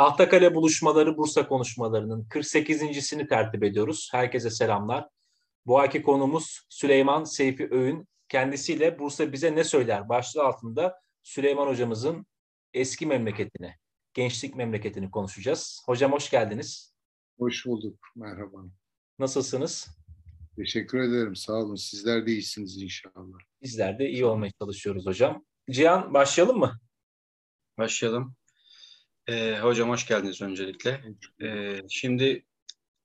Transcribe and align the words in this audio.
Tahtakale 0.00 0.54
buluşmaları 0.54 1.16
Bursa 1.16 1.48
konuşmalarının 1.48 2.24
48.sini 2.24 3.28
tertip 3.28 3.64
ediyoruz. 3.64 4.08
Herkese 4.12 4.50
selamlar. 4.50 5.08
Bu 5.66 5.78
ayki 5.78 6.02
konumuz 6.02 6.66
Süleyman 6.68 7.24
Seyfi 7.24 7.68
Öğün. 7.70 8.08
Kendisiyle 8.28 8.98
Bursa 8.98 9.32
bize 9.32 9.56
ne 9.56 9.64
söyler 9.64 10.08
başlığı 10.08 10.42
altında 10.42 11.00
Süleyman 11.22 11.66
hocamızın 11.66 12.26
eski 12.74 13.06
memleketini, 13.06 13.74
gençlik 14.14 14.56
memleketini 14.56 15.10
konuşacağız. 15.10 15.82
Hocam 15.86 16.12
hoş 16.12 16.30
geldiniz. 16.30 16.94
Hoş 17.38 17.66
bulduk. 17.66 17.98
Merhaba. 18.16 18.58
Nasılsınız? 19.18 19.88
Teşekkür 20.56 20.98
ederim. 21.00 21.36
Sağ 21.36 21.52
olun. 21.52 21.76
Sizler 21.76 22.26
de 22.26 22.32
iyisiniz 22.32 22.82
inşallah. 22.82 23.38
Bizler 23.62 23.98
de 23.98 24.08
iyi 24.08 24.24
olmaya 24.24 24.52
çalışıyoruz 24.60 25.06
hocam. 25.06 25.44
Cihan 25.70 26.14
başlayalım 26.14 26.58
mı? 26.58 26.80
Başlayalım. 27.78 28.39
Ee, 29.30 29.58
hocam 29.62 29.90
hoş 29.90 30.06
geldiniz 30.06 30.42
öncelikle. 30.42 31.00
Ee, 31.42 31.82
şimdi 31.88 32.44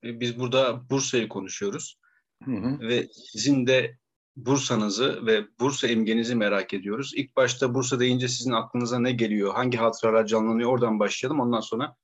e, 0.04 0.20
biz 0.20 0.38
burada 0.38 0.90
Bursa'yı 0.90 1.28
konuşuyoruz. 1.28 1.98
Hı 2.44 2.50
hı. 2.50 2.80
Ve 2.80 3.08
sizin 3.12 3.66
de 3.66 3.98
Bursa'nızı 4.36 5.26
ve 5.26 5.44
Bursa 5.60 5.88
imgenizi 5.88 6.34
merak 6.34 6.74
ediyoruz. 6.74 7.12
İlk 7.16 7.36
başta 7.36 7.74
Bursa 7.74 8.00
deyince 8.00 8.28
sizin 8.28 8.52
aklınıza 8.52 8.98
ne 8.98 9.12
geliyor? 9.12 9.54
Hangi 9.54 9.78
hatıralar 9.78 10.26
canlanıyor? 10.26 10.70
Oradan 10.70 10.98
başlayalım. 10.98 11.40
Ondan 11.40 11.60
sonra 11.60 11.96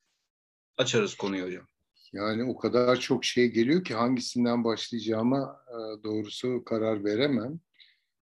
açarız 0.76 1.14
konuyu 1.14 1.44
hocam. 1.44 1.66
Yani 2.12 2.44
o 2.44 2.56
kadar 2.56 3.00
çok 3.00 3.24
şey 3.24 3.46
geliyor 3.46 3.84
ki 3.84 3.94
hangisinden 3.94 4.64
başlayacağıma 4.64 5.60
e, 5.68 6.02
doğrusu 6.04 6.64
karar 6.64 7.04
veremem. 7.04 7.60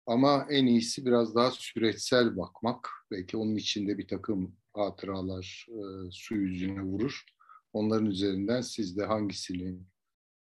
Ama 0.05 0.47
en 0.49 0.65
iyisi 0.65 1.05
biraz 1.05 1.35
daha 1.35 1.51
süreçsel 1.51 2.37
bakmak. 2.37 2.89
Belki 3.11 3.37
onun 3.37 3.55
içinde 3.55 3.97
bir 3.97 4.07
takım 4.07 4.55
hatıralar 4.75 5.67
e, 5.69 6.11
su 6.11 6.35
yüzüne 6.35 6.81
vurur. 6.81 7.25
Onların 7.73 8.05
üzerinden 8.05 8.61
siz 8.61 8.97
de 8.97 9.05
hangisini 9.05 9.79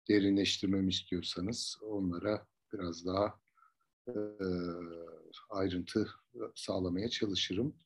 derinleştirmemi 0.09 0.91
istiyorsanız 0.91 1.79
onlara 1.83 2.47
biraz 2.73 3.07
daha 3.07 3.41
e, 4.09 4.13
ayrıntı 5.51 6.11
sağlamaya 6.55 7.09
çalışırım. 7.09 7.77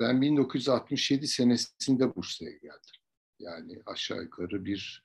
Ben 0.00 0.22
1967 0.22 1.28
senesinde 1.28 2.16
Bursa'ya 2.16 2.52
geldim. 2.52 3.00
Yani 3.38 3.82
aşağı 3.86 4.22
yukarı 4.22 4.64
bir 4.64 5.04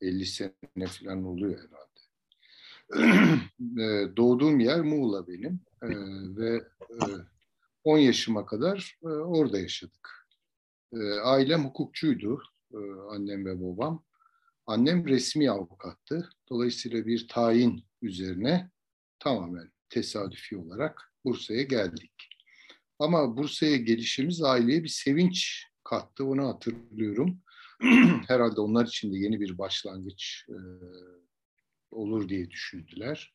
50 0.00 0.26
sene 0.26 0.86
falan 0.88 1.24
oluyor 1.24 1.58
herhalde. 1.58 1.86
E, 3.60 4.16
doğduğum 4.16 4.60
yer 4.60 4.80
Muğla 4.80 5.28
benim 5.28 5.60
e, 5.82 5.88
ve 6.36 6.56
e, 6.90 7.06
10 7.86 7.98
yaşıma 7.98 8.46
kadar 8.46 8.98
e, 9.02 9.06
orada 9.06 9.58
yaşadık. 9.58 10.28
E, 10.92 10.98
ailem 11.24 11.64
hukukçuydu, 11.64 12.42
e, 12.72 12.78
annem 13.10 13.46
ve 13.46 13.60
babam. 13.60 14.04
Annem 14.66 15.08
resmi 15.08 15.50
avukattı. 15.50 16.30
Dolayısıyla 16.48 17.06
bir 17.06 17.28
tayin 17.28 17.84
üzerine 18.02 18.70
tamamen 19.18 19.72
tesadüfi 19.88 20.56
olarak 20.56 21.12
Bursa'ya 21.24 21.62
geldik. 21.62 22.12
Ama 22.98 23.36
Bursa'ya 23.36 23.76
gelişimiz 23.76 24.42
aileye 24.42 24.84
bir 24.84 24.88
sevinç 24.88 25.64
kattı, 25.84 26.24
onu 26.24 26.48
hatırlıyorum. 26.48 27.40
Herhalde 28.28 28.60
onlar 28.60 28.86
için 28.86 29.12
de 29.12 29.18
yeni 29.18 29.40
bir 29.40 29.58
başlangıç 29.58 30.46
e, 30.48 30.56
olur 31.90 32.28
diye 32.28 32.50
düşündüler. 32.50 33.34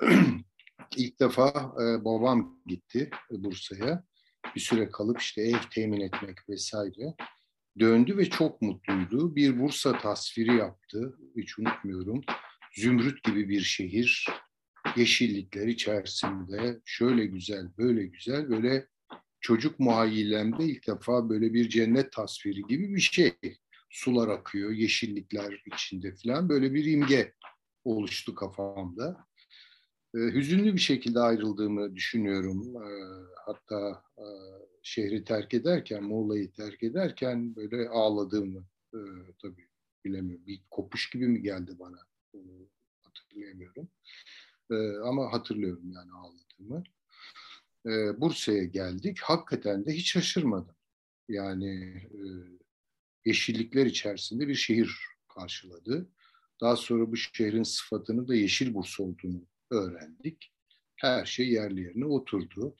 İlk 0.96 1.20
defa 1.20 1.74
e, 1.82 2.04
babam 2.04 2.60
gitti 2.66 3.10
Bursa'ya. 3.30 4.04
Bir 4.54 4.60
süre 4.60 4.90
kalıp 4.90 5.20
işte 5.20 5.42
ev 5.42 5.58
temin 5.70 6.00
etmek 6.00 6.48
vesaire. 6.48 7.14
Döndü 7.78 8.16
ve 8.16 8.30
çok 8.30 8.62
mutluydu. 8.62 9.36
Bir 9.36 9.60
Bursa 9.60 9.98
tasviri 9.98 10.56
yaptı. 10.56 11.18
Hiç 11.36 11.58
unutmuyorum. 11.58 12.20
Zümrüt 12.72 13.22
gibi 13.22 13.48
bir 13.48 13.60
şehir. 13.60 14.26
Yeşillikler 14.96 15.66
içerisinde. 15.66 16.80
Şöyle 16.84 17.26
güzel, 17.26 17.68
böyle 17.78 18.06
güzel. 18.06 18.48
Böyle 18.48 18.88
çocuk 19.40 19.80
muayyilemde 19.80 20.64
ilk 20.64 20.86
defa 20.86 21.28
böyle 21.28 21.54
bir 21.54 21.68
cennet 21.68 22.12
tasviri 22.12 22.62
gibi 22.62 22.94
bir 22.94 23.00
şey. 23.00 23.32
Sular 23.90 24.28
akıyor, 24.28 24.70
yeşillikler 24.70 25.62
içinde 25.74 26.14
falan. 26.14 26.48
Böyle 26.48 26.74
bir 26.74 26.84
imge 26.84 27.34
oluştu 27.84 28.34
kafamda. 28.34 29.26
E, 30.18 30.20
hüzünlü 30.20 30.74
bir 30.74 30.80
şekilde 30.80 31.20
ayrıldığımı 31.20 31.96
düşünüyorum. 31.96 32.76
E, 32.76 32.88
hatta 33.46 34.04
e, 34.18 34.24
şehri 34.82 35.24
terk 35.24 35.54
ederken, 35.54 36.04
Muğla'yı 36.04 36.52
terk 36.52 36.82
ederken 36.82 37.56
böyle 37.56 37.88
ağladığımı 37.88 38.66
e, 38.94 38.98
tabii 39.42 39.68
bilemiyorum. 40.04 40.46
Bir 40.46 40.60
kopuş 40.70 41.10
gibi 41.10 41.28
mi 41.28 41.42
geldi 41.42 41.76
bana? 41.78 41.98
Hatırlayamıyorum. 43.02 43.88
E, 44.70 44.76
ama 45.08 45.32
hatırlıyorum 45.32 45.92
yani 45.92 46.10
ağladığımı. 46.12 46.84
Bursa'ya 48.20 48.64
geldik. 48.64 49.18
Hakikaten 49.20 49.86
de 49.86 49.92
hiç 49.92 50.12
şaşırmadım. 50.12 50.74
Yani 51.28 51.70
e, 52.12 52.20
yeşillikler 53.24 53.86
içerisinde 53.86 54.48
bir 54.48 54.54
şehir 54.54 54.96
karşıladı. 55.28 56.08
Daha 56.60 56.76
sonra 56.76 57.12
bu 57.12 57.16
şehrin 57.16 57.62
sıfatını 57.62 58.28
da 58.28 58.34
Yeşil 58.34 58.74
Bursa 58.74 59.02
olduğunu 59.02 59.46
öğrendik. 59.70 60.52
Her 60.96 61.24
şey 61.26 61.48
yerli 61.48 61.80
yerine 61.80 62.04
oturdu. 62.04 62.76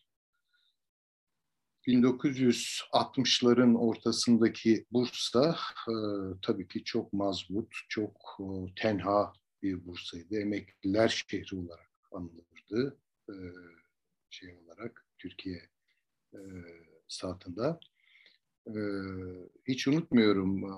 1960'ların 1.87 3.75
ortasındaki 3.77 4.87
Bursa 4.93 5.57
e, 5.89 5.95
tabii 6.43 6.69
ki 6.69 6.85
çok 6.85 7.13
mazbut, 7.13 7.75
çok 7.89 8.39
e, 8.41 8.45
tenha 8.77 9.33
bir 9.63 9.87
Bursa'ydı. 9.87 10.41
Emekliler 10.41 11.25
şehri 11.29 11.57
olarak 11.57 11.91
anılırdı. 12.13 12.99
E, 13.29 13.35
şey 14.31 14.55
olarak 14.55 15.07
Türkiye 15.19 15.63
e, 16.35 16.39
saatinde. 17.09 17.79
E, 18.67 18.73
hiç 19.69 19.89
unutmuyorum 19.89 20.65
e, 20.65 20.75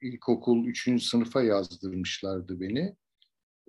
ilkokul 0.00 0.66
3. 0.66 1.02
sınıfa 1.02 1.42
yazdırmışlardı 1.42 2.60
beni 2.60 2.96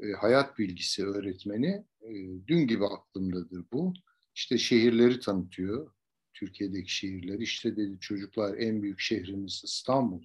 e, 0.01 0.11
hayat 0.11 0.59
bilgisi 0.59 1.05
öğretmeni 1.05 1.85
e, 2.01 2.09
dün 2.47 2.67
gibi 2.67 2.85
aklımdadır 2.85 3.65
bu. 3.71 3.93
İşte 4.35 4.57
şehirleri 4.57 5.19
tanıtıyor. 5.19 5.91
Türkiye'deki 6.33 6.95
şehirler. 6.95 7.39
İşte 7.39 7.77
dedi 7.77 7.99
çocuklar 7.99 8.57
en 8.57 8.83
büyük 8.83 8.99
şehrimiz 8.99 9.61
İstanbul. 9.65 10.23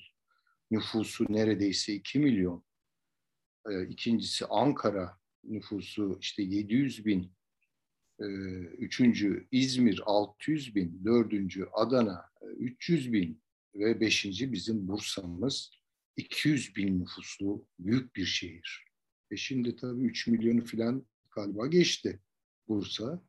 Nüfusu 0.70 1.26
neredeyse 1.28 1.94
2 1.94 2.18
milyon. 2.18 2.64
E, 3.70 3.86
ikincisi 3.86 4.46
Ankara 4.46 5.18
nüfusu 5.44 6.18
işte 6.20 6.42
700 6.42 7.06
bin. 7.06 7.32
E, 8.20 8.24
üçüncü 8.78 9.48
İzmir 9.52 10.02
600 10.06 10.74
bin. 10.74 11.04
Dördüncü 11.04 11.68
Adana 11.72 12.24
300 12.56 13.12
bin. 13.12 13.42
Ve 13.74 14.00
beşinci 14.00 14.52
bizim 14.52 14.88
Bursa'mız 14.88 15.70
200 16.16 16.76
bin 16.76 17.00
nüfuslu 17.00 17.66
büyük 17.78 18.16
bir 18.16 18.24
şehir. 18.24 18.89
E 19.30 19.36
şimdi 19.36 19.76
tabii 19.76 20.04
3 20.04 20.26
milyonu 20.26 20.64
falan 20.64 21.06
galiba 21.30 21.66
geçti 21.66 22.20
Bursa. 22.68 23.22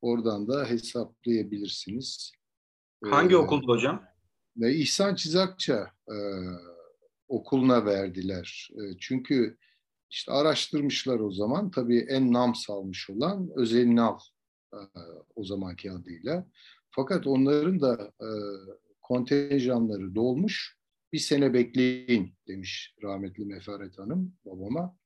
Oradan 0.00 0.48
da 0.48 0.70
hesaplayabilirsiniz. 0.70 2.32
Hangi 3.04 3.34
ee, 3.34 3.38
okuldu 3.38 3.68
hocam? 3.68 4.04
Ve 4.56 4.74
İhsan 4.74 5.14
Çizakça 5.14 5.90
e, 6.08 6.16
okuluna 7.28 7.84
verdiler. 7.84 8.70
E, 8.74 8.80
çünkü 9.00 9.58
işte 10.10 10.32
araştırmışlar 10.32 11.20
o 11.20 11.32
zaman. 11.32 11.70
Tabii 11.70 11.98
en 11.98 12.32
nam 12.32 12.54
salmış 12.54 13.10
olan 13.10 13.50
Özel 13.56 13.94
Nav 13.94 14.18
e, 14.72 14.78
o 15.34 15.44
zamanki 15.44 15.90
adıyla. 15.90 16.46
Fakat 16.90 17.26
onların 17.26 17.80
da 17.80 18.12
e, 18.20 18.28
kontenjanları 19.02 20.14
dolmuş. 20.14 20.78
Bir 21.12 21.18
sene 21.18 21.54
bekleyin 21.54 22.34
demiş 22.48 22.94
rahmetli 23.02 23.44
Mefaret 23.44 23.98
Hanım 23.98 24.34
babama. 24.44 24.96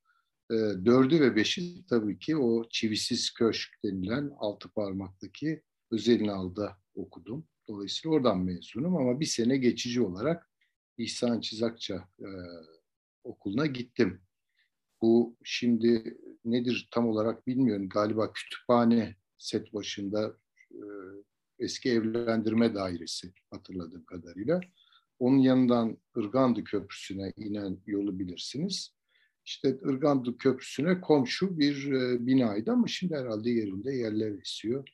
E, 0.51 0.55
dördü 0.85 1.21
ve 1.21 1.35
beşi 1.35 1.85
tabii 1.85 2.19
ki 2.19 2.37
o 2.37 2.69
çivisiz 2.69 3.33
köşk 3.33 3.69
denilen 3.85 4.31
altı 4.37 4.69
parmaktaki 4.69 5.63
özel 5.91 6.29
alda 6.29 6.77
okudum. 6.95 7.47
Dolayısıyla 7.67 8.15
oradan 8.15 8.39
mezunum 8.39 8.95
ama 8.95 9.19
bir 9.19 9.25
sene 9.25 9.57
geçici 9.57 10.01
olarak 10.01 10.49
İhsan 10.97 11.41
Çizakça 11.41 12.09
e, 12.19 12.27
okuluna 13.23 13.65
gittim. 13.65 14.21
Bu 15.01 15.37
şimdi 15.43 16.17
nedir 16.45 16.87
tam 16.91 17.07
olarak 17.07 17.47
bilmiyorum. 17.47 17.89
Galiba 17.89 18.33
kütüphane 18.33 19.15
set 19.37 19.73
başında 19.73 20.37
e, 20.71 20.81
eski 21.59 21.89
evlendirme 21.89 22.75
dairesi 22.75 23.33
hatırladığım 23.51 24.05
kadarıyla. 24.05 24.61
Onun 25.19 25.37
yanından 25.37 25.97
Irgandı 26.17 26.63
Köprüsü'ne 26.63 27.33
inen 27.37 27.79
yolu 27.85 28.19
bilirsiniz 28.19 28.96
işte 29.47 29.77
Irgandı 29.83 30.37
Köprüsü'ne 30.37 31.01
komşu 31.01 31.59
bir 31.59 31.91
e, 31.91 32.25
binaydı 32.27 32.71
ama 32.71 32.87
şimdi 32.87 33.15
herhalde 33.15 33.49
yerinde 33.49 33.93
yerler 33.93 34.41
esiyor. 34.41 34.89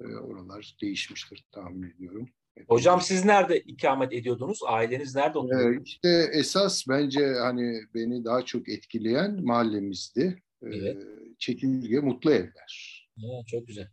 E, 0.00 0.04
oralar 0.04 0.76
değişmiştir 0.82 1.44
tahmin 1.52 1.90
ediyorum. 1.90 2.28
Hocam 2.68 3.00
siz 3.00 3.24
nerede 3.24 3.60
ikamet 3.60 4.12
ediyordunuz? 4.12 4.60
Aileniz 4.66 5.14
nerede 5.16 5.38
oturuyordu? 5.38 5.80
Ee, 5.80 5.82
işte 5.84 6.30
esas 6.32 6.88
bence 6.88 7.34
hani 7.34 7.80
beni 7.94 8.24
daha 8.24 8.44
çok 8.44 8.68
etkileyen 8.68 9.44
mahallemizdi. 9.44 10.42
Ee, 10.62 10.66
evet. 10.66 11.02
Çekirge 11.38 12.00
Mutlu 12.00 12.32
Evler. 12.32 13.02
Ha, 13.16 13.26
çok 13.46 13.66
güzel. 13.66 13.88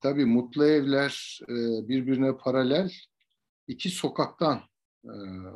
Tabii 0.00 0.24
Mutlu 0.24 0.66
Evler 0.66 1.40
e, 1.42 1.88
birbirine 1.88 2.36
paralel 2.36 2.92
iki 3.68 3.90
sokaktan 3.90 4.60
e, 5.04 5.12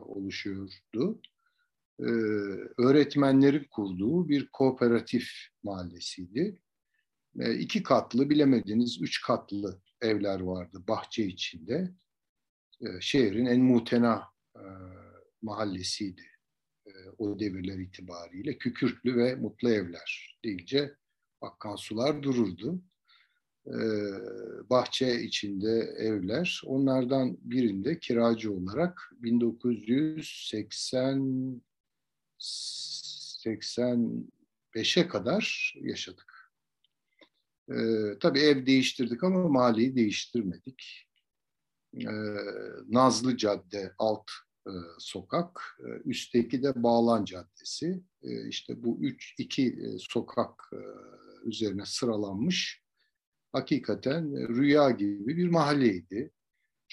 oluşuyordu. 0.07 1.21
Ee, 2.01 2.05
öğretmenlerin 2.79 3.67
kurduğu 3.71 4.29
bir 4.29 4.49
kooperatif 4.53 5.31
mahallesiydi. 5.63 6.59
İki 7.59 7.83
katlı, 7.83 8.31
bilemediniz 8.31 9.03
üç 9.03 9.23
katlı 9.23 9.81
evler 10.01 10.41
vardı 10.41 10.83
bahçe 10.89 11.25
içinde. 11.25 11.95
Ee, 12.81 12.87
şehrin 13.01 13.47
en 13.47 13.61
mutena 13.61 14.25
e, 14.57 14.63
mahallesiydi 15.43 16.23
e, 16.87 16.91
o 17.19 17.39
devirler 17.39 17.79
itibariyle. 17.79 18.59
Kükürtlü 18.59 19.17
ve 19.17 19.35
mutlu 19.35 19.71
evler 19.71 20.39
deyince 20.45 20.95
akkan 21.41 21.77
sular 21.77 22.23
dururdu. 22.23 22.83
Ee, 23.67 23.71
bahçe 24.71 25.23
içinde 25.23 25.95
evler. 25.99 26.63
Onlardan 26.67 27.39
birinde 27.41 27.99
kiracı 27.99 28.53
olarak 28.53 29.13
1980 29.23 31.63
85'e 32.39 35.09
kadar 35.09 35.75
yaşadık. 35.81 36.53
Ee, 37.71 38.19
tabii 38.21 38.41
ev 38.41 38.67
değiştirdik 38.67 39.25
ama 39.25 39.49
mahalleyi 39.49 39.97
değiştirmedik. 39.97 41.09
Ee, 41.95 42.07
Nazlı 42.89 43.37
Cadde 43.37 43.93
alt 43.99 44.31
e, 44.67 44.71
sokak, 44.99 45.79
e, 45.81 46.09
üstteki 46.09 46.63
de 46.63 46.83
Bağlan 46.83 47.25
Caddesi. 47.25 48.03
E, 48.23 48.49
işte 48.49 48.85
bu 48.85 48.99
üç 49.01 49.35
iki 49.39 49.67
e, 49.67 49.99
sokak 49.99 50.71
e, 50.73 50.79
üzerine 51.49 51.87
sıralanmış 51.87 52.83
hakikaten 53.53 54.49
rüya 54.49 54.91
gibi 54.91 55.37
bir 55.37 55.49
mahalleydi. 55.49 56.33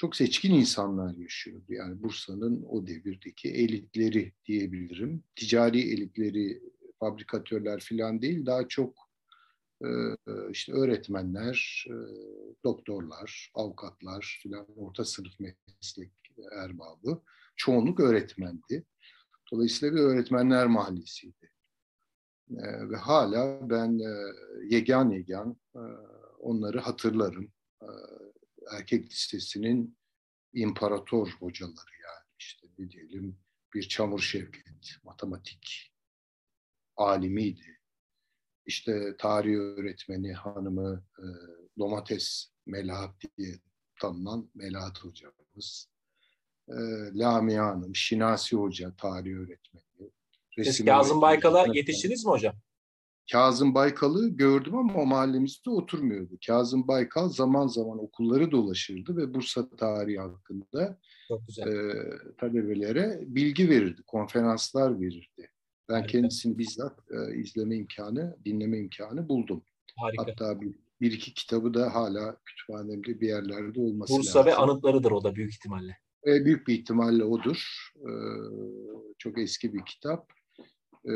Çok 0.01 0.15
seçkin 0.15 0.53
insanlar 0.53 1.15
yaşıyordu. 1.15 1.65
Yani 1.69 2.03
Bursa'nın 2.03 2.63
o 2.69 2.87
devirdeki 2.87 3.49
elitleri 3.49 4.33
diyebilirim. 4.45 5.23
Ticari 5.35 5.79
elitleri, 5.79 6.61
fabrikatörler 6.99 7.79
falan 7.89 8.21
değil, 8.21 8.45
daha 8.45 8.67
çok 8.67 9.09
e, 9.81 9.87
işte 10.51 10.73
öğretmenler, 10.73 11.85
e, 11.87 11.95
doktorlar, 12.63 13.51
avukatlar 13.53 14.39
filan 14.43 14.67
orta 14.75 15.05
sınıf 15.05 15.33
meslek 15.39 16.11
erbabı. 16.51 17.21
Çoğunluk 17.55 17.99
öğretmendi. 17.99 18.85
Dolayısıyla 19.51 19.95
bir 19.95 20.01
öğretmenler 20.01 20.67
mahallesiydi. 20.67 21.51
E, 22.51 22.89
ve 22.89 22.95
hala 22.95 23.69
ben 23.69 23.99
yegan 24.69 25.09
yegan 25.09 25.57
onları 26.39 26.79
hatırlarım. 26.79 27.51
Erkek 28.71 29.11
lisesinin 29.11 29.97
imparator 30.53 31.29
hocaları 31.39 31.93
yani 32.03 32.27
işte 32.39 32.67
ne 32.77 32.89
diyelim 32.89 33.39
bir 33.73 33.87
Çamur 33.87 34.19
Şevket, 34.19 34.97
matematik 35.03 35.93
alimiydi 36.97 37.81
işte 38.65 39.15
tarih 39.17 39.55
öğretmeni 39.55 40.33
hanımı 40.33 41.03
e, 41.19 41.25
Domates 41.79 42.51
Melahat 42.65 43.15
diye 43.37 43.55
tanınan 44.01 44.49
Melahat 44.55 44.99
hocamız. 44.99 45.89
E, 46.67 46.75
Lamia 47.13 47.65
Hanım, 47.65 47.95
Şinasi 47.95 48.55
Hoca 48.55 48.95
tarih 48.97 49.35
öğretmeni. 49.35 50.11
Siz 50.63 50.85
Kazım 50.85 51.21
Baykal'a 51.21 51.65
yetiştiniz 51.73 52.25
mi 52.25 52.29
hocam? 52.29 52.55
Kazım 53.31 53.73
Baykal'ı 53.73 54.29
gördüm 54.29 54.75
ama 54.75 54.93
o 54.93 55.05
mahallemizde 55.05 55.69
oturmuyordu. 55.69 56.37
Kazım 56.47 56.87
Baykal 56.87 57.29
zaman 57.29 57.67
zaman 57.67 58.03
okulları 58.03 58.51
dolaşırdı 58.51 59.17
ve 59.17 59.33
Bursa 59.33 59.69
tarihi 59.69 60.19
hakkında. 60.19 60.99
E, 61.67 61.71
talebelere 62.37 63.19
bilgi 63.27 63.69
verirdi, 63.69 64.01
konferanslar 64.07 65.01
verirdi. 65.01 65.49
Ben 65.89 65.93
Harika. 65.93 66.07
kendisini 66.07 66.57
bizzat 66.57 66.99
e, 67.11 67.35
izleme 67.35 67.75
imkanı, 67.75 68.37
dinleme 68.45 68.79
imkanı 68.79 69.29
buldum. 69.29 69.63
Harika. 69.97 70.23
Hatta 70.23 70.61
bir, 70.61 70.75
bir 71.01 71.11
iki 71.11 71.33
kitabı 71.33 71.73
da 71.73 71.95
hala 71.95 72.37
kütüphanemde 72.45 73.21
bir 73.21 73.27
yerlerde 73.27 73.81
olması 73.81 74.13
Bursa 74.13 74.39
lazım. 74.39 74.51
ve 74.51 74.55
anıtlarıdır 74.55 75.11
o 75.11 75.23
da 75.23 75.35
büyük 75.35 75.53
ihtimalle. 75.53 75.97
E, 76.27 76.45
büyük 76.45 76.67
bir 76.67 76.73
ihtimalle 76.73 77.23
odur. 77.23 77.91
E, 77.95 78.11
çok 79.17 79.37
eski 79.37 79.73
bir 79.73 79.85
kitap. 79.85 80.40
E, 81.05 81.13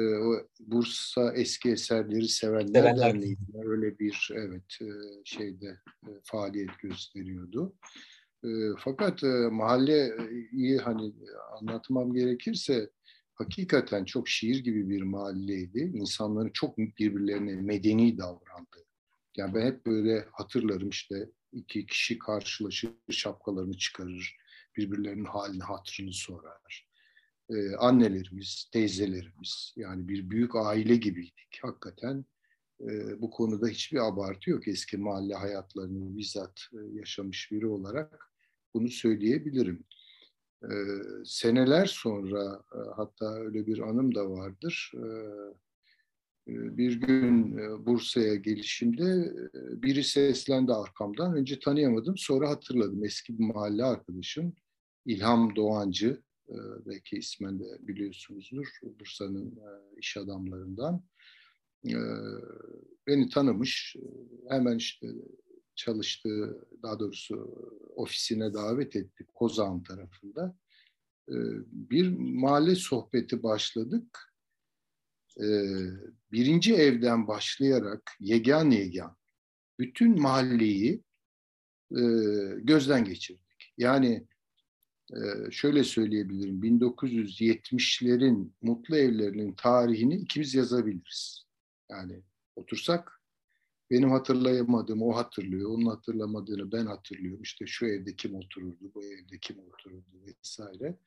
Bursa 0.60 1.34
Eski 1.34 1.70
Eserleri 1.70 2.28
Sevenler, 2.28 2.82
Sevenler. 2.82 2.98
Derneği 2.98 3.38
öyle 3.64 4.00
bir 4.00 4.32
evet 4.36 4.78
e, 4.82 4.88
şeyde 5.24 5.80
e, 6.08 6.12
faaliyet 6.24 6.80
gösteriyordu. 6.80 7.76
E, 8.44 8.50
fakat 8.78 9.24
e, 9.24 9.28
mahalleyi 9.52 10.78
hani 10.78 11.14
anlatmam 11.62 12.14
gerekirse 12.14 12.90
hakikaten 13.34 14.06
çok 14.06 14.30
şiir 14.30 14.64
gibi 14.64 14.90
bir 14.90 15.02
mahalleydi. 15.02 15.80
İnsanların 15.80 16.52
çok 16.54 16.78
birbirlerine 16.78 17.56
medeni 17.56 18.18
davrandı. 18.18 18.86
Yani 19.38 19.56
ben 19.56 19.66
hep 19.66 19.86
böyle 19.86 20.28
hatırlarım 20.32 20.90
işte 20.90 21.30
iki 21.52 21.86
kişi 21.86 22.20
karşılaşır, 22.20 22.92
şapkalarını 23.10 23.78
çıkarır, 23.78 24.38
birbirlerinin 24.78 25.26
halini, 25.26 25.64
hatırını 25.64 26.14
sorar. 26.14 26.88
Ee, 27.50 27.76
annelerimiz, 27.76 28.70
teyzelerimiz 28.72 29.74
yani 29.76 30.08
bir 30.08 30.30
büyük 30.30 30.56
aile 30.56 30.96
gibiydik. 30.96 31.60
Hakikaten 31.62 32.26
e, 32.82 33.22
bu 33.22 33.30
konuda 33.30 33.68
hiçbir 33.68 34.08
abartı 34.08 34.50
yok. 34.50 34.68
Eski 34.68 34.98
mahalle 34.98 35.34
hayatlarını 35.34 36.18
bizzat 36.18 36.62
e, 36.74 36.98
yaşamış 37.00 37.52
biri 37.52 37.68
olarak 37.68 38.32
bunu 38.74 38.90
söyleyebilirim. 38.90 39.84
Ee, 40.64 40.68
seneler 41.26 41.86
sonra 41.86 42.64
e, 42.76 42.78
hatta 42.96 43.34
öyle 43.34 43.68
bir 43.68 43.80
anım 43.80 44.16
da 44.16 44.30
vardır. 44.30 44.92
Ee, 44.96 45.00
e, 46.48 46.78
bir 46.78 46.94
gün 46.94 47.58
e, 47.58 47.86
Bursa'ya 47.86 48.36
gelişimde 48.36 49.34
biri 49.54 50.04
seslendi 50.04 50.74
arkamdan. 50.74 51.36
Önce 51.36 51.60
tanıyamadım 51.60 52.18
sonra 52.18 52.50
hatırladım. 52.50 53.06
Eski 53.06 53.40
bir 53.40 53.44
mahalle 53.44 53.84
arkadaşım 53.84 54.54
İlham 55.06 55.56
Doğancı. 55.56 56.22
Belki 56.86 57.18
ismen 57.18 57.60
de 57.60 57.64
biliyorsunuzdur. 57.80 58.68
Bursa'nın 58.82 59.60
iş 59.98 60.18
adamlarından. 60.18 61.04
Beni 63.08 63.30
tanımış. 63.30 63.96
Hemen 64.50 64.78
işte 64.78 65.08
çalıştığı, 65.76 66.68
daha 66.84 67.00
doğrusu 67.00 67.36
ofisine 67.96 68.54
davet 68.54 68.96
etti 68.96 69.26
Kozan 69.34 69.84
tarafında. 69.84 70.58
Ee, 71.30 71.34
bir 71.72 72.08
mahalle 72.18 72.76
sohbeti 72.76 73.44
başladık. 73.44 74.34
Ee, 75.42 75.88
birinci 76.32 76.76
evden 76.76 77.28
başlayarak 77.28 78.12
yegan 78.20 78.72
yegan 78.72 79.18
bütün 79.80 80.22
mahalleyi 80.22 81.04
e, 81.92 82.02
gözden 82.58 83.06
geçirdik. 83.06 83.74
Yani 83.78 84.28
e, 85.12 85.52
şöyle 85.52 85.84
söyleyebilirim, 85.84 86.62
1970'lerin 86.64 88.52
mutlu 88.62 88.98
evlerinin 88.98 89.54
tarihini 89.54 90.16
ikimiz 90.16 90.56
yazabiliriz. 90.56 91.46
Yani 91.92 92.22
otursak 92.56 93.22
benim 93.92 94.12
hatırlayamadığım 94.12 95.02
o 95.02 95.16
hatırlıyor, 95.16 95.70
onun 95.70 95.86
hatırlamadığını 95.86 96.72
ben 96.72 96.86
hatırlıyorum. 96.86 97.42
İşte 97.42 97.66
şu 97.68 97.86
evde 97.86 98.16
kim 98.16 98.36
otururdu, 98.36 98.92
bu 98.96 99.04
evde 99.04 99.40
kim 99.42 99.60
otururdu 99.60 100.26
vesaire. 100.26 100.98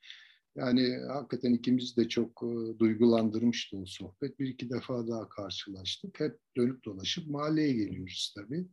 Yani 0.55 0.97
hakikaten 1.07 1.53
ikimiz 1.53 1.97
de 1.97 2.09
çok 2.09 2.43
e, 2.43 2.79
duygulandırmıştı 2.79 3.77
o 3.77 3.85
sohbet. 3.85 4.39
Bir 4.39 4.47
iki 4.47 4.69
defa 4.69 5.07
daha 5.07 5.29
karşılaştık. 5.29 6.19
Hep 6.19 6.39
dönüp 6.57 6.85
dolaşıp 6.85 7.27
mahalleye 7.27 7.73
geliyoruz 7.73 8.33
tabii. 8.37 8.67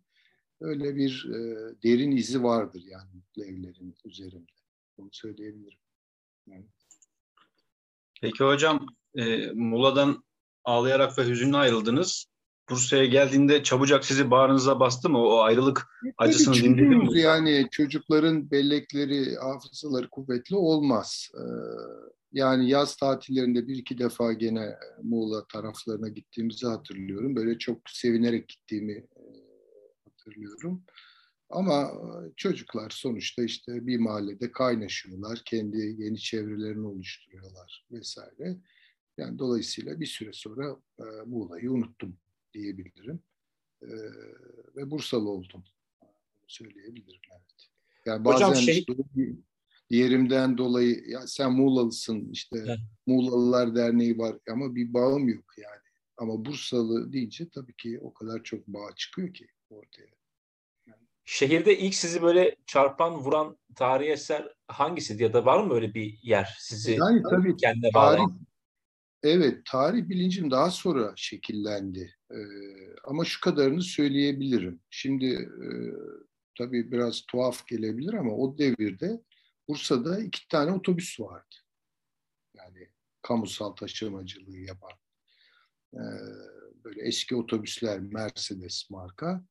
Öyle 0.61 0.97
bir 0.97 1.29
e, 1.31 1.39
derin 1.83 2.11
izi 2.11 2.43
vardır 2.43 2.83
yani 2.87 3.11
mutlu 3.15 3.45
evlerin 3.45 3.95
üzerinde. 4.05 4.56
Bunu 4.99 5.09
söyleyebilirim. 5.13 5.79
Yani. 6.47 6.67
Peki 8.21 8.45
hocam, 8.45 8.87
e, 9.15 9.53
Muğla'dan 9.53 10.25
ağlayarak 10.65 11.19
ve 11.19 11.29
hüzünle 11.29 11.57
ayrıldınız. 11.57 12.27
Bursa'ya 12.71 13.05
geldiğinde 13.05 13.63
çabucak 13.63 14.05
sizi 14.05 14.31
bağrınıza 14.31 14.81
bastı 14.81 15.11
mı? 15.11 15.19
O 15.19 15.41
ayrılık 15.41 15.87
acısını 16.19 16.55
dinledin 16.55 16.99
mi? 16.99 17.21
Yani 17.21 17.69
çocukların 17.71 18.51
bellekleri, 18.51 19.37
hafızaları 19.37 20.11
kuvvetli 20.11 20.57
olmaz. 20.57 21.31
Ee, 21.35 21.43
yani 22.33 22.71
yaz 22.71 22.97
tatillerinde 22.97 23.69
bir 23.69 23.77
iki 23.77 23.99
defa 23.99 24.33
gene 24.33 24.77
Muğla 25.03 25.47
taraflarına 25.47 26.09
gittiğimizi 26.09 26.67
hatırlıyorum. 26.67 27.37
Böyle 27.37 27.59
çok 27.59 27.79
sevinerek 27.89 28.49
gittiğimi 28.49 28.93
e, 28.93 29.23
hatırlıyorum. 30.05 30.83
Ama 31.51 31.93
çocuklar 32.37 32.91
sonuçta 32.91 33.45
işte 33.45 33.87
bir 33.87 33.99
mahallede 33.99 34.53
kaynaşıyorlar, 34.53 35.43
kendi 35.45 35.79
yeni 35.79 36.19
çevrelerini 36.19 36.87
oluşturuyorlar 36.87 37.87
vesaire. 37.93 38.57
Yani 39.19 39.39
dolayısıyla 39.39 40.01
bir 40.01 40.07
süre 40.07 40.33
sonra 40.33 40.77
e, 40.99 41.05
Muğla'yı 41.27 41.73
unuttum 41.73 42.17
diyebilirim. 42.55 43.21
E, 43.83 43.89
ve 44.77 44.91
Bursalı 44.91 45.31
oldum 45.31 45.65
söyleyebilirim. 46.47 47.21
Evet. 47.31 47.69
Yani 48.07 48.25
bazen 48.25 48.49
Hocam 48.49 48.63
şey... 48.63 48.87
diğerimden 49.91 50.59
dolayı 50.59 51.05
ya 51.09 51.27
sen 51.27 51.53
Muğlalısın 51.53 52.29
işte 52.33 52.59
evet. 52.59 52.79
Muğlalılar 53.07 53.75
Derneği 53.75 54.19
var 54.19 54.39
ama 54.51 54.75
bir 54.75 54.95
bağım 54.95 55.29
yok 55.29 55.55
yani. 55.59 55.87
Ama 56.17 56.45
Bursalı 56.45 57.13
deyince 57.13 57.49
tabii 57.49 57.77
ki 57.77 57.99
o 58.01 58.15
kadar 58.15 58.43
çok 58.43 58.67
bağ 58.67 58.95
çıkıyor 58.97 59.35
ki 59.35 59.49
ortaya. 59.71 60.16
Şehirde 61.29 61.79
ilk 61.79 61.95
sizi 61.95 62.23
böyle 62.23 62.57
çarpan, 62.67 63.15
vuran 63.15 63.59
tarihi 63.75 64.11
eser 64.11 64.49
hangisiydi 64.69 65.23
ya 65.23 65.33
da 65.33 65.45
var 65.45 65.65
mı 65.65 65.75
öyle 65.75 65.95
bir 65.95 66.19
yer 66.23 66.57
sizi 66.59 66.93
yani, 66.93 67.23
tabii, 67.31 67.57
kendine 67.57 67.95
bağlayan? 67.95 68.29
Tarih, 68.29 69.37
evet, 69.37 69.67
tarih 69.67 70.09
bilincim 70.09 70.51
daha 70.51 70.71
sonra 70.71 71.13
şekillendi. 71.17 72.15
Ee, 72.31 72.37
ama 73.05 73.25
şu 73.25 73.41
kadarını 73.41 73.83
söyleyebilirim. 73.83 74.81
Şimdi 74.91 75.27
e, 75.35 75.69
tabii 76.59 76.93
biraz 76.93 77.23
tuhaf 77.29 77.67
gelebilir 77.67 78.15
ama 78.15 78.33
o 78.33 78.59
devirde 78.59 79.23
Bursa'da 79.69 80.21
iki 80.21 80.49
tane 80.49 80.73
otobüs 80.73 81.21
vardı. 81.21 81.55
Yani 82.55 82.89
kamusal 83.23 83.71
taşımacılığı 83.71 84.59
yapan. 84.59 84.93
Ee, 85.95 86.01
böyle 86.85 87.03
eski 87.03 87.37
otobüsler 87.37 88.01
Mercedes 88.01 88.91
marka. 88.91 89.45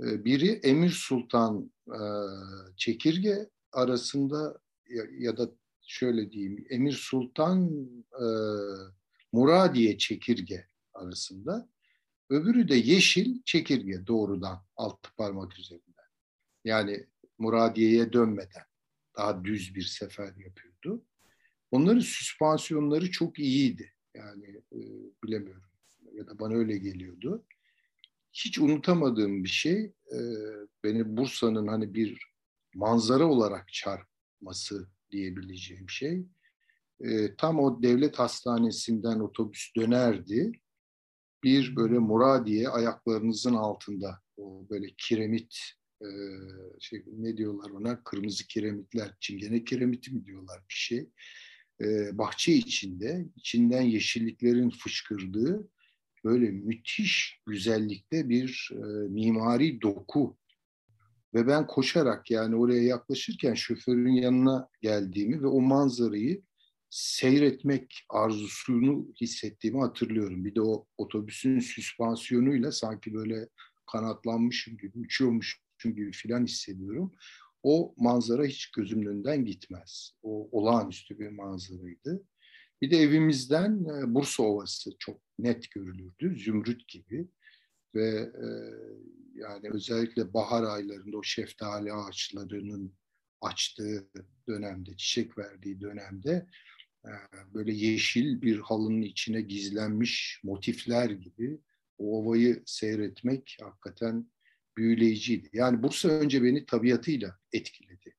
Ee, 0.00 0.24
biri 0.24 0.50
Emir 0.50 0.90
Sultan 0.90 1.72
e, 1.88 2.00
Çekirge 2.76 3.48
arasında 3.72 4.58
ya, 5.18 5.36
da 5.36 5.50
şöyle 5.82 6.32
diyeyim 6.32 6.66
Emir 6.70 6.92
Sultan 6.92 7.88
e, 8.12 8.26
Muradiye 9.32 9.98
Çekirge 9.98 10.66
arasında. 10.94 11.68
Öbürü 12.30 12.68
de 12.68 12.74
Yeşil 12.74 13.42
Çekirge 13.44 14.06
doğrudan 14.06 14.64
altı 14.76 15.14
parmak 15.16 15.58
üzerinde. 15.58 16.02
Yani 16.64 17.06
Muradiye'ye 17.38 18.12
dönmeden 18.12 18.64
daha 19.16 19.44
düz 19.44 19.74
bir 19.74 19.82
sefer 19.82 20.34
yapıyordu. 20.36 21.04
Onların 21.70 22.00
süspansiyonları 22.00 23.10
çok 23.10 23.38
iyiydi. 23.38 23.92
Yani 24.14 24.46
e, 24.72 24.78
bilemiyorum 25.24 25.70
ya 26.12 26.26
da 26.26 26.38
bana 26.38 26.54
öyle 26.54 26.78
geliyordu. 26.78 27.44
Hiç 28.32 28.58
unutamadığım 28.58 29.44
bir 29.44 29.48
şey 29.48 29.92
e, 30.12 30.18
beni 30.84 31.16
Bursa'nın 31.16 31.66
hani 31.66 31.94
bir 31.94 32.28
manzara 32.74 33.26
olarak 33.26 33.72
çarpması 33.72 34.88
diyebileceğim 35.10 35.90
şey. 35.90 36.26
E, 37.00 37.36
tam 37.36 37.58
o 37.58 37.82
devlet 37.82 38.18
hastanesinden 38.18 39.20
otobüs 39.20 39.76
dönerdi. 39.76 40.52
Bir 41.44 41.76
böyle 41.76 41.98
Muradiye 41.98 42.68
ayaklarınızın 42.68 43.54
altında 43.54 44.20
o 44.36 44.66
böyle 44.70 44.86
kiremit 44.98 45.58
e, 46.02 46.08
şey 46.80 47.04
ne 47.06 47.36
diyorlar 47.36 47.70
ona 47.70 48.04
kırmızı 48.04 48.46
kiremitler, 48.46 49.16
çingene 49.20 49.64
kiremiti 49.64 50.14
mi 50.14 50.24
diyorlar 50.24 50.58
bir 50.68 50.74
şey. 50.74 51.10
E, 51.80 52.18
bahçe 52.18 52.52
içinde, 52.52 53.28
içinden 53.36 53.82
yeşilliklerin 53.82 54.70
fışkırdığı 54.70 55.68
böyle 56.24 56.50
müthiş 56.50 57.40
güzellikte 57.46 58.28
bir 58.28 58.70
e, 58.72 58.78
mimari 59.08 59.80
doku 59.80 60.36
ve 61.34 61.46
ben 61.46 61.66
koşarak 61.66 62.30
yani 62.30 62.56
oraya 62.56 62.82
yaklaşırken 62.82 63.54
şoförün 63.54 64.12
yanına 64.12 64.68
geldiğimi 64.82 65.42
ve 65.42 65.46
o 65.46 65.60
manzarayı 65.60 66.42
seyretmek 66.90 68.06
arzusunu 68.08 69.08
hissettiğimi 69.20 69.80
hatırlıyorum. 69.80 70.44
Bir 70.44 70.54
de 70.54 70.62
o 70.62 70.86
otobüsün 70.98 71.58
süspansiyonuyla 71.58 72.72
sanki 72.72 73.14
böyle 73.14 73.48
kanatlanmışım 73.92 74.76
gibi, 74.76 74.98
uçuyormuşum 74.98 75.60
gibi 75.84 76.12
filan 76.12 76.44
hissediyorum. 76.44 77.12
O 77.62 77.94
manzara 77.96 78.44
hiç 78.44 78.70
gözümün 78.70 79.06
önünden 79.06 79.44
gitmez. 79.44 80.12
O 80.22 80.48
olağanüstü 80.52 81.18
bir 81.18 81.28
manzaraydı. 81.28 82.22
Bir 82.82 82.90
de 82.90 82.96
evimizden 82.96 83.84
e, 83.84 84.14
Bursa 84.14 84.42
Ovası 84.42 84.90
çok 84.98 85.20
net 85.38 85.70
görülürdü. 85.70 86.38
Zümrüt 86.38 86.88
gibi. 86.88 87.28
Ve 87.94 88.08
e, 88.18 88.48
yani 89.34 89.70
özellikle 89.70 90.34
bahar 90.34 90.62
aylarında 90.62 91.16
o 91.16 91.22
şeftali 91.22 91.92
ağaçlarının 91.92 92.94
açtığı 93.40 94.08
dönemde, 94.48 94.96
çiçek 94.96 95.38
verdiği 95.38 95.80
dönemde 95.80 96.46
e, 97.04 97.10
böyle 97.54 97.72
yeşil 97.72 98.42
bir 98.42 98.58
halının 98.58 99.02
içine 99.02 99.40
gizlenmiş 99.40 100.40
motifler 100.44 101.10
gibi 101.10 101.60
o 101.98 102.18
ovayı 102.18 102.62
seyretmek 102.66 103.56
hakikaten 103.62 104.30
büyüleyiciydi. 104.76 105.48
Yani 105.52 105.82
Bursa 105.82 106.08
önce 106.08 106.42
beni 106.42 106.66
tabiatıyla 106.66 107.38
etkiledi. 107.52 108.14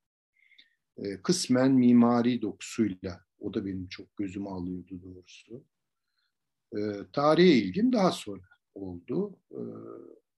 E, 0.97 1.21
kısmen 1.21 1.71
mimari 1.71 2.41
dokusuyla 2.41 3.25
o 3.39 3.53
da 3.53 3.65
benim 3.65 3.87
çok 3.87 4.17
gözümü 4.17 4.49
alıyordu 4.49 5.01
doğrusu. 5.03 5.63
E, 6.77 6.79
tarihe 7.13 7.53
ilgim 7.53 7.93
daha 7.93 8.11
sonra 8.11 8.47
oldu. 8.75 9.37
E, 9.51 9.61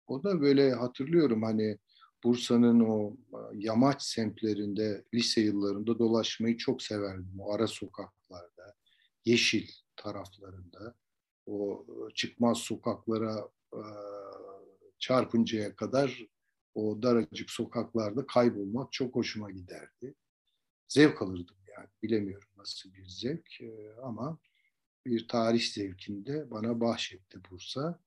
o 0.08 0.24
da 0.24 0.42
böyle 0.42 0.74
hatırlıyorum 0.74 1.44
hani 1.44 1.78
Bursa'nın 2.24 2.80
o 2.80 3.18
e, 3.34 3.38
yamaç 3.54 4.02
semtlerinde 4.02 5.06
lise 5.14 5.42
yıllarında 5.42 6.00
dolaşmayı 6.00 6.58
çok 6.58 6.82
severdim. 6.82 7.40
O 7.40 7.54
ara 7.54 7.68
sokaklarda, 7.68 8.76
yeşil 9.26 9.68
taraflarında, 9.96 10.96
o 11.46 11.86
e, 11.90 12.14
çıkmaz 12.14 12.58
sokaklara 12.58 13.50
e, 13.74 13.82
çarpıncaya 15.00 15.76
kadar 15.76 16.28
o 16.76 17.04
daracık 17.04 17.50
sokaklarda 17.50 18.26
kaybolmak 18.26 18.92
çok 18.92 19.16
hoşuma 19.16 19.52
giderdi. 19.52 20.16
Zevk 20.88 21.22
alırdım 21.22 21.56
yani 21.78 21.88
bilemiyorum 22.04 22.50
nasıl 22.58 22.94
bir 22.94 23.08
zevk 23.08 23.62
e, 23.62 23.96
ama 24.04 24.40
bir 25.06 25.28
tarih 25.28 25.72
zevkinde 25.74 26.52
bana 26.52 26.80
bahşetti 26.80 27.40
Bursa. 27.52 28.00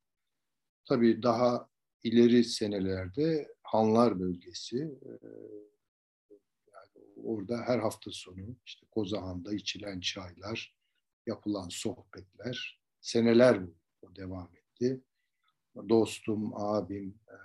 Tabii 0.84 1.22
daha 1.22 1.68
ileri 2.02 2.44
senelerde 2.44 3.54
Hanlar 3.62 4.20
bölgesi 4.20 4.76
e, 4.78 5.10
yani 6.72 7.04
orada 7.16 7.56
her 7.56 7.78
hafta 7.78 8.10
sonu 8.10 8.56
işte 8.66 8.86
Kozahan'da 8.90 9.54
içilen 9.54 10.00
çaylar, 10.00 10.76
yapılan 11.26 11.68
sohbetler 11.68 12.80
seneler 13.00 13.60
bu 14.02 14.16
devam 14.16 14.50
etti. 14.56 15.00
Dostum, 15.88 16.52
abim, 16.54 17.18
e, 17.28 17.38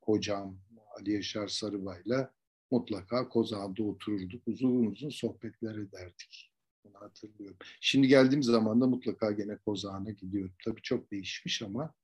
hocam 0.00 0.58
Ali 0.98 1.12
Yaşar 1.12 1.48
Sarıbay'la 1.48 2.34
mutlaka 2.70 3.28
Kozağ'da 3.28 3.82
otururduk. 3.82 4.48
Uzun 4.48 4.86
uzun 4.86 5.10
sohbetler 5.10 5.74
ederdik. 5.74 6.52
Bunu 6.84 6.94
hatırlıyorum. 6.94 7.56
Şimdi 7.80 8.08
geldiğim 8.08 8.42
zaman 8.42 8.80
da 8.80 8.86
mutlaka 8.86 9.32
gene 9.32 9.56
Kozağ'a 9.56 10.10
gidiyorum. 10.10 10.54
Tabii 10.64 10.82
çok 10.82 11.10
değişmiş 11.10 11.62
ama 11.62 11.94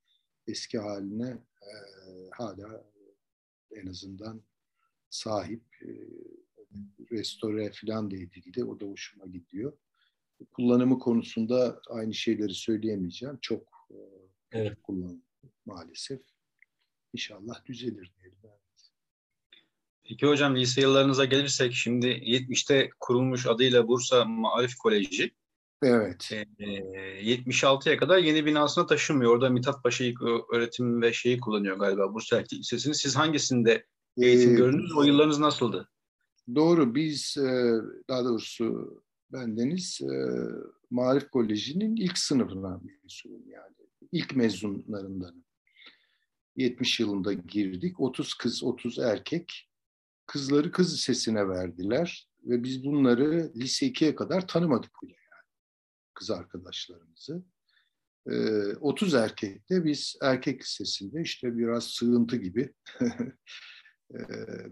eski 0.47 0.79
haline 0.79 1.29
e, 1.63 1.73
hala 2.33 2.85
en 3.71 3.87
azından 3.87 4.43
sahip 5.11 5.63
e, 5.83 5.91
restore 7.13 7.73
falan 7.73 8.11
da 8.11 8.17
edildi. 8.17 8.65
O 8.65 8.81
da 8.81 8.87
hoşuma 8.87 9.27
gidiyor. 9.27 9.73
Kullanımı 10.53 10.99
konusunda 10.99 11.81
aynı 11.91 12.15
şeyleri 12.15 12.55
söyleyemeyeceğim. 12.55 13.39
Çok 13.41 13.89
e, 13.91 13.99
evet. 14.53 14.83
kullanılıyor 14.83 15.21
maalesef. 15.67 16.21
İnşallah 17.13 17.65
düzelir 17.65 18.13
diyelim. 18.21 18.37
Peki 20.09 20.27
hocam 20.27 20.57
lise 20.57 20.81
yıllarınıza 20.81 21.25
gelirsek 21.25 21.73
şimdi 21.75 22.07
70'te 22.07 22.91
kurulmuş 23.01 23.47
adıyla 23.47 23.89
Bursa 23.89 24.25
Maarif 24.25 24.75
Koleji. 24.75 25.35
Evet. 25.83 26.33
E, 26.33 26.43
76'ya 27.23 27.97
kadar 27.97 28.19
yeni 28.19 28.47
binasına 28.47 28.87
taşınmıyor. 28.87 29.33
Orada 29.33 29.51
Mithat 29.51 29.83
Paşa 29.83 30.05
öğretim 30.53 31.03
ve 31.03 31.13
şeyi 31.13 31.41
kullanıyor 31.41 31.77
galiba 31.79 32.15
Bursa 32.15 32.37
Erkek 32.37 32.59
Lisesi'ni. 32.59 32.95
Siz 32.95 33.17
hangisinde 33.17 33.87
eğitim 34.19 34.53
ee, 34.53 34.57
gördünüz? 34.57 34.93
O 34.97 35.03
yıllarınız 35.03 35.39
nasıldı? 35.39 35.89
Doğru. 36.55 36.95
Biz 36.95 37.37
daha 38.09 38.25
doğrusu 38.25 38.95
ben 39.33 39.57
Deniz 39.57 40.01
Marif 40.91 41.31
Koleji'nin 41.31 41.97
ilk 41.97 42.19
sınıfına 42.19 42.81
mensubum 42.85 43.49
yani. 43.49 43.75
İlk 44.13 44.37
mezunlarındanım. 44.37 45.45
70 46.57 47.01
yılında 47.01 47.33
girdik. 47.33 48.01
30 48.01 48.35
kız, 48.35 48.65
30 48.65 48.99
erkek 48.99 49.69
kızları 50.27 50.73
kız 50.73 50.95
lisesine 50.95 51.49
verdiler 51.49 52.29
ve 52.45 52.63
biz 52.63 52.85
bunları 52.85 53.53
lise 53.57 53.87
2'ye 53.87 54.15
kadar 54.15 54.49
tanımadık 54.49 55.03
bile 55.03 55.13
yani 55.13 55.51
kız 56.15 56.31
arkadaşlarımızı. 56.31 57.43
Ee, 58.31 58.77
30 58.77 59.15
erkekte 59.15 59.85
biz 59.85 60.17
erkek 60.23 60.63
lisesinde 60.63 61.23
işte 61.23 61.59
biraz 61.59 61.85
sığıntı 61.85 62.37
gibi 62.37 62.75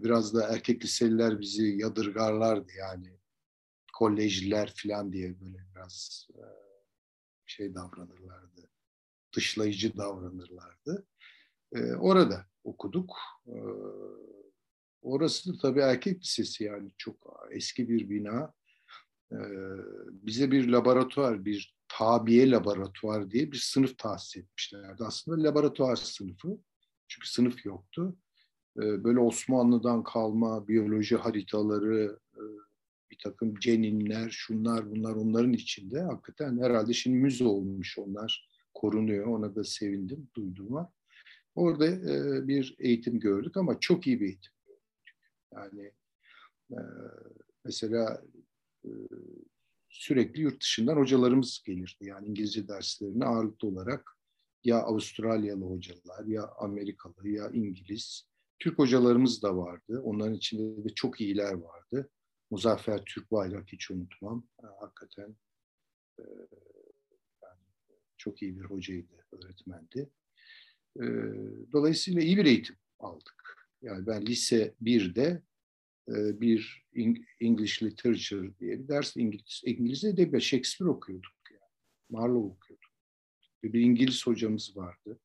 biraz 0.03 0.33
da 0.33 0.47
erkek 0.47 0.83
liseliler 0.83 1.39
bizi 1.39 1.63
yadırgarlardı 1.65 2.71
yani 2.77 3.19
kolejliler 3.93 4.73
falan 4.83 5.13
diye 5.13 5.41
böyle 5.41 5.57
biraz 5.75 6.27
şey 7.45 7.75
davranırlardı. 7.75 8.69
Dışlayıcı 9.35 9.97
davranırlardı. 9.97 11.07
Orada 11.99 12.45
okuduk. 12.63 13.17
Orası 15.05 15.53
da 15.53 15.57
tabii 15.61 15.79
erkek 15.79 16.23
lisesi 16.23 16.63
yani 16.63 16.91
çok 16.97 17.15
eski 17.51 17.89
bir 17.89 18.09
bina. 18.09 18.53
Bize 20.11 20.51
bir 20.51 20.67
laboratuvar, 20.67 21.45
bir 21.45 21.75
tabiye 21.87 22.51
laboratuvar 22.51 23.31
diye 23.31 23.51
bir 23.51 23.57
sınıf 23.57 23.97
tahsis 23.97 24.37
etmişlerdi. 24.37 25.03
Aslında 25.03 25.43
laboratuvar 25.43 25.95
sınıfı. 25.95 26.57
Çünkü 27.07 27.29
sınıf 27.29 27.65
yoktu. 27.65 28.17
Böyle 28.77 29.19
Osmanlı'dan 29.19 30.03
kalma 30.03 30.67
biyoloji 30.67 31.15
haritaları, 31.15 32.19
bir 33.11 33.17
takım 33.23 33.55
ceninler, 33.55 34.29
şunlar 34.29 34.91
bunlar 34.91 35.15
onların 35.15 35.53
içinde. 35.53 36.01
Hakikaten 36.01 36.59
herhalde 36.61 36.93
şimdi 36.93 37.17
müze 37.17 37.45
olmuş 37.45 37.97
onlar 37.97 38.49
korunuyor. 38.73 39.25
Ona 39.25 39.55
da 39.55 39.63
sevindim 39.63 40.27
duyduğuma. 40.35 40.91
Orada 41.55 41.87
e, 41.87 42.47
bir 42.47 42.75
eğitim 42.79 43.19
gördük 43.19 43.57
ama 43.57 43.79
çok 43.79 44.07
iyi 44.07 44.19
bir 44.21 44.25
eğitim. 44.25 44.54
Yani 45.53 45.91
e, 46.71 46.79
mesela 47.65 48.23
e, 48.85 48.89
sürekli 49.89 50.41
yurt 50.41 50.61
dışından 50.61 50.97
hocalarımız 50.97 51.63
gelirdi. 51.65 52.05
Yani 52.05 52.27
İngilizce 52.27 52.67
derslerini 52.67 53.25
ağırlıklı 53.25 53.67
olarak 53.67 54.17
ya 54.63 54.77
Avustralyalı 54.77 55.65
hocalar, 55.65 56.25
ya 56.25 56.49
Amerikalı, 56.59 57.29
ya 57.29 57.49
İngiliz. 57.49 58.27
Türk 58.59 58.79
hocalarımız 58.79 59.43
da 59.43 59.57
vardı. 59.57 60.01
Onların 60.03 60.33
içinde 60.33 60.83
de 60.83 60.93
çok 60.95 61.21
iyiler 61.21 61.53
vardı. 61.53 62.09
Muzaffer 62.51 63.03
Türk 63.05 63.31
Bayrak 63.31 63.71
hiç 63.71 63.91
unutmam. 63.91 64.47
Hakikaten 64.79 65.35
e, 66.19 66.23
yani 67.43 67.61
çok 68.17 68.41
iyi 68.41 68.59
bir 68.59 68.65
hocaydı, 68.65 69.25
öğretmendi. 69.31 70.09
E, 70.99 71.03
dolayısıyla 71.73 72.21
iyi 72.21 72.37
bir 72.37 72.45
eğitim 72.45 72.75
aldık. 72.99 73.44
Yani 73.85 74.07
ben 74.07 74.25
lise 74.25 74.73
1'de 74.83 75.41
e, 76.09 76.41
bir 76.41 76.85
English 77.39 77.83
Literature 77.83 78.59
diye 78.59 78.79
bir 78.79 78.87
ders 78.87 79.17
İngiliz, 79.17 79.61
İngilizce 79.65 80.07
edebiyat 80.07 80.43
Shakespeare 80.43 80.91
okuyorduk. 80.91 81.31
Yani. 81.51 81.71
Marlowe 82.09 82.55
okuyorduk. 82.55 82.91
Bir 83.63 83.79
İngiliz 83.79 84.27
hocamız 84.27 84.77
vardı. 84.77 85.19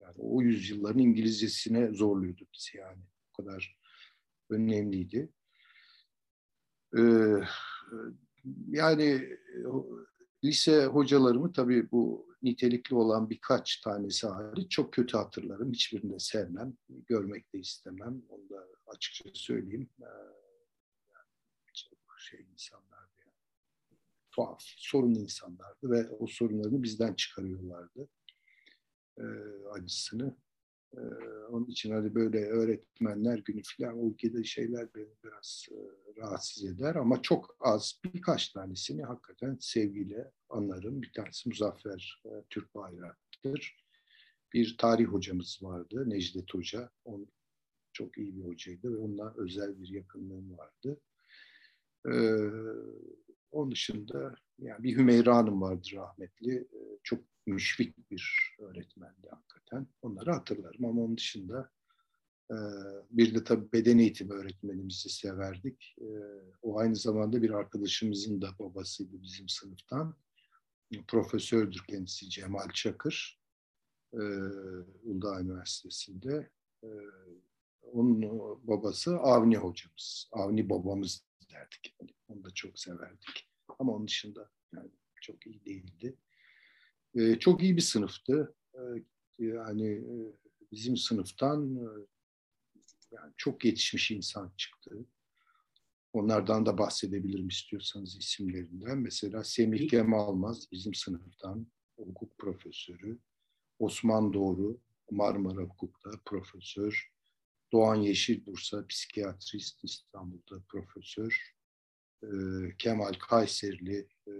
Yani 0.00 0.14
o 0.18 0.42
yüzyılların 0.42 0.98
İngilizcesine 0.98 1.94
zorluyordu 1.94 2.46
bizi 2.54 2.78
yani. 2.78 3.02
O 3.32 3.42
kadar 3.42 3.78
önemliydi. 4.50 5.28
Ee, 6.98 7.00
yani 8.68 9.38
lise 10.44 10.86
hocalarımı 10.86 11.52
tabii 11.52 11.90
bu 11.90 12.29
nitelikli 12.42 12.94
olan 12.94 13.30
birkaç 13.30 13.80
tanesi 13.80 14.26
hariç 14.26 14.70
çok 14.70 14.92
kötü 14.92 15.16
hatırlarım. 15.16 15.72
Hiçbirini 15.72 16.12
de 16.12 16.18
sevmem, 16.18 16.76
görmek 16.88 17.52
de 17.52 17.58
istemem. 17.58 18.22
Onu 18.28 18.50
da 18.50 18.66
açıkça 18.86 19.30
söyleyeyim. 19.34 19.90
Ee, 20.00 20.04
yani 21.12 21.26
çok 21.74 22.18
şey 22.18 22.46
insanlardı 22.52 23.12
yani. 23.20 23.98
Tuhaf, 24.32 24.60
sorun 24.62 25.14
insanlardı 25.14 25.90
ve 25.90 26.10
o 26.10 26.26
sorunlarını 26.26 26.82
bizden 26.82 27.14
çıkarıyorlardı. 27.14 28.08
Ee, 29.18 29.22
acısını. 29.70 30.36
Onun 31.50 31.66
için 31.66 31.92
hani 31.92 32.14
böyle 32.14 32.46
öğretmenler 32.46 33.38
günü 33.38 33.62
falan 33.78 33.98
o 33.98 34.10
ülkede 34.10 34.44
şeyler 34.44 34.94
beni 34.94 35.08
biraz 35.24 35.66
e, 35.70 35.76
rahatsız 36.20 36.64
eder 36.64 36.94
ama 36.94 37.22
çok 37.22 37.56
az 37.60 38.00
birkaç 38.04 38.48
tanesini 38.48 39.02
hakikaten 39.02 39.56
sevgiyle 39.60 40.32
anlarım. 40.48 41.02
Bir 41.02 41.12
tanesi 41.12 41.48
Muzaffer 41.48 42.22
e, 42.26 42.30
Türk 42.50 42.74
Bayrak'tır. 42.74 43.76
Bir 44.52 44.76
tarih 44.78 45.06
hocamız 45.06 45.58
vardı 45.62 46.10
Necdet 46.10 46.54
Hoca. 46.54 46.90
O 47.04 47.20
çok 47.92 48.18
iyi 48.18 48.36
bir 48.36 48.42
hocaydı 48.42 48.92
ve 48.92 48.96
onunla 48.96 49.34
özel 49.36 49.80
bir 49.80 49.88
yakınlığım 49.88 50.58
vardı. 50.58 51.00
Ee, 52.06 52.36
onun 53.50 53.70
dışında 53.70 54.34
yani 54.58 54.82
bir 54.82 54.96
Hümeyra 54.96 55.36
Hanım 55.36 55.60
vardı 55.60 55.88
rahmetli. 55.92 56.54
Ee, 56.54 56.98
çok 57.02 57.24
müşfik 57.46 58.10
bir 58.10 58.49
hakikaten. 59.70 59.86
Onları 60.02 60.32
hatırlarım 60.32 60.84
ama 60.84 61.02
onun 61.02 61.16
dışında 61.16 61.70
e, 62.50 62.56
bir 63.10 63.34
de 63.34 63.44
tabii 63.44 63.72
beden 63.72 63.98
eğitimi 63.98 64.32
öğretmenimizi 64.32 65.08
severdik. 65.08 65.96
E, 66.00 66.08
o 66.62 66.78
aynı 66.78 66.96
zamanda 66.96 67.42
bir 67.42 67.50
arkadaşımızın 67.50 68.42
da 68.42 68.48
babasıydı 68.58 69.22
bizim 69.22 69.48
sınıftan. 69.48 70.16
Profesördür 71.08 71.84
kendisi 71.88 72.30
Cemal 72.30 72.68
Çakır. 72.74 73.40
E, 74.12 74.22
Uludağ 75.02 75.40
Üniversitesi'nde. 75.40 76.50
Onun 77.82 78.22
babası 78.66 79.16
Avni 79.16 79.56
hocamız. 79.56 80.28
Avni 80.32 80.70
babamız 80.70 81.24
derdik. 81.52 81.96
Onu 82.28 82.44
da 82.44 82.50
çok 82.54 82.78
severdik. 82.78 83.48
Ama 83.78 83.92
onun 83.92 84.06
dışında 84.06 84.50
yani 84.74 84.90
çok 85.20 85.46
iyi 85.46 85.64
değildi. 85.64 86.16
E, 87.14 87.38
çok 87.38 87.62
iyi 87.62 87.76
bir 87.76 87.82
sınıftı. 87.82 88.54
E, 88.74 88.80
yani 89.44 89.88
e, 89.88 90.14
bizim 90.72 90.96
sınıftan 90.96 91.76
e, 91.76 91.88
yani 93.12 93.32
çok 93.36 93.64
yetişmiş 93.64 94.10
insan 94.10 94.52
çıktı. 94.56 95.06
Onlardan 96.12 96.66
da 96.66 96.78
bahsedebilirim 96.78 97.48
istiyorsanız 97.48 98.16
isimlerinden. 98.16 98.98
Mesela 98.98 99.44
Semih 99.44 99.90
Gemalmaz 99.90 100.72
bizim 100.72 100.94
sınıftan 100.94 101.66
hukuk 101.96 102.38
profesörü. 102.38 103.18
Osman 103.78 104.32
Doğru 104.32 104.80
Marmara 105.10 105.62
Hukuk'ta 105.62 106.10
profesör. 106.24 107.12
Doğan 107.72 107.96
Yeşil 107.96 108.46
Bursa 108.46 108.86
psikiyatrist 108.86 109.84
İstanbul'da 109.84 110.62
profesör. 110.68 111.54
Ee, 112.22 112.28
Kemal 112.78 113.12
Kayserili 113.12 114.08
e, 114.26 114.32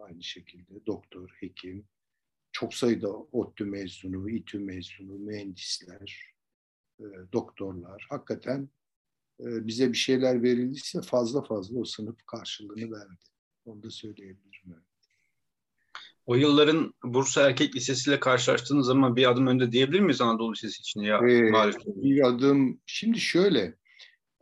aynı 0.00 0.22
şekilde 0.22 0.86
doktor, 0.86 1.36
hekim, 1.40 1.88
çok 2.54 2.74
sayıda 2.74 3.08
ODTÜ 3.08 3.64
mezunu, 3.64 4.30
İTÜ 4.30 4.58
mezunu, 4.58 5.18
mühendisler, 5.18 6.34
e, 7.00 7.04
doktorlar. 7.32 8.06
Hakikaten 8.10 8.68
e, 9.40 9.66
bize 9.66 9.92
bir 9.92 9.96
şeyler 9.96 10.42
verildiyse 10.42 11.02
fazla 11.02 11.42
fazla 11.42 11.78
o 11.78 11.84
sınıf 11.84 12.16
karşılığını 12.26 12.92
verdi. 12.92 13.24
Onu 13.64 13.82
da 13.82 13.90
söyleyebilirim. 13.90 14.84
O 16.26 16.34
yılların 16.34 16.94
Bursa 17.04 17.48
Erkek 17.48 17.76
Lisesi 17.76 18.10
ile 18.10 18.20
karşılaştığınız 18.20 18.86
zaman 18.86 19.16
bir 19.16 19.30
adım 19.30 19.46
önde 19.46 19.72
diyebilir 19.72 20.00
miyiz 20.00 20.20
Anadolu 20.20 20.52
Lisesi 20.52 20.80
için 20.80 21.00
ya? 21.00 21.18
Ee, 21.18 21.52
bir 21.86 22.26
adım, 22.26 22.80
şimdi 22.86 23.20
şöyle, 23.20 23.76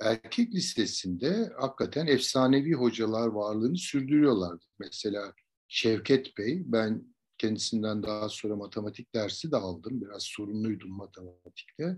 erkek 0.01 0.55
listesinde 0.55 1.53
hakikaten 1.61 2.07
efsanevi 2.07 2.73
hocalar 2.73 3.27
varlığını 3.27 3.77
sürdürüyorlardı. 3.77 4.65
Mesela 4.79 5.35
Şevket 5.69 6.39
Bey, 6.39 6.63
ben 6.65 7.12
kendisinden 7.43 8.03
daha 8.03 8.29
sonra 8.29 8.57
matematik 8.57 9.15
dersi 9.15 9.53
de 9.53 9.57
aldım. 9.57 10.01
Biraz 10.01 10.23
sorumluydum 10.23 10.91
matematikte. 10.91 11.97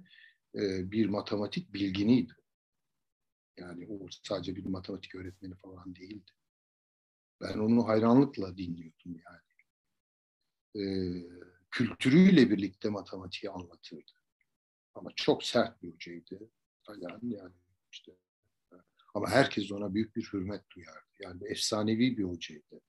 Ee, 0.55 0.91
bir 0.91 1.07
matematik 1.07 1.75
bilginiydi. 1.75 2.33
Yani 3.59 3.87
o 3.89 4.07
sadece 4.23 4.57
bir 4.57 4.65
matematik 4.65 5.15
öğretmeni 5.15 5.55
falan 5.55 5.97
değildi. 5.97 6.33
Ben 7.41 7.59
onu 7.59 7.89
hayranlıkla 7.89 8.57
dinliyordum 8.57 9.21
yani. 9.27 9.45
Ee, 10.77 11.27
kültürüyle 11.71 12.51
birlikte 12.51 12.89
matematiği 12.89 13.51
anlatırdı. 13.51 14.13
Ama 14.95 15.11
çok 15.17 15.45
sert 15.45 15.83
bir 15.83 15.93
hocaydı 15.93 16.51
falan 16.83 17.21
yani 17.23 17.55
işte. 17.93 18.13
Ama 19.15 19.31
herkes 19.31 19.73
ona 19.73 19.95
büyük 19.95 20.17
bir 20.17 20.23
hürmet 20.33 20.71
duyardı. 20.71 21.13
Yani 21.21 21.41
efsanevi 21.51 22.19
bir 22.19 22.25
hocaydı 22.25 22.81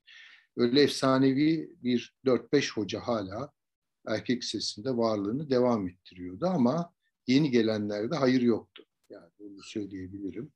öyle 0.58 0.82
efsanevi 0.82 1.70
bir 1.84 2.16
4-5 2.26 2.74
hoca 2.74 3.00
hala 3.00 3.54
erkek 4.08 4.44
sesinde 4.44 4.98
varlığını 4.98 5.50
devam 5.50 5.88
ettiriyordu 5.88 6.46
ama 6.46 6.94
yeni 7.28 7.52
gelenlerde 7.52 8.16
hayır 8.16 8.42
yoktu. 8.42 8.86
Yani 9.10 9.32
bunu 9.40 9.64
söyleyebilirim. 9.64 10.54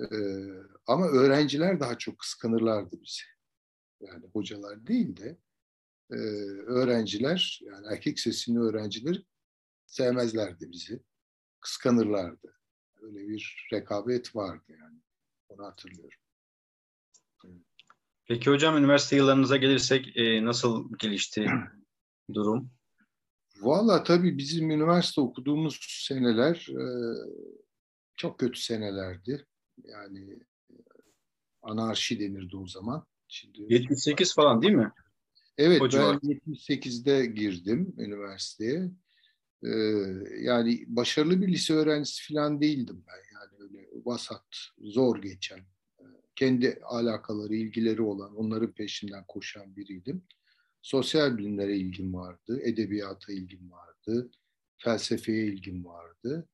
Ee, 0.00 0.04
ama 0.86 1.06
öğrenciler 1.08 1.80
daha 1.80 1.98
çok 1.98 2.18
kıskanırlardı 2.18 3.02
bizi. 3.02 3.22
Yani 4.00 4.26
hocalar 4.32 4.86
değil 4.86 5.16
de 5.16 5.38
e, 6.10 6.16
öğrenciler, 6.66 7.60
yani 7.62 7.86
erkek 7.90 8.20
sesini 8.20 8.60
öğrencileri 8.60 9.24
sevmezlerdi 9.86 10.70
bizi. 10.70 11.02
Kıskanırlardı. 11.60 12.56
Öyle 13.02 13.28
bir 13.28 13.68
rekabet 13.72 14.36
vardı 14.36 14.64
yani. 14.68 14.98
Onu 15.48 15.64
hatırlıyorum. 15.66 16.18
Peki 18.30 18.50
hocam 18.50 18.76
üniversite 18.76 19.16
yıllarınıza 19.16 19.56
gelirsek 19.56 20.16
e, 20.16 20.44
nasıl 20.44 20.88
gelişti 20.98 21.46
durum? 22.34 22.70
Valla 23.60 24.02
tabii 24.02 24.38
bizim 24.38 24.70
üniversite 24.70 25.20
okuduğumuz 25.20 25.78
seneler 25.88 26.68
e, 26.68 26.84
çok 28.16 28.38
kötü 28.38 28.60
senelerdi. 28.60 29.46
Yani 29.84 30.38
anarşi 31.62 32.20
denirdi 32.20 32.56
o 32.56 32.66
zaman. 32.66 33.06
Şimdi 33.28 33.58
78 33.68 34.34
falan 34.34 34.62
değil 34.62 34.74
mi? 34.74 34.92
Evet 35.58 35.80
o 35.80 35.84
ben 35.84 35.90
civar. 35.90 36.14
78'de 36.14 37.26
girdim 37.26 37.94
üniversiteye. 37.98 38.90
Ee, 39.64 39.68
yani 40.40 40.84
başarılı 40.86 41.42
bir 41.42 41.48
lise 41.48 41.74
öğrencisi 41.74 42.34
falan 42.34 42.60
değildim 42.60 43.04
ben. 43.06 43.34
Yani 43.34 43.62
öyle 43.62 43.88
vasat, 44.04 44.46
zor 44.78 45.22
geçen, 45.22 45.58
e, 45.58 45.79
kendi 46.36 46.80
alakaları, 46.84 47.54
ilgileri 47.54 48.02
olan, 48.02 48.36
onların 48.36 48.72
peşinden 48.72 49.24
koşan 49.28 49.76
biriydim. 49.76 50.22
Sosyal 50.82 51.38
bilimlere 51.38 51.76
ilgim 51.76 52.14
vardı, 52.14 52.60
edebiyata 52.62 53.32
ilgim 53.32 53.70
vardı, 53.70 54.30
felsefeye 54.78 55.46
ilgim 55.46 55.84
vardı. 55.84 56.48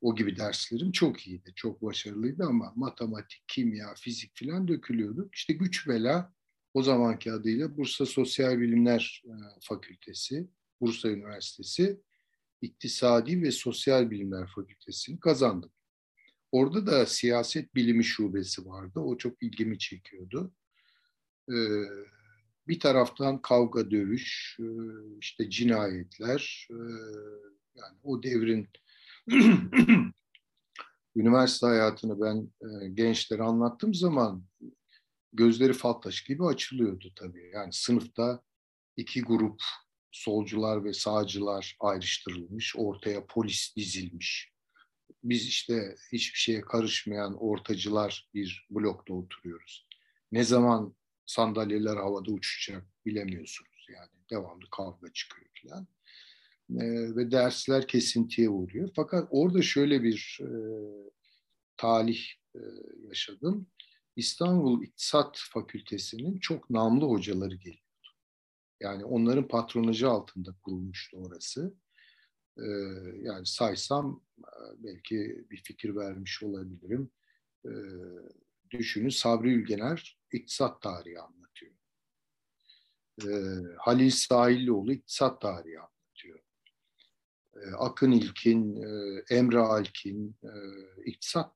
O 0.00 0.16
gibi 0.16 0.36
derslerim 0.36 0.92
çok 0.92 1.26
iyiydi, 1.26 1.52
çok 1.56 1.82
başarılıydı 1.82 2.44
ama 2.44 2.72
matematik, 2.76 3.44
kimya, 3.48 3.94
fizik 3.94 4.32
falan 4.34 4.68
dökülüyordu. 4.68 5.30
İşte 5.32 5.52
güç 5.52 5.88
bela 5.88 6.34
o 6.74 6.82
zamanki 6.82 7.32
adıyla 7.32 7.76
Bursa 7.76 8.06
Sosyal 8.06 8.60
Bilimler 8.60 9.22
e, 9.26 9.32
Fakültesi, 9.60 10.48
Bursa 10.80 11.08
Üniversitesi 11.08 12.00
İktisadi 12.64 13.42
ve 13.42 13.50
Sosyal 13.50 14.10
Bilimler 14.10 14.50
Fakültesini 14.54 15.20
kazandım. 15.20 15.70
Orada 16.54 16.86
da 16.86 17.06
siyaset 17.06 17.74
bilimi 17.74 18.04
şubesi 18.04 18.66
vardı. 18.66 19.00
O 19.00 19.16
çok 19.16 19.42
ilgimi 19.42 19.78
çekiyordu. 19.78 20.52
Ee, 21.50 21.54
bir 22.68 22.80
taraftan 22.80 23.42
kavga 23.42 23.90
dövüş, 23.90 24.56
e, 24.60 24.64
işte 25.20 25.50
cinayetler, 25.50 26.68
e, 26.70 26.76
yani 27.74 27.98
o 28.02 28.22
devrin 28.22 28.68
üniversite 31.16 31.66
hayatını 31.66 32.20
ben 32.20 32.52
e, 32.68 32.88
gençlere 32.88 33.42
anlattığım 33.42 33.94
zaman 33.94 34.44
gözleri 35.32 35.72
fal 35.72 35.92
taşı 35.92 36.26
gibi 36.26 36.44
açılıyordu 36.44 37.12
tabii. 37.16 37.50
Yani 37.54 37.72
sınıfta 37.72 38.42
iki 38.96 39.22
grup 39.22 39.62
solcular 40.12 40.84
ve 40.84 40.92
sağcılar 40.92 41.76
ayrıştırılmış, 41.80 42.76
ortaya 42.76 43.26
polis 43.26 43.76
dizilmiş. 43.76 44.53
Biz 45.24 45.46
işte 45.46 45.96
hiçbir 46.12 46.38
şeye 46.38 46.60
karışmayan 46.60 47.36
ortacılar 47.42 48.30
bir 48.34 48.66
blokta 48.70 49.14
oturuyoruz. 49.14 49.86
Ne 50.32 50.44
zaman 50.44 50.94
sandalyeler 51.26 51.96
havada 51.96 52.30
uçacak 52.30 52.86
bilemiyorsunuz 53.06 53.86
yani. 53.94 54.10
Devamlı 54.30 54.70
kavga 54.70 55.12
çıkıyor 55.12 55.50
falan. 55.62 55.86
Ee, 56.70 57.16
ve 57.16 57.30
dersler 57.30 57.88
kesintiye 57.88 58.48
uğruyor. 58.48 58.90
Fakat 58.96 59.28
orada 59.30 59.62
şöyle 59.62 60.02
bir 60.02 60.40
e, 60.40 60.48
talih 61.76 62.24
e, 62.54 62.60
yaşadım. 63.08 63.66
İstanbul 64.16 64.82
İktisat 64.82 65.38
Fakültesi'nin 65.52 66.38
çok 66.38 66.70
namlı 66.70 67.04
hocaları 67.04 67.54
geliyordu. 67.54 67.80
Yani 68.80 69.04
onların 69.04 69.48
patronajı 69.48 70.08
altında 70.08 70.54
kurulmuştu 70.62 71.16
orası. 71.16 71.74
Ee, 72.58 72.64
yani 73.22 73.46
saysam 73.46 74.22
e, 74.38 74.52
belki 74.78 75.44
bir 75.50 75.62
fikir 75.62 75.96
vermiş 75.96 76.42
olabilirim. 76.42 77.10
Ee, 77.66 77.70
düşünün 78.70 79.08
Sabri 79.08 79.52
Ülgener 79.52 80.18
iktisat 80.32 80.82
tarihi 80.82 81.20
anlatıyor. 81.20 81.72
Ee, 83.24 83.28
Halil 83.78 84.10
Sahillioğlu 84.10 84.92
iktisat 84.92 85.40
tarihi 85.40 85.78
anlatıyor. 85.80 86.40
Akın 87.78 88.10
İlkin, 88.10 88.82
e, 88.82 89.22
Emre 89.34 89.58
Alkin 89.58 90.36
e, 90.42 90.50
iktisat 91.04 91.54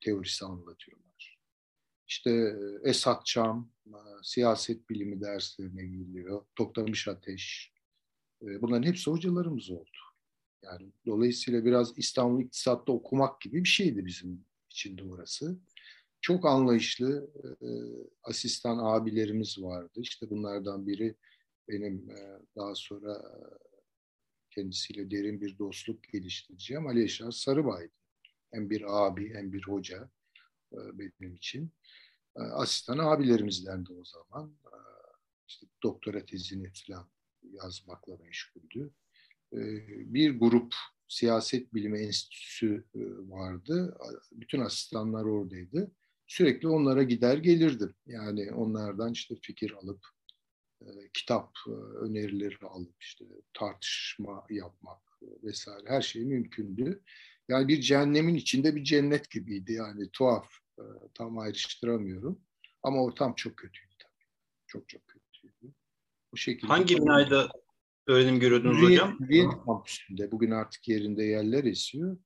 teorisi 0.00 0.44
anlatıyor 0.44 0.98
işte 2.08 2.30
e, 2.30 2.88
Esat 2.90 3.26
Çam, 3.26 3.70
siyaset 4.22 4.90
bilimi 4.90 5.20
derslerine 5.20 5.86
geliyor. 5.86 6.44
Toktamış 6.56 7.08
Ateş. 7.08 7.72
Bunların 8.40 8.88
hepsi 8.88 9.10
hocalarımız 9.10 9.70
oldu. 9.70 9.98
Yani 10.62 10.92
dolayısıyla 11.06 11.64
biraz 11.64 11.98
İstanbul 11.98 12.44
İktisat'ta 12.44 12.92
okumak 12.92 13.40
gibi 13.40 13.64
bir 13.64 13.68
şeydi 13.68 14.06
bizim 14.06 14.44
için 14.70 14.98
de 14.98 15.04
orası. 15.04 15.58
Çok 16.20 16.46
anlayışlı 16.46 17.30
asistan 18.22 18.78
abilerimiz 18.78 19.62
vardı. 19.62 20.00
İşte 20.00 20.30
bunlardan 20.30 20.86
biri 20.86 21.14
benim 21.68 22.08
daha 22.56 22.74
sonra 22.74 23.22
kendisiyle 24.50 25.10
derin 25.10 25.40
bir 25.40 25.58
dostluk 25.58 26.04
geliştireceğim 26.04 26.86
Ali 26.86 27.00
Yaşar 27.00 27.30
Sarıbay'dı. 27.30 27.92
Hem 28.52 28.70
bir 28.70 29.06
abi 29.06 29.34
hem 29.34 29.52
bir 29.52 29.62
hoca 29.62 30.10
benim 30.72 31.34
için. 31.34 31.72
Ee, 32.36 32.40
asistan 32.40 32.98
abilerimizden 32.98 33.86
de 33.86 33.92
o 33.92 34.04
zaman 34.04 34.56
ee, 34.64 34.76
işte 35.48 35.66
doktora 35.82 36.26
tezini 36.26 36.72
falan 36.86 37.08
yazmakla 37.42 38.16
meşguldü. 38.16 38.90
Ee, 39.52 39.86
bir 40.14 40.38
grup 40.40 40.74
siyaset 41.08 41.74
bilimi 41.74 41.98
enstitüsü 41.98 42.84
e, 42.94 43.00
vardı. 43.28 43.98
Bütün 44.32 44.60
asistanlar 44.60 45.24
oradaydı. 45.24 45.92
Sürekli 46.26 46.68
onlara 46.68 47.02
gider 47.02 47.38
gelirdim. 47.38 47.94
Yani 48.06 48.52
onlardan 48.52 49.12
işte 49.12 49.34
fikir 49.42 49.72
alıp 49.72 50.06
e, 50.82 50.86
kitap 51.14 51.52
e, 51.68 51.70
önerileri 52.04 52.66
alıp 52.66 52.94
işte 53.02 53.24
tartışma 53.54 54.46
yapmak 54.50 55.00
vesaire 55.42 55.88
her 55.88 56.02
şey 56.02 56.24
mümkündü. 56.24 57.02
Yani 57.48 57.68
bir 57.68 57.80
cehennemin 57.80 58.34
içinde 58.34 58.76
bir 58.76 58.84
cennet 58.84 59.30
gibiydi 59.30 59.72
yani 59.72 60.10
tuhaf 60.12 60.48
e, 60.78 60.84
tam 61.14 61.38
ayrıştıramıyorum. 61.38 62.40
Ama 62.82 63.02
ortam 63.02 63.34
çok 63.34 63.56
kötüydü 63.56 63.94
tabii. 63.98 64.24
Çok 64.66 64.88
çok 64.88 65.06
kötüydü. 65.06 65.74
Bu 66.32 66.36
şekilde. 66.36 66.66
Hangi 66.66 66.96
binayda 66.96 67.48
öğrenim 68.06 68.40
görüyordunuz 68.40 68.76
Hürriyet, 68.76 69.02
hocam? 69.02 69.20
Hürriyet 69.20 69.50
kampüsünde. 69.64 70.32
Bugün 70.32 70.50
artık 70.50 70.88
yerinde 70.88 71.24
yerler 71.24 71.64
esiyor. 71.64 72.16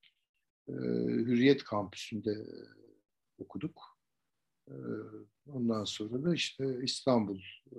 Ee, 0.68 0.72
Hürriyet 0.72 1.64
kampüsünde 1.64 2.46
okuduk. 3.38 3.82
Ee, 4.68 4.74
ondan 5.46 5.84
sonra 5.84 6.24
da 6.24 6.34
işte 6.34 6.78
İstanbul 6.82 7.40
e, 7.72 7.78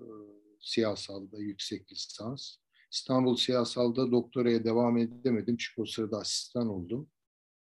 siyasalda 0.59 1.39
yüksek 1.39 1.91
lisans. 1.91 2.55
İstanbul 2.91 3.35
siyasalda 3.35 4.11
doktoraya 4.11 4.63
devam 4.63 4.97
edemedim 4.97 5.57
çünkü 5.57 5.81
o 5.81 5.85
sırada 5.85 6.17
asistan 6.17 6.67
oldum 6.67 7.09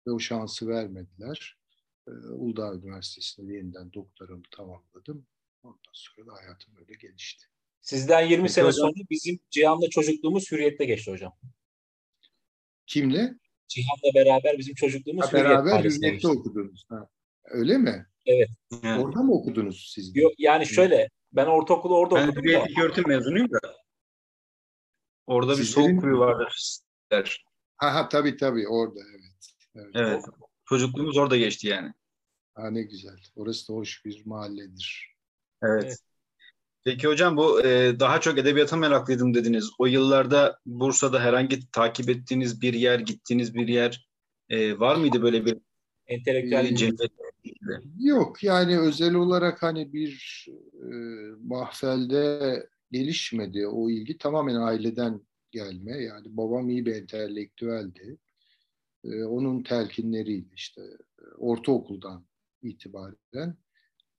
ve 0.07 0.11
o 0.11 0.19
şansı 0.19 0.67
vermediler. 0.67 1.59
Ee, 2.07 2.11
Uludağ 2.11 2.73
Üniversitesi'nde 2.73 3.53
yeniden 3.53 3.93
doktoramı 3.93 4.43
tamamladım. 4.51 5.27
Ondan 5.63 5.79
sonra 5.93 6.27
da 6.27 6.33
hayatım 6.33 6.75
öyle 6.77 6.93
gelişti. 6.93 7.45
Sizden 7.81 8.21
20 8.21 8.41
Peki 8.41 8.53
sene 8.53 8.65
hocam. 8.65 8.87
sonra 8.87 9.05
bizim 9.09 9.39
Cihan'la 9.49 9.89
çocukluğumuz 9.89 10.51
Hürriyet'te 10.51 10.85
geçti 10.85 11.11
hocam. 11.11 11.33
Kimle? 12.87 13.35
Cihan'la 13.67 14.13
beraber 14.15 14.57
bizim 14.57 14.75
çocukluğumuz 14.75 15.25
ha, 15.25 15.31
Hürriyet 15.31 15.45
Beraber 15.45 15.79
Hürriyet'te 15.79 16.09
geçti. 16.09 16.27
okudunuz. 16.27 16.85
Ha. 16.89 17.09
Öyle 17.43 17.77
mi? 17.77 18.05
Evet. 18.25 18.49
Yani. 18.83 19.03
Orada 19.03 19.19
mı 19.19 19.33
okudunuz 19.33 19.91
siz? 19.95 20.15
Yok, 20.15 20.33
yani 20.37 20.65
şöyle 20.65 21.09
ben 21.31 21.45
ortaokulu 21.45 21.97
orada 21.97 22.15
ben 22.15 22.27
okudum. 22.27 22.43
Ben 22.43 22.49
Hürriyet 22.49 22.79
öğretim 22.79 23.07
mezunuyum 23.07 23.51
da. 23.51 23.59
Orada 25.27 25.55
Sizlerin... 25.55 25.87
bir 25.87 25.91
soğuk 25.91 26.01
kuyu 26.01 26.19
vardır. 26.19 26.79
Ha 27.77 27.93
ha 27.95 28.09
tabii 28.09 28.37
tabii 28.37 28.67
orada 28.67 28.99
evet. 29.11 29.51
Evet. 29.75 29.91
evet. 29.95 30.23
Çocukluğumuz 30.65 31.17
orada 31.17 31.37
geçti 31.37 31.67
yani. 31.67 31.93
Ha 32.55 32.69
ne 32.69 32.81
güzel. 32.81 33.19
Orası 33.35 33.73
da 33.73 33.77
hoş 33.77 34.05
bir 34.05 34.25
mahalledir. 34.25 35.15
Evet. 35.63 35.83
evet. 35.85 35.97
Peki 36.83 37.07
hocam 37.07 37.37
bu 37.37 37.61
e, 37.65 37.99
daha 37.99 38.21
çok 38.21 38.37
edebiyata 38.37 38.77
meraklıydım 38.77 39.33
dediniz. 39.33 39.69
O 39.79 39.85
yıllarda 39.85 40.59
Bursa'da 40.65 41.19
herhangi 41.19 41.71
takip 41.71 42.09
ettiğiniz 42.09 42.61
bir 42.61 42.73
yer, 42.73 42.99
gittiğiniz 42.99 43.53
bir 43.53 43.67
yer 43.67 44.09
e, 44.49 44.79
var 44.79 44.95
mıydı 44.95 45.21
böyle 45.21 45.45
bir 45.45 45.57
entelektüel 46.07 46.65
e, 46.65 46.75
cennet? 46.75 47.11
Yok 47.99 48.43
yani 48.43 48.79
özel 48.79 49.13
olarak 49.13 49.63
hani 49.63 49.93
bir 49.93 50.45
e, 50.73 50.89
mahfelde 51.43 52.67
gelişmedi 52.91 53.67
o 53.67 53.89
ilgi 53.89 54.17
tamamen 54.17 54.55
aileden 54.55 55.21
gelme. 55.51 55.97
Yani 55.97 56.25
babam 56.37 56.69
iyi 56.69 56.85
bir 56.85 56.95
entelektüeldi. 56.95 58.17
E, 59.03 59.23
onun 59.23 59.63
telkinleriydi 59.63 60.53
işte 60.55 60.81
e, 61.19 61.23
ortaokuldan 61.37 62.25
itibaren. 62.61 63.55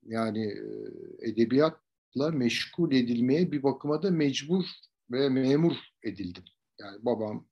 Yani 0.07 0.47
e, 0.47 1.29
edebiyatla 1.29 1.90
meşgul 2.15 2.93
edilmeye 2.93 3.53
bir 3.53 3.63
bakıma 3.63 4.03
da 4.03 4.11
mecbur 4.11 4.65
ve 5.11 5.29
memur 5.29 5.77
edildim. 6.03 6.45
Yani 6.79 7.05
babam 7.05 7.49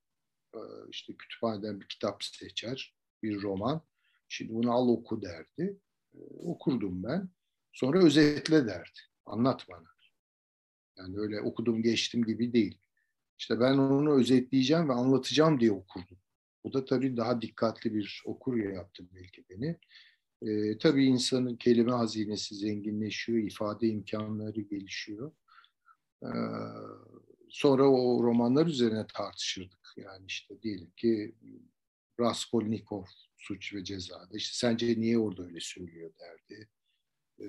e, 0.55 0.59
işte 0.91 1.17
kütüphaneden 1.17 1.81
bir 1.81 1.89
kitap 1.89 2.25
seçer, 2.25 2.97
bir 3.23 3.43
roman. 3.43 3.83
Şimdi 4.29 4.55
bunu 4.55 4.73
al 4.73 4.89
oku 4.89 5.23
derdi. 5.23 5.79
E, 6.15 6.19
okurdum 6.39 7.03
ben. 7.03 7.29
Sonra 7.73 8.05
özetle 8.05 8.67
derdi. 8.67 8.99
Anlat 9.27 9.67
bana. 9.69 9.89
Yani 10.97 11.19
öyle 11.19 11.41
okudum 11.41 11.83
geçtim 11.83 12.25
gibi 12.25 12.53
değil. 12.53 12.79
İşte 13.39 13.61
ben 13.61 13.79
onu 13.79 14.19
özetleyeceğim 14.19 14.89
ve 14.89 14.93
anlatacağım 14.93 15.61
diye 15.61 15.73
okurdum. 15.73 16.19
Bu 16.65 16.73
da 16.73 16.85
tabii 16.85 17.17
daha 17.17 17.43
dikkatli 17.43 17.95
bir 17.95 18.23
okur 18.27 18.57
yaptı 18.57 19.05
belki 19.15 19.45
beni. 19.51 19.79
E, 20.43 20.79
tabii 20.79 21.05
insanın 21.05 21.57
kelime 21.57 21.93
hazinesi 21.93 22.55
zenginleşiyor, 22.55 23.39
ifade 23.39 23.89
imkanları 23.89 24.61
gelişiyor. 24.61 25.33
E, 26.23 26.31
sonra 27.49 27.91
o 27.91 28.23
romanlar 28.23 28.67
üzerine 28.67 29.07
tartışırdık. 29.15 29.93
Yani 29.97 30.25
işte 30.27 30.63
diyelim 30.63 30.91
ki 30.97 31.35
Raskolnikov 32.21 33.05
suç 33.37 33.75
ve 33.75 33.85
cezada. 33.85 34.37
İşte 34.37 34.69
sence 34.69 35.01
niye 35.01 35.19
orada 35.19 35.43
öyle 35.43 35.61
söylüyor 35.61 36.11
derdi. 36.19 36.69
E, 37.41 37.47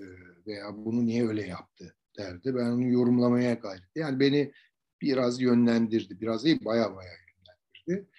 veya 0.47 0.75
bunu 0.77 1.05
niye 1.05 1.27
öyle 1.27 1.47
yaptı 1.47 1.95
derdi. 2.17 2.55
Ben 2.55 2.65
onu 2.71 2.87
yorumlamaya 2.87 3.53
gayret. 3.53 3.95
Yani 3.95 4.19
beni 4.19 4.53
biraz 5.01 5.41
yönlendirdi. 5.41 6.21
Biraz 6.21 6.45
değil 6.45 6.65
baya 6.65 6.95
baya 6.95 7.11
yönlendirdi. 7.11 8.09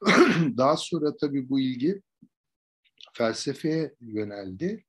Daha 0.56 0.76
sonra 0.76 1.16
tabii 1.16 1.48
bu 1.48 1.60
ilgi 1.60 2.02
felsefeye 3.14 3.94
yöneldi. 4.00 4.84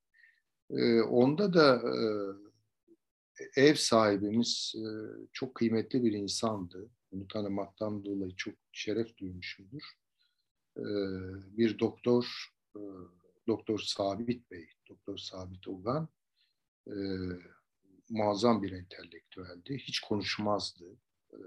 E, 0.70 1.00
onda 1.00 1.54
da 1.54 1.76
e, 1.76 2.02
ev 3.56 3.74
sahibimiz 3.74 4.74
e, 4.76 4.86
çok 5.32 5.54
kıymetli 5.54 6.04
bir 6.04 6.12
insandı. 6.12 6.90
Bunu 7.12 7.28
tanımaktan 7.28 8.04
dolayı 8.04 8.36
çok 8.36 8.54
şeref 8.72 9.16
duymuşumdur. 9.16 9.82
E, 10.76 10.84
bir 11.58 11.78
doktor, 11.78 12.52
e, 12.76 12.80
Doktor 13.46 13.78
Sabit 13.78 14.50
Bey, 14.50 14.68
Doktor 14.88 15.16
Sabit 15.16 15.68
Ogan, 15.68 16.08
e, 16.86 16.94
muazzam 18.10 18.62
bir 18.62 18.72
entelektüeldi. 18.72 19.78
Hiç 19.78 20.00
konuşmazdı. 20.00 20.84
E, 21.32 21.38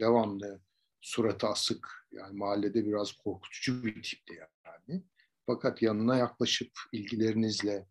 devamlı 0.00 0.60
suratı 1.00 1.46
asık, 1.46 2.06
yani 2.12 2.36
mahallede 2.36 2.86
biraz 2.86 3.12
korkutucu 3.12 3.84
bir 3.84 4.02
tipti 4.02 4.34
yani. 4.34 5.02
Fakat 5.46 5.82
yanına 5.82 6.16
yaklaşıp 6.16 6.70
ilgilerinizle 6.92 7.86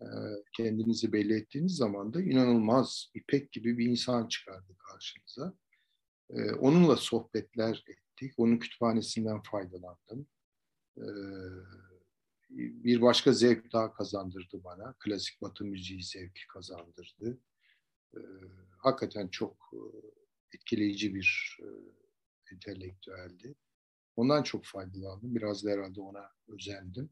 e, 0.00 0.06
kendinizi 0.56 1.12
belli 1.12 1.34
ettiğiniz 1.34 1.76
zaman 1.76 2.14
da 2.14 2.22
inanılmaz 2.22 3.10
ipek 3.14 3.52
gibi 3.52 3.78
bir 3.78 3.86
insan 3.86 4.28
çıkardı 4.28 4.76
karşınıza. 4.78 5.54
E, 6.30 6.52
onunla 6.52 6.96
sohbetler 6.96 7.84
ettik. 7.88 8.32
Onun 8.36 8.58
kütüphanesinden 8.58 9.42
faydalandım. 9.42 10.26
E, 10.96 11.06
bir 12.50 13.02
başka 13.02 13.32
zevk 13.32 13.72
daha 13.72 13.94
kazandırdı 13.94 14.64
bana. 14.64 14.94
Klasik 14.98 15.42
batı 15.42 15.64
müziği 15.64 16.02
zevki 16.02 16.46
kazandırdı. 16.46 17.38
Hakikaten 18.78 19.28
çok 19.28 19.70
etkileyici 20.54 21.14
bir 21.14 21.58
entelektüeldi. 22.52 23.54
Ondan 24.16 24.42
çok 24.42 24.64
faydalandım. 24.64 25.34
Biraz 25.34 25.64
da 25.64 25.70
herhalde 25.70 26.00
ona 26.00 26.30
özendim. 26.48 27.10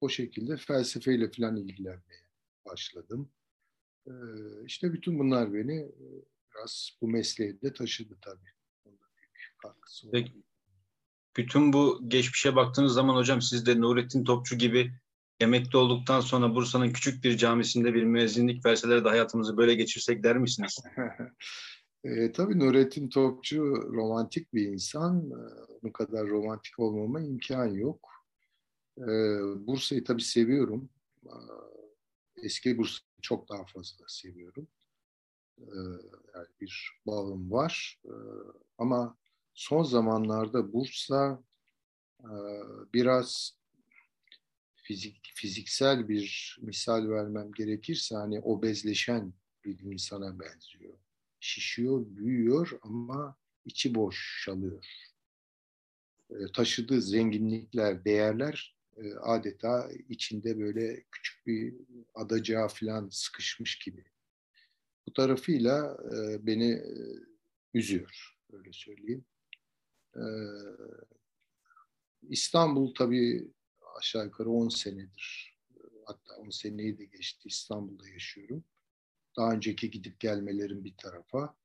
O 0.00 0.08
şekilde 0.08 0.56
felsefeyle 0.56 1.30
falan 1.30 1.56
ilgilenmeye 1.56 2.22
başladım. 2.66 3.30
Ee, 4.06 4.12
işte 4.66 4.92
bütün 4.92 5.18
bunlar 5.18 5.54
beni 5.54 5.78
e, 5.80 6.04
biraz 6.54 6.90
bu 7.00 7.08
mesleğe 7.08 7.60
de 7.60 7.72
taşıdı 7.72 8.18
tabii. 8.20 8.50
Onda 8.84 9.04
büyük 9.16 9.58
katkısı 9.62 10.06
oldu. 10.06 10.12
Peki, 10.12 10.32
bütün 11.36 11.72
bu 11.72 12.00
geçmişe 12.08 12.56
baktığınız 12.56 12.92
zaman 12.92 13.14
hocam 13.14 13.42
siz 13.42 13.66
de 13.66 13.80
Nurettin 13.80 14.24
Topçu 14.24 14.58
gibi 14.58 14.92
emekli 15.40 15.78
olduktan 15.78 16.20
sonra 16.20 16.54
Bursa'nın 16.54 16.92
küçük 16.92 17.24
bir 17.24 17.36
camisinde 17.36 17.94
bir 17.94 18.02
müezzinlik 18.02 18.66
verseler 18.66 19.04
de 19.04 19.08
hayatımızı 19.08 19.56
böyle 19.56 19.74
geçirsek 19.74 20.22
der 20.22 20.38
misiniz? 20.38 20.78
E, 22.04 22.32
tabii 22.32 22.58
Nurettin 22.58 23.08
Topçu 23.08 23.62
romantik 23.92 24.54
bir 24.54 24.66
insan. 24.66 25.30
Onun 25.82 25.92
kadar 25.92 26.26
romantik 26.26 26.78
olmama 26.78 27.20
imkan 27.20 27.66
yok. 27.66 28.10
E, 28.98 29.06
Bursa'yı 29.66 30.04
tabii 30.04 30.22
seviyorum. 30.22 30.88
Eski 32.36 32.78
Bursa'yı 32.78 33.20
çok 33.22 33.48
daha 33.48 33.64
fazla 33.64 34.04
seviyorum. 34.08 34.68
E, 35.58 35.66
yani 36.34 36.46
bir 36.60 36.90
bağım 37.06 37.50
var. 37.50 38.02
Ama 38.78 39.16
son 39.54 39.82
zamanlarda 39.82 40.72
Bursa 40.72 41.42
e, 42.20 42.32
biraz 42.94 43.58
fizik, 44.74 45.32
fiziksel 45.34 46.08
bir 46.08 46.58
misal 46.62 47.08
vermem 47.08 47.52
gerekirse 47.52 48.14
hani 48.16 48.40
obezleşen 48.40 49.32
bir 49.64 49.78
insana 49.78 50.40
benziyor 50.40 50.98
şişiyor, 51.40 52.06
büyüyor 52.06 52.78
ama 52.82 53.36
içi 53.64 53.94
boşalıyor. 53.94 54.86
E, 56.30 56.52
taşıdığı 56.52 57.02
zenginlikler, 57.02 58.04
değerler 58.04 58.76
e, 58.96 59.14
adeta 59.14 59.90
içinde 60.08 60.58
böyle 60.58 61.04
küçük 61.12 61.46
bir 61.46 61.74
adacığa 62.14 62.68
falan 62.68 63.08
sıkışmış 63.08 63.78
gibi. 63.78 64.04
Bu 65.06 65.12
tarafıyla 65.12 65.98
e, 66.14 66.46
beni 66.46 66.82
üzüyor, 67.74 68.38
öyle 68.52 68.72
söyleyeyim. 68.72 69.24
İstanbul 72.22 72.94
tabii 72.94 73.48
aşağı 73.96 74.24
yukarı 74.24 74.50
10 74.50 74.68
senedir, 74.68 75.56
hatta 76.04 76.36
10 76.36 76.50
seneyi 76.50 76.98
de 76.98 77.04
geçti 77.04 77.48
İstanbul'da 77.48 78.08
yaşıyorum. 78.08 78.64
Daha 79.36 79.52
önceki 79.52 79.90
gidip 79.90 80.20
gelmelerin 80.20 80.84
bir 80.84 80.94
tarafa. 80.96 81.56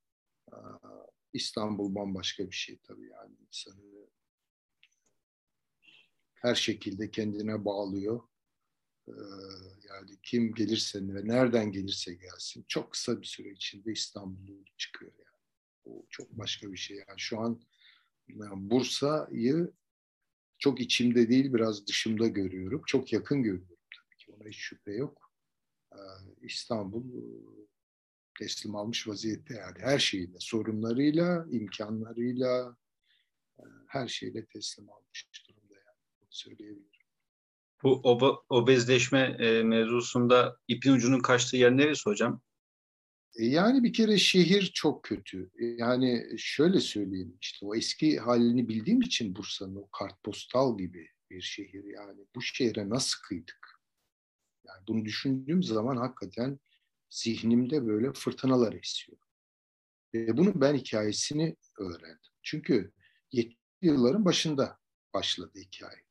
İstanbul 1.34 1.96
bambaşka 1.96 2.48
bir 2.48 2.56
şey 2.56 2.78
tabii 2.84 3.10
yani 3.10 3.36
insanı 3.48 4.08
her 6.44 6.56
şekilde 6.56 7.12
kendine 7.12 7.66
bağlıyor. 7.66 8.22
Yani 9.90 10.18
kim 10.24 10.54
gelirse 10.54 11.00
ve 11.00 11.28
nereden 11.28 11.72
gelirse 11.72 12.14
gelsin 12.14 12.66
çok 12.68 12.92
kısa 12.92 13.22
bir 13.22 13.26
süre 13.26 13.52
içinde 13.52 13.92
İstanbul'u 13.92 14.64
çıkıyor 14.78 15.12
yani. 15.18 15.44
Bu 15.86 16.06
çok 16.10 16.32
başka 16.32 16.72
bir 16.72 16.78
şey. 16.78 16.98
Yani 16.98 17.20
şu 17.20 17.40
an 17.40 17.62
yani 18.28 18.70
Bursa'yı 18.70 19.72
çok 20.58 20.82
içimde 20.82 21.30
değil 21.30 21.54
biraz 21.54 21.88
dışımda 21.88 22.28
görüyorum. 22.28 22.82
Çok 22.86 23.14
yakın 23.14 23.44
görüyorum 23.44 23.78
tabii 23.96 24.18
ki 24.18 24.32
ona 24.32 24.50
hiç 24.50 24.58
şüphe 24.58 24.92
yok. 24.92 25.32
İstanbul 26.42 27.04
teslim 28.40 28.76
almış 28.76 29.08
vaziyette 29.08 29.54
yani 29.54 29.80
her 29.80 30.00
şeyiyle, 30.00 30.38
sorunlarıyla, 30.40 31.48
imkanlarıyla, 31.52 32.78
e, 33.60 33.64
her 33.88 34.08
şeyle 34.08 34.46
teslim 34.46 34.90
almış 34.90 35.30
söyleyebilirim. 36.34 36.90
Bu 37.84 38.02
oba, 38.04 38.40
obezleşme 38.50 39.38
e, 39.40 39.64
mevzusunda 39.64 40.58
ipin 40.68 40.92
ucunun 40.92 41.20
kaçtığı 41.20 41.58
yer 41.58 41.78
neresi 41.78 42.06
hocam? 42.06 42.42
E, 43.36 43.46
yani 43.46 43.84
bir 43.84 43.94
kere 43.94 44.18
şehir 44.18 44.72
çok 44.74 45.04
kötü. 45.04 45.52
E, 45.60 45.66
yani 45.66 46.26
şöyle 46.38 46.80
söyleyeyim 46.80 47.38
işte 47.42 47.66
o 47.66 47.76
eski 47.76 48.20
halini 48.20 48.68
bildiğim 48.70 49.02
için 49.02 49.36
Bursa'nın 49.36 49.76
o 49.76 49.90
kartpostal 49.90 50.78
gibi 50.78 51.10
bir 51.30 51.42
şehir 51.42 51.84
yani 51.84 52.26
bu 52.36 52.42
şehre 52.42 52.90
nasıl 52.90 53.22
kıydık? 53.22 53.80
Yani 54.68 54.88
bunu 54.88 55.06
düşündüğüm 55.06 55.64
zaman 55.64 55.98
hakikaten 55.98 56.60
zihnimde 57.10 57.88
böyle 57.88 58.14
fırtınalar 58.14 58.74
esiyor. 58.74 59.18
Ve 60.14 60.38
bunun 60.38 60.62
ben 60.62 60.76
hikayesini 60.76 61.56
öğrendim. 61.80 62.32
Çünkü 62.44 62.92
70 63.32 63.58
yılların 63.82 64.26
başında 64.26 64.80
başladı 65.14 65.60
hikaye. 65.60 66.03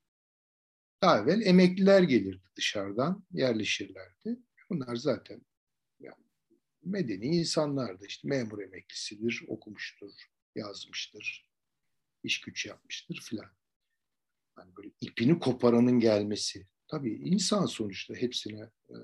Daha 1.02 1.18
evvel 1.18 1.46
emekliler 1.46 2.02
gelirdi 2.02 2.42
dışarıdan, 2.56 3.24
yerleşirlerdi. 3.32 4.38
Bunlar 4.70 4.96
zaten 4.96 5.42
yani 6.00 6.24
medeni 6.82 7.26
insanlardı. 7.26 8.06
İşte 8.06 8.28
memur 8.28 8.62
emeklisidir, 8.62 9.44
okumuştur, 9.48 10.10
yazmıştır, 10.54 11.48
iş 12.22 12.40
güç 12.40 12.66
yapmıştır 12.66 13.20
filan. 13.20 13.50
Yani 14.58 14.76
böyle 14.76 14.90
ipini 15.00 15.38
koparanın 15.38 16.00
gelmesi. 16.00 16.66
Tabii 16.88 17.12
insan 17.12 17.66
sonuçta 17.66 18.14
hepsine 18.14 18.70
e, 18.90 18.96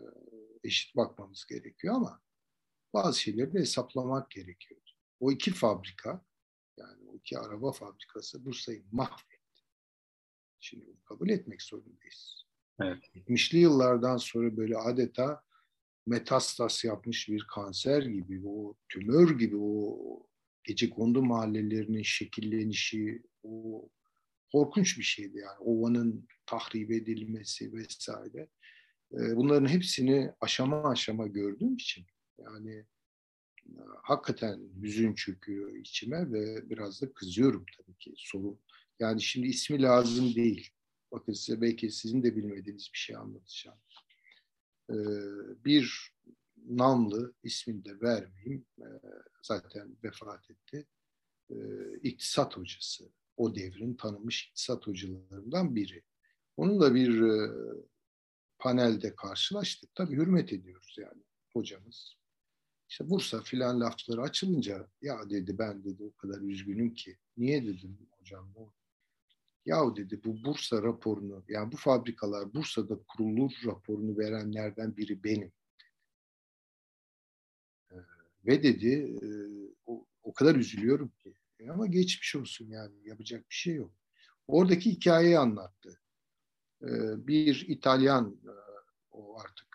eşit 0.64 0.96
bakmamız 0.96 1.46
gerekiyor 1.46 1.94
ama 1.94 2.22
bazı 2.94 3.20
şeyleri 3.20 3.52
de 3.54 3.58
hesaplamak 3.58 4.30
gerekiyor. 4.30 4.80
O 5.20 5.32
iki 5.32 5.50
fabrika 5.50 6.24
yani 6.76 7.08
o 7.08 7.16
iki 7.16 7.38
araba 7.38 7.72
fabrikası 7.72 8.44
Bursa'yı 8.44 8.84
mahvetti. 8.92 9.37
Şimdi 10.60 10.84
kabul 11.04 11.28
etmek 11.28 11.62
zorundayız. 11.62 12.44
Evet. 12.80 12.98
70'li 13.14 13.58
yıllardan 13.58 14.16
sonra 14.16 14.56
böyle 14.56 14.76
adeta 14.76 15.42
metastas 16.06 16.84
yapmış 16.84 17.28
bir 17.28 17.46
kanser 17.54 18.02
gibi, 18.02 18.48
o 18.48 18.74
tümör 18.88 19.38
gibi 19.38 19.56
o 19.56 19.98
gece 20.64 20.90
kondu 20.90 21.22
mahallelerinin 21.22 22.02
şekillenişi, 22.02 23.22
o 23.42 23.88
korkunç 24.52 24.98
bir 24.98 25.02
şeydi 25.02 25.38
yani. 25.38 25.58
Ovanın 25.58 26.28
tahrip 26.46 26.90
edilmesi 26.90 27.72
vesaire. 27.72 28.48
Bunların 29.10 29.68
hepsini 29.68 30.32
aşama 30.40 30.90
aşama 30.90 31.26
gördüğüm 31.26 31.74
için 31.74 32.06
yani 32.38 32.86
hakikaten 34.02 34.60
hüzün 34.82 35.14
çöküyor 35.14 35.74
içime 35.74 36.32
ve 36.32 36.70
biraz 36.70 37.02
da 37.02 37.12
kızıyorum 37.12 37.64
tabii 37.76 37.98
ki 37.98 38.12
sorun. 38.16 38.60
Yani 39.00 39.22
şimdi 39.22 39.46
ismi 39.46 39.82
lazım 39.82 40.34
değil. 40.34 40.70
Bakın 41.12 41.32
size 41.32 41.60
belki 41.60 41.90
sizin 41.90 42.22
de 42.22 42.36
bilmediğiniz 42.36 42.90
bir 42.92 42.98
şey 42.98 43.16
anlatacağım. 43.16 43.78
Ee, 44.90 44.94
bir 45.64 46.12
namlı 46.66 47.34
ismini 47.42 47.84
de 47.84 48.00
vermeyeyim. 48.00 48.66
Ee, 48.78 48.84
zaten 49.42 49.96
vefat 50.04 50.50
etti. 50.50 50.86
Ee, 51.50 51.54
iktisat 52.02 52.56
hocası. 52.56 53.12
O 53.36 53.54
devrin 53.54 53.94
tanınmış 53.94 54.46
iktisat 54.46 54.86
hocalarından 54.86 55.76
biri. 55.76 56.02
Onunla 56.56 56.94
bir 56.94 57.20
e, 57.20 57.50
panelde 58.58 59.14
karşılaştık. 59.14 59.94
Tabii 59.94 60.16
hürmet 60.16 60.52
ediyoruz 60.52 60.96
yani 60.98 61.22
hocamız. 61.52 62.16
İşte 62.88 63.10
Bursa 63.10 63.42
filan 63.42 63.80
lafları 63.80 64.22
açılınca 64.22 64.88
ya 65.02 65.30
dedi 65.30 65.58
ben 65.58 65.84
dedi 65.84 66.04
o 66.04 66.12
kadar 66.16 66.40
üzgünüm 66.40 66.94
ki. 66.94 67.18
Niye 67.36 67.66
dedim 67.66 67.98
hocam 68.10 68.54
bu? 68.54 68.72
Yahu 69.68 69.96
dedi 69.96 70.20
bu 70.24 70.44
Bursa 70.44 70.82
raporunu 70.82 71.44
yani 71.48 71.72
bu 71.72 71.76
fabrikalar 71.76 72.54
Bursa'da 72.54 72.98
kurulur 73.08 73.52
raporunu 73.66 74.18
verenlerden 74.18 74.96
biri 74.96 75.24
benim. 75.24 75.52
Ee, 77.92 77.96
ve 78.46 78.62
dedi 78.62 79.18
e, 79.22 79.28
o, 79.86 80.06
o 80.22 80.32
kadar 80.32 80.54
üzülüyorum 80.54 81.08
ki. 81.08 81.34
E 81.58 81.70
ama 81.70 81.86
geçmiş 81.86 82.36
olsun 82.36 82.68
yani 82.68 82.94
yapacak 83.04 83.50
bir 83.50 83.54
şey 83.54 83.74
yok. 83.74 83.92
Oradaki 84.46 84.90
hikayeyi 84.90 85.38
anlattı. 85.38 86.00
Ee, 86.82 87.26
bir 87.26 87.64
İtalyan 87.68 88.40
e, 88.44 88.52
o 89.10 89.40
artık 89.40 89.68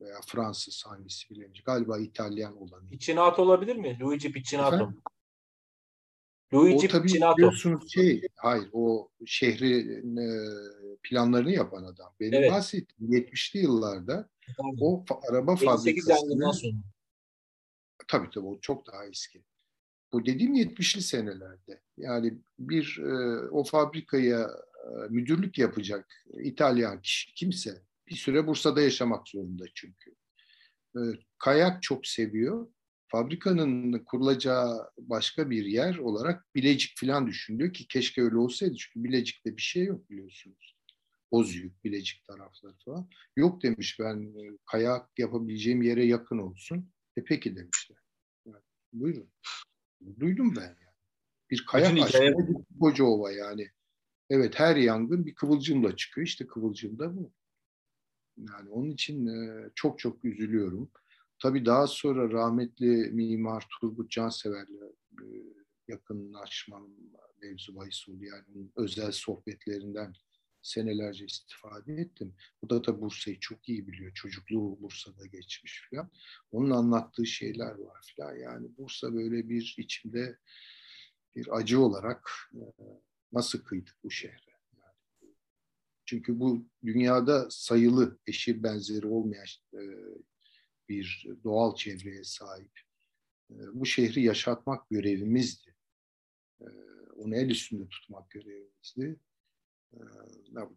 veya 0.00 0.20
Fransız 0.26 0.84
hangisi 0.86 1.30
bilemeyecek. 1.30 1.66
Galiba 1.66 1.98
İtalyan 1.98 2.56
olanı. 2.56 2.88
Piccinato 2.88 3.42
olabilir 3.42 3.76
mi? 3.76 3.98
Luigi 4.00 4.32
Piccinato. 4.32 4.76
Efendim? 4.76 5.02
Luigi 6.54 6.86
o 6.86 6.90
tabii 6.90 7.06
Piccinato. 7.06 7.36
biliyorsunuz 7.36 7.92
şey, 7.92 8.22
hayır 8.36 8.68
o 8.72 9.10
şehrin 9.26 10.16
e, 10.16 10.28
planlarını 11.02 11.52
yapan 11.52 11.84
adam. 11.84 12.12
Benim 12.20 12.34
evet. 12.34 12.52
bahsettiğim 12.52 13.12
70'li 13.12 13.60
yıllarda 13.60 14.28
tabii. 14.56 14.76
o 14.80 15.04
araba 15.30 15.56
fabrikasını 15.56 16.52
tabii 18.08 18.30
tabii 18.30 18.46
o 18.46 18.60
çok 18.60 18.86
daha 18.86 19.06
eski. 19.06 19.42
Bu 20.12 20.26
dediğim 20.26 20.54
70'li 20.54 21.02
senelerde. 21.02 21.80
Yani 21.96 22.34
bir 22.58 22.98
e, 22.98 23.38
o 23.50 23.64
fabrikaya 23.64 24.50
e, 24.84 25.08
müdürlük 25.08 25.58
yapacak 25.58 26.24
İtalyan 26.34 27.02
kişi 27.02 27.34
kimse 27.34 27.82
bir 28.08 28.16
süre 28.16 28.46
Bursa'da 28.46 28.80
yaşamak 28.80 29.28
zorunda 29.28 29.64
çünkü. 29.74 30.14
E, 30.96 31.00
kayak 31.38 31.82
çok 31.82 32.06
seviyor. 32.06 32.66
Fabrikanın 33.10 34.04
kurulacağı 34.04 34.90
başka 34.98 35.50
bir 35.50 35.64
yer 35.64 35.96
olarak 35.96 36.54
Bilecik 36.54 36.98
falan 37.00 37.26
düşünülüyor 37.26 37.72
ki 37.72 37.88
keşke 37.88 38.22
öyle 38.22 38.36
olsaydı 38.36 38.74
çünkü 38.76 39.04
Bilecik'te 39.04 39.56
bir 39.56 39.62
şey 39.62 39.84
yok 39.84 40.10
biliyorsunuz. 40.10 40.76
Bozüyük, 41.32 41.84
Bilecik 41.84 42.24
tarafları 42.24 42.74
falan. 42.84 43.10
Yok 43.36 43.62
demiş 43.62 43.96
ben 44.00 44.34
kayak 44.66 45.18
yapabileceğim 45.18 45.82
yere 45.82 46.04
yakın 46.04 46.38
olsun. 46.38 46.90
E 47.16 47.24
peki 47.24 47.56
demişler. 47.56 47.98
Yani, 48.46 48.62
buyurun. 48.92 49.30
Duydum 50.20 50.56
ben 50.56 50.62
yani. 50.62 50.96
Bir 51.50 51.64
kayak 51.66 52.02
aşkına 52.02 52.64
koca 52.80 53.04
ova 53.04 53.32
yani. 53.32 53.70
Evet 54.30 54.58
her 54.58 54.76
yangın 54.76 55.26
bir 55.26 55.34
kıvılcımla 55.34 55.96
çıkıyor. 55.96 56.26
İşte 56.26 56.46
kıvılcım 56.46 56.98
da 56.98 57.16
bu. 57.16 57.32
Yani 58.36 58.70
onun 58.70 58.90
için 58.90 59.26
e, 59.26 59.70
çok 59.74 59.98
çok 59.98 60.24
üzülüyorum. 60.24 60.90
Tabii 61.42 61.66
daha 61.66 61.86
sonra 61.86 62.30
rahmetli 62.32 63.10
mimar 63.12 63.66
Turgut 63.80 64.10
Cansever'le 64.10 64.92
e, 65.22 65.26
yakınlaşmam 65.88 66.88
mevzu 67.42 67.76
bahis 67.76 68.08
oldu. 68.08 68.24
Yani 68.24 68.68
özel 68.76 69.12
sohbetlerinden 69.12 70.14
senelerce 70.62 71.24
istifade 71.24 71.92
ettim. 71.94 72.34
Bu 72.62 72.70
da 72.70 72.84
da 72.84 73.00
Bursa'yı 73.00 73.40
çok 73.40 73.68
iyi 73.68 73.86
biliyor. 73.86 74.12
Çocukluğu 74.14 74.78
Bursa'da 74.80 75.26
geçmiş 75.26 75.88
falan. 75.90 76.10
Onun 76.52 76.70
anlattığı 76.70 77.26
şeyler 77.26 77.78
var 77.78 78.14
falan. 78.16 78.34
Yani 78.36 78.68
Bursa 78.78 79.14
böyle 79.14 79.48
bir 79.48 79.74
içimde 79.78 80.38
bir 81.36 81.56
acı 81.56 81.80
olarak 81.80 82.30
e, 82.54 82.64
nasıl 83.32 83.64
kıydık 83.64 83.96
bu 84.04 84.10
şehre? 84.10 84.50
Yani, 84.72 85.32
çünkü 86.04 86.40
bu 86.40 86.66
dünyada 86.84 87.46
sayılı 87.50 88.18
eşir 88.26 88.62
benzeri 88.62 89.06
olmayan 89.06 89.46
e, 89.74 89.80
bir 90.90 91.26
doğal 91.44 91.74
çevreye 91.74 92.24
sahip. 92.24 92.80
E, 93.50 93.56
bu 93.72 93.86
şehri 93.86 94.22
yaşatmak 94.22 94.90
görevimizdi. 94.90 95.74
Onu 97.16 97.36
el 97.36 97.50
üstünde 97.50 97.88
tutmak 97.88 98.30
görevimizdi. 98.30 99.20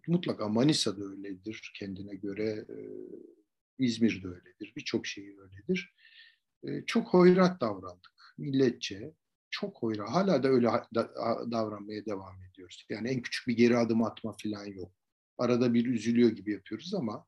Mutlaka 0.08 0.48
Manisa 0.48 0.98
da 0.98 1.04
öyledir 1.04 1.72
kendine 1.80 2.16
göre. 2.16 2.66
İzmir 3.80 4.24
de 4.24 4.28
öyledir. 4.28 4.74
Birçok 4.76 5.08
şehir 5.08 5.38
öyledir. 5.38 5.96
Çok 6.88 7.08
hoyrat 7.08 7.62
davrandık. 7.62 8.36
Milletçe, 8.38 9.14
çok 9.50 9.78
hoyra. 9.78 10.14
Hala 10.14 10.44
da 10.44 10.48
öyle 10.48 10.68
davranmaya 11.52 12.06
devam 12.06 12.44
ediyoruz. 12.44 12.86
Yani 12.90 13.10
en 13.10 13.22
küçük 13.22 13.48
bir 13.48 13.58
geri 13.58 13.78
adım 13.78 14.04
atma 14.04 14.36
falan 14.44 14.66
yok. 14.66 14.92
Arada 15.38 15.74
bir 15.74 15.86
üzülüyor 15.86 16.30
gibi 16.30 16.52
yapıyoruz 16.52 16.94
ama 16.94 17.26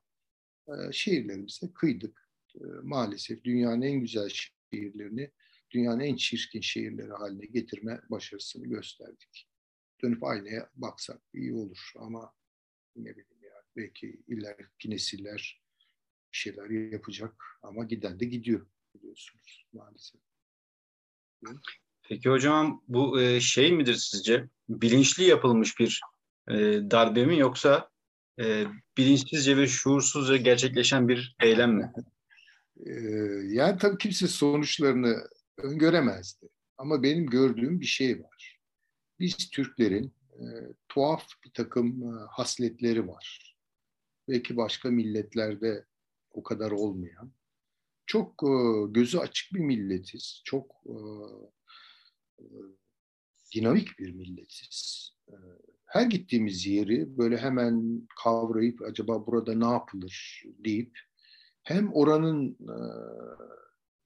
e, 0.68 0.72
şehirlerimize 0.92 1.72
kıydık. 1.74 2.25
E, 2.60 2.64
maalesef 2.82 3.44
dünyanın 3.44 3.82
en 3.82 4.00
güzel 4.00 4.28
şehirlerini 4.28 5.30
dünyanın 5.70 6.00
en 6.00 6.16
çirkin 6.16 6.60
şehirleri 6.60 7.12
haline 7.12 7.46
getirme 7.46 8.00
başarısını 8.10 8.66
gösterdik. 8.66 9.48
Dönüp 10.02 10.24
aynaya 10.24 10.70
baksak 10.74 11.20
iyi 11.34 11.54
olur 11.54 11.92
ama 11.98 12.32
ne 12.96 13.10
bileyim 13.10 13.42
ya 13.42 13.62
belki 13.76 14.20
ileriki 14.28 14.90
nesiller 14.90 15.62
bir 16.32 16.38
şeyler 16.38 16.70
yapacak 16.92 17.44
ama 17.62 17.84
giden 17.84 18.20
de 18.20 18.24
gidiyor 18.24 18.66
biliyorsunuz 18.94 19.66
maalesef. 19.72 20.20
Peki 22.08 22.28
hocam 22.28 22.84
bu 22.88 23.20
e, 23.20 23.40
şey 23.40 23.72
midir 23.72 23.94
sizce? 23.94 24.48
Bilinçli 24.68 25.24
yapılmış 25.24 25.78
bir 25.78 26.00
e, 26.48 26.54
darbe 26.90 27.26
mi 27.26 27.38
yoksa 27.38 27.90
bilinçsizce 28.96 29.56
ve 29.56 29.66
şuursuzca 29.66 30.36
gerçekleşen 30.36 31.08
bir 31.08 31.36
eylem 31.40 31.74
mi? 31.74 31.92
E, 32.86 32.92
yani 33.46 33.78
tabii 33.78 33.98
kimse 33.98 34.26
sonuçlarını 34.26 35.28
öngöremezdi. 35.58 36.48
Ama 36.78 37.02
benim 37.02 37.26
gördüğüm 37.26 37.80
bir 37.80 37.86
şey 37.86 38.22
var. 38.22 38.60
Biz 39.20 39.50
Türklerin 39.50 40.14
e, 40.32 40.44
tuhaf 40.88 41.24
bir 41.44 41.50
takım 41.50 42.02
e, 42.02 42.26
hasletleri 42.30 43.08
var. 43.08 43.56
Belki 44.28 44.56
başka 44.56 44.90
milletlerde 44.90 45.84
o 46.30 46.42
kadar 46.42 46.70
olmayan. 46.70 47.32
Çok 48.06 48.42
e, 48.42 48.52
gözü 48.90 49.18
açık 49.18 49.54
bir 49.54 49.60
milletiz. 49.60 50.42
Çok 50.44 50.74
e, 50.86 50.96
dinamik 53.54 53.98
bir 53.98 54.12
milletiz. 54.12 55.10
Ee, 55.28 55.34
her 55.86 56.06
gittiğimiz 56.06 56.66
yeri 56.66 57.18
böyle 57.18 57.38
hemen 57.38 58.02
kavrayıp 58.22 58.82
acaba 58.82 59.26
burada 59.26 59.54
ne 59.54 59.72
yapılır 59.72 60.42
deyip 60.64 60.98
hem 61.66 61.92
oranın 61.92 62.50
e, 62.50 62.76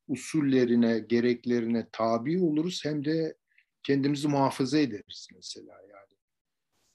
usullerine, 0.09 0.99
gereklerine 0.99 1.89
tabi 1.93 2.43
oluruz 2.43 2.85
hem 2.85 3.05
de 3.05 3.37
kendimizi 3.83 4.29
muhafaza 4.29 4.79
ederiz 4.79 5.29
mesela 5.35 5.75
yani. 5.83 6.11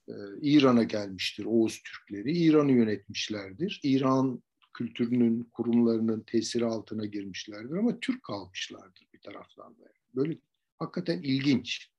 Ee, 0.08 0.40
İran'a 0.42 0.84
gelmiştir 0.84 1.46
Oğuz 1.46 1.84
Türkleri, 1.84 2.38
İran'ı 2.38 2.72
yönetmişlerdir. 2.72 3.80
İran 3.84 4.44
kültürünün, 4.74 5.44
kurumlarının 5.44 6.22
tesiri 6.22 6.66
altına 6.66 7.06
girmişlerdir 7.06 7.76
ama 7.76 8.00
Türk 8.00 8.24
kalmışlardır 8.24 9.08
bir 9.14 9.20
taraftan 9.20 9.78
da. 9.78 9.84
Böyle 10.16 10.38
hakikaten 10.80 11.22
ilginç. 11.22 11.92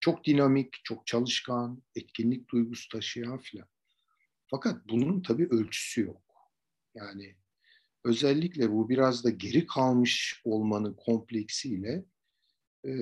Çok 0.00 0.24
dinamik, 0.24 0.74
çok 0.84 1.06
çalışkan, 1.06 1.82
etkinlik 1.94 2.48
duygusu 2.48 2.88
taşıyan 2.88 3.38
filan. 3.38 3.68
Fakat 4.46 4.88
bunun 4.88 5.22
tabii 5.22 5.48
ölçüsü 5.50 6.00
yok. 6.00 6.22
Yani 6.94 7.36
özellikle 8.04 8.70
bu 8.70 8.88
biraz 8.88 9.24
da 9.24 9.30
geri 9.30 9.66
kalmış 9.66 10.40
olmanın 10.44 10.94
kompleksiyle 10.94 12.04
e, 12.84 12.92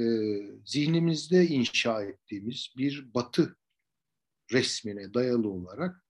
zihnimizde 0.65 1.47
inşa 1.47 2.03
ettiğimiz 2.03 2.75
bir 2.77 3.15
batı 3.15 3.57
resmine 4.53 5.15
dayalı 5.15 5.49
olarak 5.49 6.05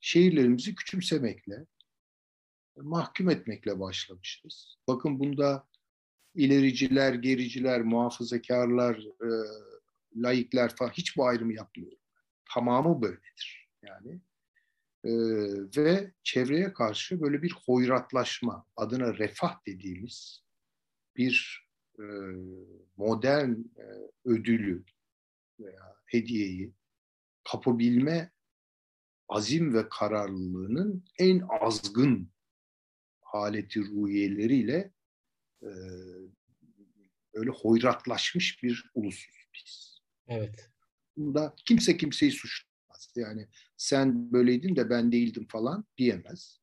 şehirlerimizi 0.00 0.74
küçümsemekle, 0.74 1.66
mahkum 2.76 3.30
etmekle 3.30 3.80
başlamışız. 3.80 4.76
Bakın 4.88 5.18
bunda 5.18 5.68
ilericiler, 6.34 7.14
gericiler, 7.14 7.82
muhafazakarlar, 7.82 8.96
e, 8.96 9.30
laikler 10.16 10.76
falan 10.76 10.90
hiç 10.90 11.16
bu 11.16 11.26
ayrımı 11.26 11.54
yapmıyorum. 11.54 11.98
Tamamı 12.54 13.02
böyledir. 13.02 13.68
Yani 13.82 14.20
e, 15.04 15.10
ve 15.76 16.12
çevreye 16.22 16.72
karşı 16.72 17.20
böyle 17.20 17.42
bir 17.42 17.54
hoyratlaşma, 17.66 18.66
adına 18.76 19.18
refah 19.18 19.66
dediğimiz 19.66 20.42
bir 21.16 21.66
e, 21.98 22.04
modern 22.96 23.54
ödülü 24.24 24.84
veya 25.60 25.96
hediyeyi 26.06 26.72
kapabilme 27.44 28.32
azim 29.28 29.74
ve 29.74 29.88
kararlılığının 29.88 31.04
en 31.18 31.42
azgın 31.60 32.32
haleti 33.20 33.80
ruhiyeleriyle 33.80 34.92
e, 35.62 35.70
öyle 37.34 37.50
hoyratlaşmış 37.50 38.62
bir 38.62 38.90
ulusuz 38.94 39.48
biz. 39.54 39.98
Evet. 40.26 40.70
Bunda 41.16 41.54
kimse 41.66 41.96
kimseyi 41.96 42.32
suçlamaz. 43.02 43.28
Yani 43.30 43.48
sen 43.76 44.32
böyleydin 44.32 44.76
de 44.76 44.90
ben 44.90 45.12
değildim 45.12 45.46
falan 45.48 45.84
diyemez. 45.98 46.60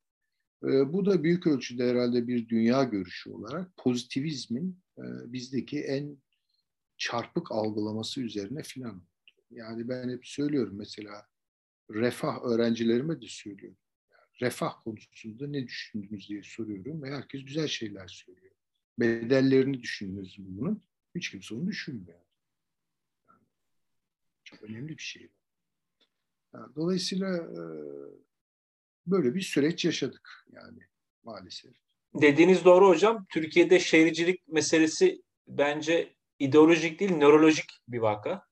E, 0.64 0.94
bu 0.94 1.06
da 1.06 1.24
büyük 1.24 1.48
ölçüde 1.48 1.90
herhalde 1.90 2.28
bir 2.28 2.50
dünya 2.50 2.84
görüşü 2.84 3.30
olarak 3.30 3.78
pozitivizmin 3.78 4.80
e, 4.98 5.04
bizdeki 5.34 5.80
en 5.80 6.18
çarpık 6.98 7.52
algılaması 7.52 8.22
üzerine 8.22 8.64
filan. 8.64 9.04
Yani 9.52 9.90
ben 9.90 10.10
hep 10.10 10.28
söylüyorum 10.28 10.76
mesela 10.78 11.28
refah 11.92 12.44
öğrencilerime 12.44 13.22
de 13.22 13.28
söylüyorum. 13.28 13.78
refah 14.42 14.84
konusunda 14.84 15.48
ne 15.48 15.68
düşündünüz 15.68 16.30
diye 16.30 16.44
soruyorum 16.44 17.04
ve 17.04 17.16
herkes 17.16 17.46
güzel 17.46 17.68
şeyler 17.68 18.08
söylüyor. 18.08 18.56
Bedellerini 19.00 19.82
düşündünüz 19.82 20.36
bunun? 20.40 20.84
Hiç 21.16 21.32
kimse 21.32 21.56
onu 21.56 21.68
düşünmüyor. 21.68 22.20
Yani 23.30 23.42
çok 24.44 24.64
önemli 24.64 24.98
bir 24.98 25.04
şey. 25.04 25.30
Yani 26.54 26.76
dolayısıyla 26.76 27.36
e, 27.36 27.62
böyle 29.08 29.36
bir 29.36 29.41
süreç 29.41 29.86
yaşadık 29.86 30.45
yani 30.52 30.80
maalesef. 31.24 31.72
Dediğiniz 32.14 32.66
doğru 32.66 32.88
hocam. 32.88 33.26
Türkiye'de 33.30 33.80
şehircilik 33.80 34.47
meselesi 34.47 35.22
bence 35.47 36.16
ideolojik 36.39 37.00
değil, 37.00 37.12
nörolojik 37.12 37.72
bir 37.88 38.00
vaka. 38.00 38.50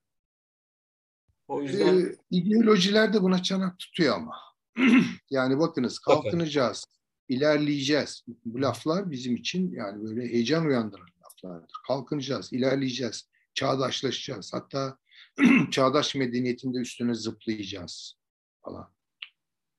O 1.48 1.62
yüzden 1.62 2.00
ee, 2.00 2.16
ideolojiler 2.30 3.12
de 3.12 3.22
buna 3.22 3.42
çanak 3.42 3.78
tutuyor 3.78 4.16
ama. 4.16 4.36
yani 5.30 5.58
bakınız 5.58 5.98
kalkınacağız, 5.98 6.84
ilerleyeceğiz. 7.28 8.24
Bu 8.44 8.62
laflar 8.62 9.10
bizim 9.10 9.36
için 9.36 9.72
yani 9.72 10.04
böyle 10.04 10.28
heyecan 10.28 10.66
uyandıran 10.66 11.08
laflardır. 11.24 11.76
Kalkınacağız, 11.86 12.52
ilerleyeceğiz, 12.52 13.28
çağdaşlaşacağız. 13.54 14.52
Hatta 14.54 14.98
çağdaş 15.70 16.14
medeniyetinde 16.14 16.78
üstüne 16.78 17.14
zıplayacağız 17.14 18.18
falan. 18.64 18.94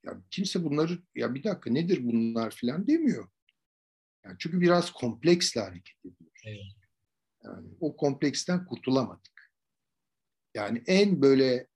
Ya 0.05 0.21
kimse 0.31 0.63
bunları 0.63 0.99
ya 1.15 1.35
bir 1.35 1.43
dakika 1.43 1.69
nedir 1.69 2.03
bunlar 2.03 2.51
filan 2.51 2.87
demiyor. 2.87 3.29
Yani 4.25 4.35
çünkü 4.39 4.61
biraz 4.61 4.91
kompleksle 4.91 5.61
hareket 5.61 6.05
ediyoruz. 6.05 6.41
Evet. 6.45 6.59
Yani 7.43 7.67
o 7.79 7.97
kompleksten 7.97 8.65
kurtulamadık. 8.65 9.53
Yani 10.55 10.83
en 10.87 11.21
böyle 11.21 11.67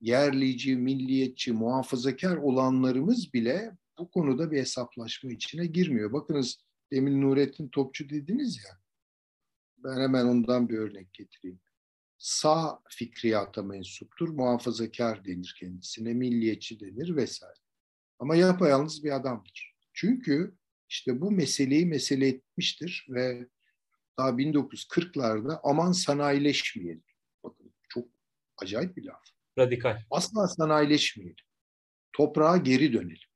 yerlici, 0.00 0.76
milliyetçi, 0.76 1.52
muhafazakar 1.52 2.36
olanlarımız 2.36 3.34
bile 3.34 3.76
bu 3.98 4.10
konuda 4.10 4.50
bir 4.50 4.58
hesaplaşma 4.58 5.30
içine 5.30 5.66
girmiyor. 5.66 6.12
Bakınız 6.12 6.58
demin 6.92 7.22
Nurettin 7.22 7.68
Topçu 7.68 8.08
dediniz 8.08 8.64
ya. 8.64 8.78
Ben 9.78 10.00
hemen 10.00 10.24
ondan 10.24 10.68
bir 10.68 10.78
örnek 10.78 11.12
getireyim. 11.12 11.60
Sağ 12.24 12.80
fikriyata 12.88 13.62
mensuptur, 13.62 14.28
muhafazakar 14.28 15.24
denir 15.24 15.56
kendisine, 15.60 16.14
milliyetçi 16.14 16.80
denir 16.80 17.16
vesaire. 17.16 17.60
Ama 18.18 18.36
yapayalnız 18.36 19.04
bir 19.04 19.10
adamdır. 19.10 19.74
Çünkü 19.92 20.54
işte 20.88 21.20
bu 21.20 21.30
meseleyi 21.30 21.86
mesele 21.86 22.28
etmiştir 22.28 23.06
ve 23.08 23.48
daha 24.18 24.28
1940'larda 24.28 25.60
aman 25.62 25.92
sanayileşmeyelim 25.92 27.04
Acayip 28.56 28.96
bir 28.96 29.04
laf. 29.04 29.22
Radikal. 29.58 29.98
Asla 30.10 30.48
sanayileşmeyelim. 30.48 31.44
Toprağa 32.12 32.56
geri 32.56 32.92
dönelim. 32.92 33.28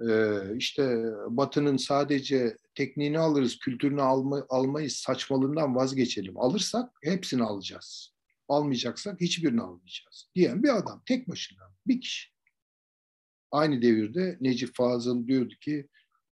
Ee, 0.00 0.56
işte 0.56 1.02
Batı'nın 1.28 1.76
sadece 1.76 2.56
tekniğini 2.74 3.18
alırız, 3.18 3.58
kültürünü 3.58 4.02
alma, 4.02 4.46
almayız 4.48 4.92
saçmalığından 4.92 5.76
vazgeçelim. 5.76 6.38
Alırsak 6.38 6.90
hepsini 7.02 7.42
alacağız. 7.42 8.14
Almayacaksak 8.48 9.20
hiçbirini 9.20 9.62
almayacağız. 9.62 10.30
Diyen 10.34 10.62
bir 10.62 10.76
adam 10.76 11.02
tek 11.06 11.28
başına, 11.28 11.62
bir 11.86 12.00
kişi. 12.00 12.30
Aynı 13.50 13.82
devirde 13.82 14.38
Necip 14.40 14.74
Fazıl 14.74 15.26
diyordu 15.26 15.54
ki 15.60 15.88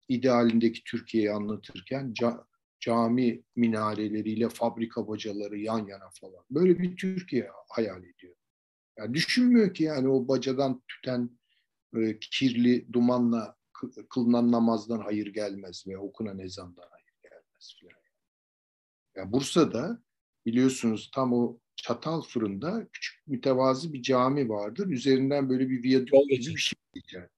idealindeki 0.10 0.84
Türkiye'yi 0.84 1.32
anlatırken 1.32 2.14
cami 2.80 3.44
minareleriyle 3.56 4.50
fabrika 4.50 5.08
bacaları 5.08 5.58
yan 5.58 5.88
yana 5.88 6.10
falan. 6.22 6.46
Böyle 6.52 6.80
bir 6.80 6.96
Türkiye 6.96 7.50
hayal 7.70 8.04
ediyor. 8.04 8.36
Yani 8.98 9.14
düşünmüyor 9.14 9.74
ki 9.74 9.84
yani 9.84 10.08
o 10.08 10.28
bacadan 10.28 10.82
tüten 10.88 11.39
e, 11.96 12.20
kirli 12.20 12.94
dumanla 12.94 13.56
kılınan 14.10 14.52
namazdan 14.52 15.00
hayır 15.00 15.28
gelmez 15.28 15.84
ve 15.88 15.98
okunan 15.98 16.40
ezandan 16.40 16.88
hayır 16.92 17.14
gelmez 17.24 17.76
filan. 17.80 18.00
Yani 19.16 19.32
Bursa'da 19.32 20.04
biliyorsunuz 20.46 21.12
tam 21.14 21.34
o 21.34 21.60
çatal 21.76 22.22
fırında 22.22 22.88
küçük 22.94 23.28
mütevazı 23.28 23.94
bir 23.94 24.02
cami 24.02 24.50
vardır. 24.50 24.88
Üzerinden 24.88 25.50
böyle 25.50 25.70
bir 25.70 25.84
viyadük 25.84 26.14
gibi 26.30 26.56
bir 26.56 26.58
şey 26.58 26.80
geçer. 26.94 27.30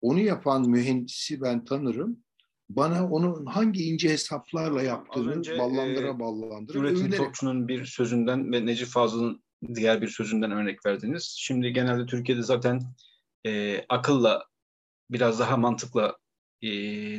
Onu 0.00 0.20
yapan 0.20 0.70
mühendisi 0.70 1.42
ben 1.42 1.64
tanırım 1.64 2.24
bana 2.68 3.10
onun 3.10 3.46
hangi 3.46 3.84
ince 3.84 4.08
hesaplarla 4.08 4.82
yaptığını 4.82 5.32
önce, 5.32 5.58
ballandıra 5.58 6.08
e, 6.08 6.18
ballandıra 6.18 6.78
Nurettin 6.78 7.10
Topçu'nun 7.10 7.68
bir 7.68 7.84
sözünden 7.84 8.52
ve 8.52 8.66
Necip 8.66 8.88
Fazıl'ın 8.88 9.42
diğer 9.74 10.02
bir 10.02 10.08
sözünden 10.08 10.50
örnek 10.50 10.86
verdiniz. 10.86 11.34
Şimdi 11.38 11.72
genelde 11.72 12.06
Türkiye'de 12.06 12.42
zaten 12.42 12.80
e, 13.46 13.84
akılla 13.88 14.46
biraz 15.10 15.40
daha 15.40 15.56
mantıkla 15.56 16.16
e, 16.62 16.68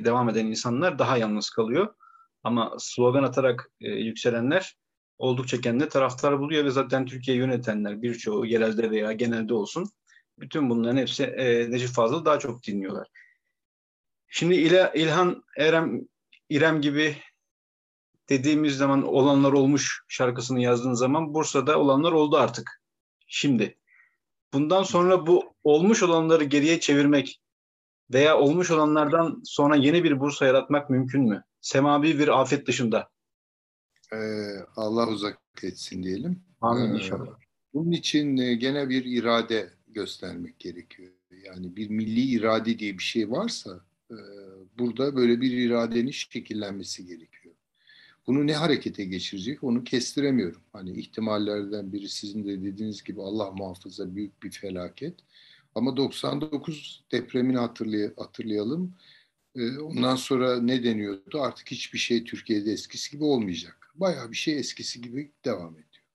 devam 0.05 0.29
eden 0.29 0.45
insanlar 0.45 0.99
daha 0.99 1.17
yalnız 1.17 1.49
kalıyor. 1.49 1.95
Ama 2.43 2.75
slogan 2.79 3.23
atarak 3.23 3.71
e, 3.81 3.89
yükselenler 3.89 4.75
oldukça 5.17 5.61
kendine 5.61 5.89
taraftar 5.89 6.39
buluyor 6.39 6.65
ve 6.65 6.71
zaten 6.71 7.05
Türkiye 7.05 7.37
yönetenler 7.37 8.01
birçoğu 8.01 8.45
yerelde 8.45 8.91
veya 8.91 9.11
genelde 9.11 9.53
olsun 9.53 9.89
bütün 10.39 10.69
bunların 10.69 10.97
hepsi 10.97 11.23
e, 11.23 11.71
Necip 11.71 11.89
Fazıl 11.89 12.25
daha 12.25 12.39
çok 12.39 12.63
dinliyorlar. 12.63 13.07
Şimdi 14.27 14.55
İla, 14.55 14.91
İlhan 14.95 15.43
Erem 15.57 16.01
İrem 16.49 16.81
gibi 16.81 17.17
dediğimiz 18.29 18.77
zaman 18.77 19.03
olanlar 19.03 19.51
olmuş 19.51 20.03
şarkısını 20.07 20.61
yazdığın 20.61 20.93
zaman 20.93 21.33
Bursa'da 21.33 21.79
olanlar 21.79 22.11
oldu 22.11 22.37
artık. 22.37 22.81
Şimdi 23.27 23.77
bundan 24.53 24.83
sonra 24.83 25.27
bu 25.27 25.53
olmuş 25.63 26.03
olanları 26.03 26.43
geriye 26.43 26.79
çevirmek 26.79 27.41
veya 28.13 28.37
olmuş 28.37 28.71
olanlardan 28.71 29.41
sonra 29.45 29.75
yeni 29.75 30.03
bir 30.03 30.19
Bursa 30.19 30.45
yaratmak 30.45 30.89
mümkün 30.89 31.21
mü? 31.21 31.43
Semavi 31.61 32.19
bir 32.19 32.41
afet 32.41 32.67
dışında. 32.67 33.09
Ee, 34.13 34.17
Allah 34.75 35.07
uzak 35.07 35.39
etsin 35.63 36.03
diyelim. 36.03 36.43
Amin 36.61 36.93
ee, 36.93 36.95
inşallah. 36.95 37.39
Bunun 37.73 37.91
için 37.91 38.37
e, 38.37 38.53
gene 38.53 38.89
bir 38.89 39.05
irade 39.05 39.69
göstermek 39.87 40.59
gerekiyor. 40.59 41.11
Yani 41.45 41.75
bir 41.75 41.89
milli 41.89 42.21
irade 42.21 42.79
diye 42.79 42.93
bir 42.93 43.03
şey 43.03 43.31
varsa 43.31 43.81
ee, 44.11 44.15
burada 44.79 45.15
böyle 45.15 45.41
bir 45.41 45.51
iradenin 45.51 46.11
şekillenmesi 46.11 47.05
gerekiyor. 47.05 47.46
Bunu 48.27 48.47
ne 48.47 48.55
harekete 48.55 49.05
geçirecek 49.05 49.63
onu 49.63 49.83
kestiremiyorum. 49.83 50.61
Hani 50.73 50.91
ihtimallerden 50.99 51.93
biri 51.93 52.09
sizin 52.09 52.45
de 52.45 52.63
dediğiniz 52.63 53.03
gibi 53.03 53.21
Allah 53.21 53.51
muhafaza 53.51 54.15
büyük 54.15 54.43
bir 54.43 54.51
felaket. 54.51 55.19
Ama 55.75 55.97
99 55.97 57.03
depremini 57.11 57.57
hatırlay 57.57 58.15
hatırlayalım. 58.15 58.95
Ee, 59.55 59.77
ondan 59.77 60.15
sonra 60.15 60.61
ne 60.61 60.83
deniyordu? 60.83 61.41
Artık 61.41 61.71
hiçbir 61.71 61.99
şey 61.99 62.23
Türkiye'de 62.23 62.71
eskisi 62.71 63.11
gibi 63.11 63.23
olmayacak. 63.23 63.91
Bayağı 63.95 64.31
bir 64.31 64.35
şey 64.35 64.59
eskisi 64.59 65.01
gibi 65.01 65.31
devam 65.45 65.73
ediyor. 65.73 66.05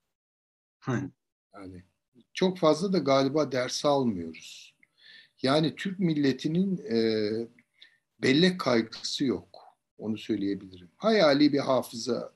Hı. 0.79 1.09
Yani 1.53 1.83
çok 2.33 2.57
fazla 2.57 2.93
da 2.93 2.97
galiba 2.97 3.51
ders 3.51 3.85
almıyoruz. 3.85 4.73
Yani 5.41 5.75
Türk 5.75 5.99
milletinin 5.99 6.77
e, 6.77 7.29
bellek 8.21 8.59
kaygısı 8.59 9.25
yok. 9.25 9.52
Onu 10.03 10.17
söyleyebilirim. 10.17 10.89
Hayali 10.97 11.53
bir 11.53 11.59
hafıza 11.59 12.33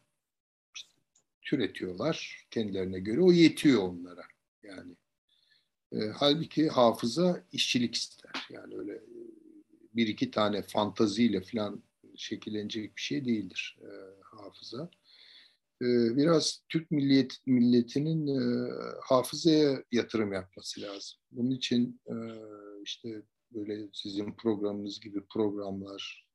türetiyorlar 1.42 2.48
kendilerine 2.52 3.00
göre. 3.00 3.22
O 3.22 3.32
yetiyor 3.32 3.84
onlara. 3.84 4.24
Yani 4.64 4.96
e, 5.92 5.98
halbuki 6.16 6.70
hafıza 6.70 7.44
işçilik 7.52 7.96
ister. 7.96 8.48
Yani 8.50 8.78
öyle 8.78 8.94
e, 8.94 9.02
bir 9.96 10.08
iki 10.08 10.32
tane 10.32 10.62
fantaziyle 10.62 11.42
falan 11.42 11.84
şekillenecek 12.16 12.96
bir 12.96 13.02
şey 13.02 13.26
değildir 13.26 13.78
e, 13.82 13.90
hafıza. 14.22 14.90
E, 15.82 15.86
biraz 16.18 16.64
Türk 16.70 16.92
milliyet, 16.92 17.38
milletinin 17.46 18.28
e, 18.28 18.72
hafızaya 19.02 19.84
yatırım 19.92 20.34
yapması 20.34 20.82
lazım. 20.82 21.20
Bunun 21.32 21.52
için 21.52 22.02
e, 22.08 22.16
işte 22.84 23.22
böyle 23.52 23.88
sizin 23.94 24.32
programınız 24.32 25.00
gibi 25.00 25.22
programlar 25.26 26.27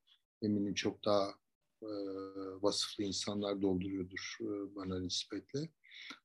eminim 0.42 0.74
çok 0.74 1.04
daha 1.04 1.34
e, 1.82 1.90
vasıflı 2.62 3.04
insanlar 3.04 3.62
dolduruyordur 3.62 4.36
e, 4.40 4.74
bana 4.76 5.00
nispetle. 5.00 5.68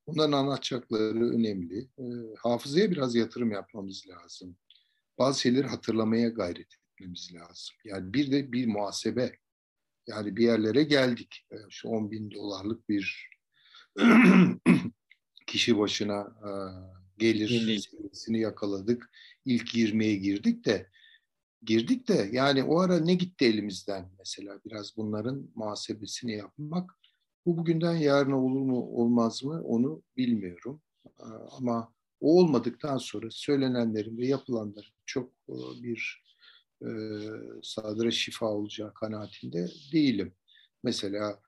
Onların 0.05 0.31
anlatacakları 0.31 1.29
önemli. 1.29 1.79
E, 1.99 2.05
hafızaya 2.37 2.91
biraz 2.91 3.15
yatırım 3.15 3.51
yapmamız 3.51 4.07
lazım. 4.07 4.57
Bazı 5.17 5.41
şeyleri 5.41 5.67
hatırlamaya 5.67 6.29
gayret 6.29 6.67
etmemiz 6.73 7.33
lazım. 7.33 7.75
Yani 7.85 8.13
bir 8.13 8.31
de 8.31 8.51
bir 8.51 8.67
muhasebe. 8.67 9.37
Yani 10.07 10.35
bir 10.35 10.43
yerlere 10.43 10.83
geldik. 10.83 11.45
E, 11.51 11.55
şu 11.69 11.89
10 11.89 12.11
bin 12.11 12.31
dolarlık 12.31 12.89
bir 12.89 13.29
kişi 15.47 15.77
başına 15.77 16.21
e, 16.21 16.49
gelir 17.17 17.79
seviyesini 17.79 18.39
yakaladık. 18.39 19.09
İlk 19.45 19.75
20'ye 19.75 20.15
girdik 20.15 20.65
de 20.65 20.89
girdik 21.61 22.07
de 22.07 22.29
yani 22.31 22.63
o 22.63 22.79
ara 22.79 22.99
ne 22.99 23.13
gitti 23.13 23.45
elimizden 23.45 24.09
mesela 24.19 24.59
biraz 24.65 24.97
bunların 24.97 25.49
muhasebesini 25.55 26.33
yapmak. 26.33 26.91
Bu 27.45 27.57
bugünden 27.57 27.95
yarına 27.95 28.43
olur 28.43 28.61
mu 28.61 28.81
olmaz 28.81 29.43
mı 29.43 29.61
onu 29.63 30.03
bilmiyorum. 30.17 30.81
Ama 31.51 31.93
o 32.19 32.39
olmadıktan 32.39 32.97
sonra 32.97 33.27
söylenenlerin 33.31 34.17
ve 34.17 34.27
yapılanların 34.27 34.93
çok 35.05 35.31
bir 35.83 36.23
e, 36.81 36.87
sadıra 37.63 38.11
şifa 38.11 38.45
olacağı 38.45 38.93
kanaatinde 38.93 39.67
değilim. 39.93 40.33
Mesela 40.83 41.41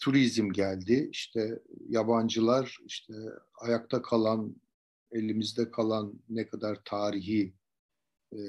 turizm 0.00 0.52
geldi, 0.52 1.08
işte 1.12 1.62
yabancılar 1.88 2.78
işte 2.86 3.12
ayakta 3.60 4.02
kalan, 4.02 4.56
elimizde 5.12 5.70
kalan 5.70 6.20
ne 6.28 6.46
kadar 6.46 6.78
tarihi 6.84 7.54
e, 8.32 8.40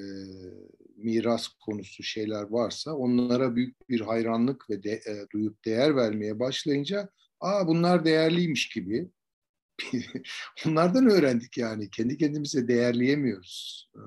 miras 0.96 1.48
konusu 1.48 2.02
şeyler 2.02 2.42
varsa 2.42 2.94
onlara 2.94 3.56
büyük 3.56 3.88
bir 3.88 4.00
hayranlık 4.00 4.70
ve 4.70 4.82
de, 4.82 4.92
e, 4.92 5.26
duyup 5.32 5.64
değer 5.64 5.96
vermeye 5.96 6.40
başlayınca 6.40 7.08
aa 7.40 7.66
bunlar 7.66 8.04
değerliymiş 8.04 8.68
gibi 8.68 9.10
onlardan 10.66 11.10
öğrendik 11.10 11.58
yani 11.58 11.90
kendi 11.90 12.18
kendimize 12.18 12.68
değerleyemiyoruz. 12.68 13.90
Ee, 13.96 14.00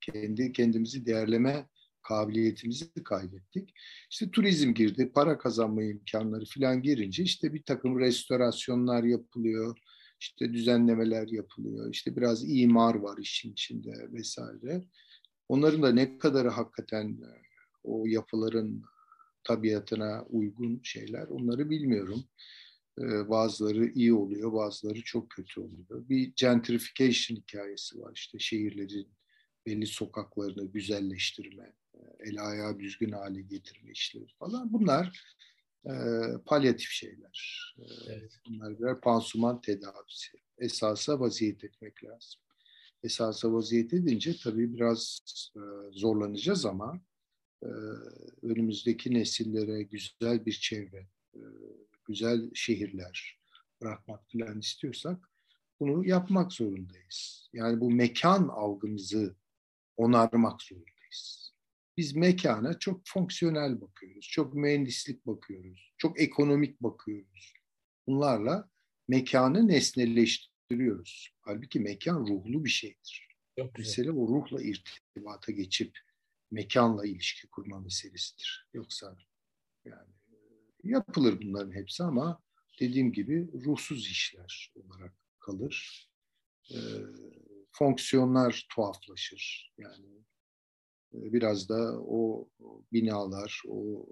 kendi 0.00 0.52
kendimizi 0.52 1.06
değerleme 1.06 1.68
kabiliyetimizi 2.02 3.04
kaybettik. 3.04 3.74
İşte 4.10 4.30
turizm 4.30 4.74
girdi, 4.74 5.12
para 5.14 5.38
kazanma 5.38 5.82
imkanları 5.82 6.44
falan 6.44 6.82
girince 6.82 7.22
işte 7.22 7.54
bir 7.54 7.62
takım 7.62 8.00
restorasyonlar 8.00 9.02
yapılıyor, 9.02 9.78
işte 10.24 10.52
düzenlemeler 10.52 11.28
yapılıyor, 11.28 11.90
işte 11.92 12.16
biraz 12.16 12.50
imar 12.50 12.94
var 12.94 13.18
işin 13.18 13.52
içinde 13.52 14.12
vesaire. 14.12 14.84
Onların 15.48 15.82
da 15.82 15.92
ne 15.92 16.18
kadarı 16.18 16.48
hakikaten 16.48 17.08
e, 17.08 17.30
o 17.82 18.06
yapıların 18.06 18.82
tabiatına 19.44 20.24
uygun 20.28 20.80
şeyler 20.82 21.26
onları 21.26 21.70
bilmiyorum. 21.70 22.24
E, 22.98 23.28
bazıları 23.28 23.86
iyi 23.86 24.14
oluyor, 24.14 24.52
bazıları 24.52 25.02
çok 25.02 25.30
kötü 25.30 25.60
oluyor. 25.60 26.08
Bir 26.08 26.32
gentrification 26.36 27.36
hikayesi 27.36 28.00
var 28.00 28.12
işte 28.14 28.38
şehirlerin 28.38 29.08
belli 29.66 29.86
sokaklarını 29.86 30.72
güzelleştirme, 30.72 31.72
e, 31.94 31.98
el 32.20 32.48
ayağı 32.48 32.78
düzgün 32.78 33.12
hale 33.12 33.42
getirme 33.42 33.92
işleri 33.92 34.26
falan. 34.38 34.72
Bunlar 34.72 35.20
e, 35.86 35.94
palyatif 36.46 36.90
şeyler. 36.90 37.74
Evet. 38.06 38.32
Bunlar 38.48 38.78
birer 38.78 39.00
pansuman 39.00 39.60
tedavisi. 39.60 40.38
Esasa 40.58 41.20
vaziyet 41.20 41.64
etmek 41.64 42.04
lazım 42.04 42.44
esasa 43.04 43.52
vaziyet 43.52 43.92
edince 43.92 44.36
tabii 44.42 44.74
biraz 44.74 45.20
e, 45.56 45.60
zorlanacağız 45.92 46.66
ama 46.66 47.00
e, 47.62 47.68
önümüzdeki 48.42 49.14
nesillere 49.14 49.82
güzel 49.82 50.46
bir 50.46 50.52
çevre, 50.52 51.06
e, 51.34 51.40
güzel 52.04 52.50
şehirler 52.54 53.38
bırakmak 53.80 54.20
falan 54.32 54.58
istiyorsak 54.58 55.30
bunu 55.80 56.08
yapmak 56.08 56.52
zorundayız. 56.52 57.48
Yani 57.52 57.80
bu 57.80 57.90
mekan 57.90 58.48
algımızı 58.48 59.36
onarmak 59.96 60.62
zorundayız. 60.62 61.43
Biz 61.96 62.16
mekana 62.16 62.78
çok 62.78 63.00
fonksiyonel 63.04 63.80
bakıyoruz, 63.80 64.28
çok 64.28 64.54
mühendislik 64.54 65.26
bakıyoruz, 65.26 65.92
çok 65.98 66.20
ekonomik 66.20 66.80
bakıyoruz. 66.80 67.54
Bunlarla 68.06 68.70
mekanı 69.08 69.68
nesneleştiriyoruz. 69.68 71.34
Halbuki 71.40 71.80
mekan 71.80 72.26
ruhlu 72.26 72.64
bir 72.64 72.70
şeydir. 72.70 73.28
Çok 73.58 73.78
Mesele 73.78 74.10
o 74.10 74.28
ruhla 74.28 74.62
irtibata 74.62 75.52
geçip 75.52 75.98
mekanla 76.50 77.06
ilişki 77.06 77.48
kurma 77.48 77.80
meselesidir. 77.80 78.68
Yoksa 78.74 79.16
yani 79.84 80.12
e, 80.28 80.36
yapılır 80.84 81.40
bunların 81.42 81.72
hepsi 81.72 82.02
ama 82.02 82.42
dediğim 82.80 83.12
gibi 83.12 83.48
ruhsuz 83.64 84.06
işler 84.06 84.72
olarak 84.74 85.14
kalır. 85.40 86.08
E, 86.70 86.78
fonksiyonlar 87.72 88.66
tuhaflaşır. 88.70 89.72
Yani 89.78 90.24
biraz 91.14 91.68
da 91.68 92.00
o 92.00 92.48
binalar, 92.92 93.62
o 93.68 94.06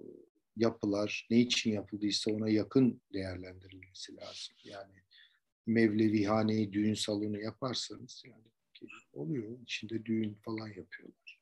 yapılar 0.56 1.26
ne 1.30 1.40
için 1.40 1.72
yapıldıysa 1.72 2.30
ona 2.30 2.48
yakın 2.48 3.00
değerlendirilmesi 3.12 4.16
lazım. 4.16 4.56
Yani 4.64 4.94
Mevlevihaneyi 5.66 6.72
düğün 6.72 6.94
salonu 6.94 7.40
yaparsanız 7.40 8.22
yani 8.26 8.52
oluyor. 9.12 9.58
içinde 9.62 10.04
düğün 10.04 10.34
falan 10.34 10.68
yapıyorlar. 10.68 11.38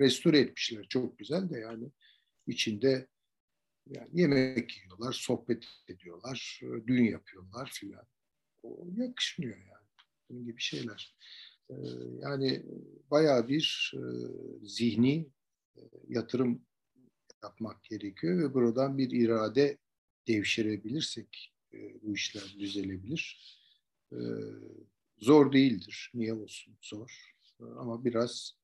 Restore 0.00 0.38
etmişler 0.38 0.86
çok 0.88 1.18
güzel 1.18 1.50
de 1.50 1.58
yani 1.58 1.90
içinde 2.46 3.06
yani 3.86 4.08
yemek 4.12 4.76
yiyorlar, 4.76 5.12
sohbet 5.12 5.64
ediyorlar, 5.88 6.60
düğün 6.86 7.04
yapıyorlar 7.04 7.70
filan. 7.72 8.06
O 8.62 8.86
yakışmıyor 8.96 9.58
yani. 9.58 9.86
Bunun 10.30 10.44
gibi 10.44 10.60
şeyler. 10.60 11.16
Ee, 11.70 11.74
yani 12.20 12.62
bayağı 13.10 13.48
bir 13.48 13.94
e, 13.94 14.02
zihni 14.66 15.30
e, 15.76 15.80
yatırım 16.08 16.62
yapmak 17.42 17.84
gerekiyor 17.84 18.38
ve 18.38 18.54
buradan 18.54 18.98
bir 18.98 19.10
irade 19.10 19.78
devşirebilirsek 20.28 21.54
e, 21.74 21.78
bu 22.02 22.14
işler 22.14 22.56
düzelebilir. 22.58 23.54
Ee, 24.12 24.16
zor 25.18 25.52
değildir. 25.52 26.10
Niye 26.14 26.34
olsun 26.34 26.76
zor. 26.82 27.34
Ee, 27.60 27.64
ama 27.64 28.04
biraz 28.04 28.58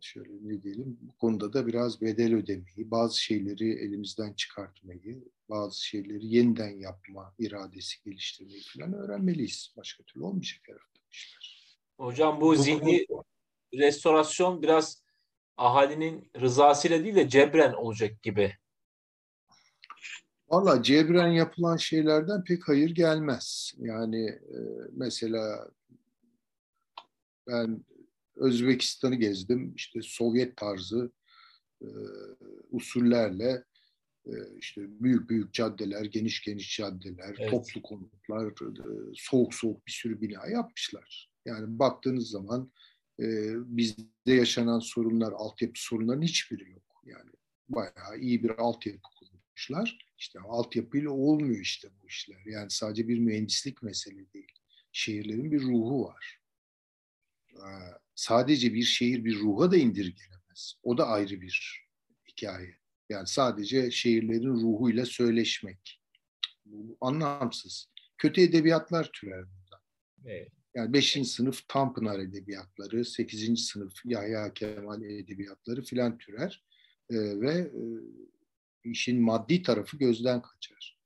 şöyle 0.00 0.32
ne 0.40 0.62
diyelim 0.62 0.98
bu 1.00 1.16
konuda 1.16 1.52
da 1.52 1.66
biraz 1.66 2.00
bedel 2.00 2.34
ödemeyi, 2.34 2.90
bazı 2.90 3.22
şeyleri 3.22 3.72
elimizden 3.72 4.32
çıkartmayı, 4.32 5.24
bazı 5.48 5.86
şeyleri 5.86 6.26
yeniden 6.26 6.80
yapma 6.80 7.34
iradesi 7.38 8.04
geliştirmeyi 8.04 8.62
falan 8.62 8.92
öğrenmeliyiz. 8.92 9.74
Başka 9.76 10.04
türlü 10.04 10.24
olmayacak 10.24 10.60
herhalde. 10.62 10.97
Hocam 11.98 12.40
bu 12.40 12.56
zihni 12.56 13.06
restorasyon 13.74 14.62
biraz 14.62 15.02
ahalinin 15.56 16.30
rızasıyla 16.40 17.04
değil 17.04 17.14
de 17.14 17.28
cebren 17.28 17.72
olacak 17.72 18.22
gibi. 18.22 18.54
Valla 20.48 20.82
cebren 20.82 21.28
yapılan 21.28 21.76
şeylerden 21.76 22.44
pek 22.44 22.68
hayır 22.68 22.90
gelmez. 22.90 23.74
Yani 23.78 24.26
e, 24.28 24.58
mesela 24.92 25.70
ben 27.46 27.84
Özbekistan'ı 28.36 29.14
gezdim. 29.14 29.74
İşte 29.76 30.00
Sovyet 30.02 30.56
tarzı 30.56 31.12
e, 31.82 31.88
usullerle 32.70 33.64
işte 34.58 34.82
büyük 35.00 35.30
büyük 35.30 35.52
caddeler, 35.52 36.04
geniş 36.04 36.42
geniş 36.42 36.76
caddeler, 36.76 37.36
evet. 37.38 37.50
toplu 37.50 37.82
konutlar, 37.82 38.46
e, 38.46 39.12
soğuk 39.14 39.54
soğuk 39.54 39.86
bir 39.86 39.92
sürü 39.92 40.20
bina 40.20 40.46
yapmışlar. 40.46 41.30
Yani 41.44 41.78
baktığınız 41.78 42.30
zaman 42.30 42.72
e, 43.20 43.26
bizde 43.76 44.32
yaşanan 44.32 44.78
sorunlar, 44.78 45.32
altyapı 45.32 45.80
sorunların 45.82 46.22
hiçbiri 46.22 46.70
yok. 46.70 47.02
Yani 47.06 47.30
bayağı 47.68 48.18
iyi 48.20 48.42
bir 48.42 48.50
altyapı 48.50 49.00
kurmuşlar. 49.18 49.98
İşte 50.18 50.38
altyapıyla 50.40 51.10
olmuyor 51.10 51.60
işte 51.60 51.88
bu 52.02 52.06
işler. 52.06 52.42
Yani 52.46 52.70
sadece 52.70 53.08
bir 53.08 53.18
mühendislik 53.18 53.82
mesele 53.82 54.32
değil. 54.32 54.52
Şehirlerin 54.92 55.52
bir 55.52 55.62
ruhu 55.62 56.04
var. 56.04 56.40
Ee, 57.52 57.68
sadece 58.14 58.74
bir 58.74 58.82
şehir 58.82 59.24
bir 59.24 59.38
ruha 59.38 59.70
da 59.70 59.76
indirgenemez. 59.76 60.74
O 60.82 60.98
da 60.98 61.06
ayrı 61.06 61.40
bir 61.40 61.86
hikaye. 62.28 62.78
Yani 63.08 63.26
sadece 63.26 63.90
şehirlerin 63.90 64.54
ruhuyla 64.54 65.06
söyleşmek. 65.06 66.00
Bu 66.64 66.96
anlamsız. 67.00 67.88
Kötü 68.18 68.40
edebiyatlar 68.40 69.10
türer 69.12 69.44
burada. 69.44 69.82
Evet. 70.26 70.52
Yani 70.74 70.92
5. 70.92 71.28
sınıf 71.28 71.68
Tanpınar 71.68 72.18
edebiyatları, 72.18 73.04
8. 73.04 73.64
sınıf 73.64 73.92
Yahya 74.04 74.54
Kemal 74.54 75.02
edebiyatları 75.02 75.82
filan 75.82 76.18
türer. 76.18 76.64
Ee, 77.10 77.40
ve 77.40 77.52
e, 77.52 77.82
işin 78.84 79.20
maddi 79.20 79.62
tarafı 79.62 79.96
gözden 79.96 80.42
kaçar. 80.42 80.98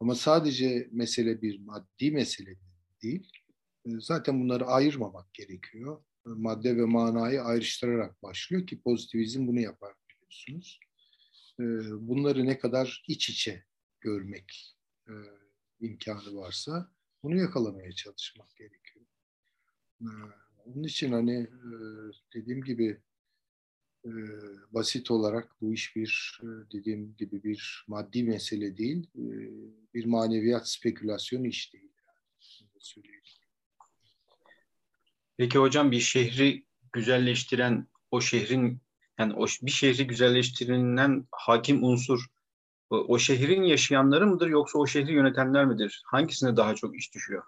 Ama 0.00 0.14
sadece 0.14 0.88
mesele 0.92 1.42
bir 1.42 1.60
maddi 1.60 2.10
mesele 2.10 2.56
değil. 3.02 3.32
E, 3.86 3.90
zaten 4.00 4.40
bunları 4.40 4.66
ayırmamak 4.66 5.34
gerekiyor. 5.34 6.02
Madde 6.24 6.76
ve 6.76 6.84
manayı 6.84 7.42
ayrıştırarak 7.42 8.22
başlıyor 8.22 8.66
ki 8.66 8.80
pozitivizm 8.80 9.46
bunu 9.46 9.60
yapar 9.60 9.94
biliyorsunuz. 10.08 10.80
E, 11.60 11.64
bunları 12.08 12.46
ne 12.46 12.58
kadar 12.58 13.04
iç 13.08 13.28
içe 13.30 13.64
görmek 14.00 14.76
e, 15.08 15.12
imkanı 15.80 16.36
varsa 16.36 16.92
bunu 17.22 17.36
yakalamaya 17.36 17.92
çalışmak 17.92 18.56
gerekiyor. 18.56 19.06
E, 20.00 20.08
onun 20.66 20.82
için 20.82 21.12
hani 21.12 21.36
e, 21.40 21.72
dediğim 22.34 22.64
gibi 22.64 23.00
e, 24.04 24.10
basit 24.70 25.10
olarak 25.10 25.60
bu 25.60 25.74
iş 25.74 25.96
bir 25.96 26.40
e, 26.42 26.46
dediğim 26.72 27.16
gibi 27.16 27.42
bir 27.42 27.84
maddi 27.86 28.22
mesele 28.22 28.76
değil, 28.76 29.06
bir 29.94 30.04
maneviyat 30.04 30.68
spekülasyonu 30.68 31.46
iş 31.46 31.72
değil. 31.72 31.92
Peki 35.36 35.58
hocam 35.58 35.90
bir 35.90 36.00
şehri 36.00 36.66
güzelleştiren 36.92 37.86
o 38.10 38.20
şehrin 38.20 38.80
yani 39.22 39.34
o 39.34 39.46
bir 39.62 39.70
şehri 39.70 40.06
güzelleştirilen 40.06 41.26
hakim 41.30 41.84
unsur 41.84 42.26
o, 42.90 42.96
o 42.96 43.18
şehrin 43.18 43.62
yaşayanları 43.62 44.26
mıdır 44.26 44.48
yoksa 44.48 44.78
o 44.78 44.86
şehri 44.86 45.12
yönetenler 45.12 45.64
midir? 45.64 46.02
Hangisine 46.06 46.56
daha 46.56 46.74
çok 46.74 46.96
iş 46.96 47.14
düşüyor? 47.14 47.42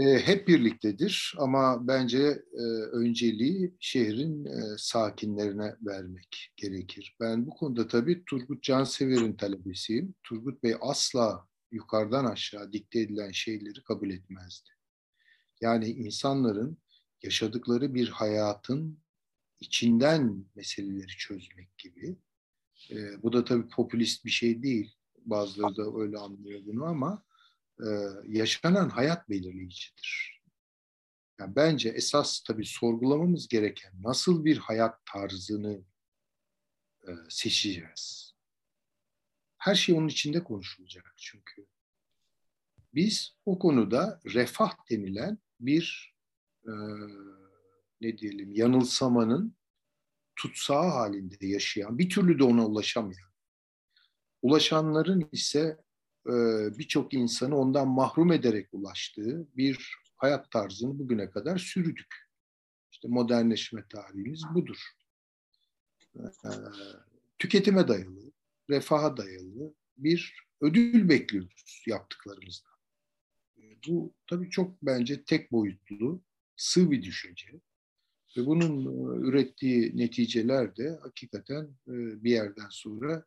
E, 0.00 0.18
hep 0.18 0.48
birliktedir 0.48 1.34
ama 1.38 1.88
bence 1.88 2.42
e, 2.52 2.62
önceliği 2.92 3.74
şehrin 3.80 4.44
e, 4.44 4.60
sakinlerine 4.78 5.76
vermek 5.86 6.52
gerekir. 6.56 7.16
Ben 7.20 7.46
bu 7.46 7.50
konuda 7.50 7.88
tabii 7.88 8.24
Turgut 8.24 8.62
Cansever'in 8.62 9.32
talebesiyim. 9.32 10.14
Turgut 10.22 10.62
Bey 10.62 10.74
asla 10.80 11.46
yukarıdan 11.70 12.24
aşağı 12.24 12.72
dikte 12.72 13.00
edilen 13.00 13.30
şeyleri 13.30 13.82
kabul 13.82 14.10
etmezdi. 14.10 14.70
Yani 15.60 15.86
insanların 15.86 16.78
yaşadıkları 17.22 17.94
bir 17.94 18.08
hayatın 18.08 18.98
içinden 19.60 20.44
meseleleri 20.54 21.16
çözmek 21.16 21.78
gibi. 21.78 22.16
E, 22.90 23.22
bu 23.22 23.32
da 23.32 23.44
tabii 23.44 23.68
popülist 23.68 24.24
bir 24.24 24.30
şey 24.30 24.62
değil. 24.62 24.96
Bazıları 25.24 25.76
da 25.76 26.00
öyle 26.00 26.18
anlıyor 26.18 26.60
bunu 26.66 26.84
ama 26.84 27.24
e, 27.80 27.86
yaşanan 28.28 28.88
hayat 28.88 29.28
belirleyicidir. 29.30 30.40
Yani 31.40 31.56
bence 31.56 31.88
esas 31.88 32.40
tabii 32.40 32.64
sorgulamamız 32.64 33.48
gereken 33.48 33.92
nasıl 34.02 34.44
bir 34.44 34.56
hayat 34.56 35.06
tarzını 35.06 35.84
e, 37.08 37.10
seçeceğiz. 37.28 38.34
Her 39.58 39.74
şey 39.74 39.94
onun 39.94 40.08
içinde 40.08 40.44
konuşulacak 40.44 41.14
çünkü. 41.16 41.66
Biz 42.94 43.36
o 43.44 43.58
konuda 43.58 44.20
refah 44.26 44.90
denilen 44.90 45.38
bir 45.60 46.14
e, 46.64 46.72
ne 48.00 48.18
diyelim 48.18 48.52
yanılsamanın 48.52 49.56
tutsağı 50.36 50.88
halinde 50.88 51.46
yaşayan, 51.46 51.98
bir 51.98 52.10
türlü 52.10 52.38
de 52.38 52.44
ona 52.44 52.66
ulaşamayan, 52.66 53.30
ulaşanların 54.42 55.28
ise 55.32 55.78
e, 56.26 56.32
birçok 56.78 57.14
insanı 57.14 57.56
ondan 57.56 57.88
mahrum 57.88 58.32
ederek 58.32 58.68
ulaştığı 58.72 59.48
bir 59.56 59.96
hayat 60.16 60.50
tarzını 60.50 60.98
bugüne 60.98 61.30
kadar 61.30 61.58
sürdük. 61.58 62.30
İşte 62.92 63.08
modernleşme 63.08 63.84
tarihimiz 63.88 64.42
budur. 64.54 64.78
E, 66.16 66.50
tüketime 67.38 67.88
dayalı, 67.88 68.32
refaha 68.70 69.16
dayalı 69.16 69.74
bir 69.96 70.46
ödül 70.60 71.08
bekliyoruz 71.08 71.84
yaptıklarımızdan. 71.86 72.72
E, 73.58 73.62
bu 73.88 74.14
tabii 74.26 74.50
çok 74.50 74.82
bence 74.82 75.24
tek 75.24 75.52
boyutlu, 75.52 76.22
sığ 76.56 76.90
bir 76.90 77.02
düşünce. 77.02 77.60
Ve 78.36 78.46
bunun 78.46 78.84
ürettiği 79.22 79.96
neticeler 79.96 80.76
de 80.76 80.98
hakikaten 81.02 81.70
bir 81.86 82.30
yerden 82.30 82.68
sonra 82.70 83.24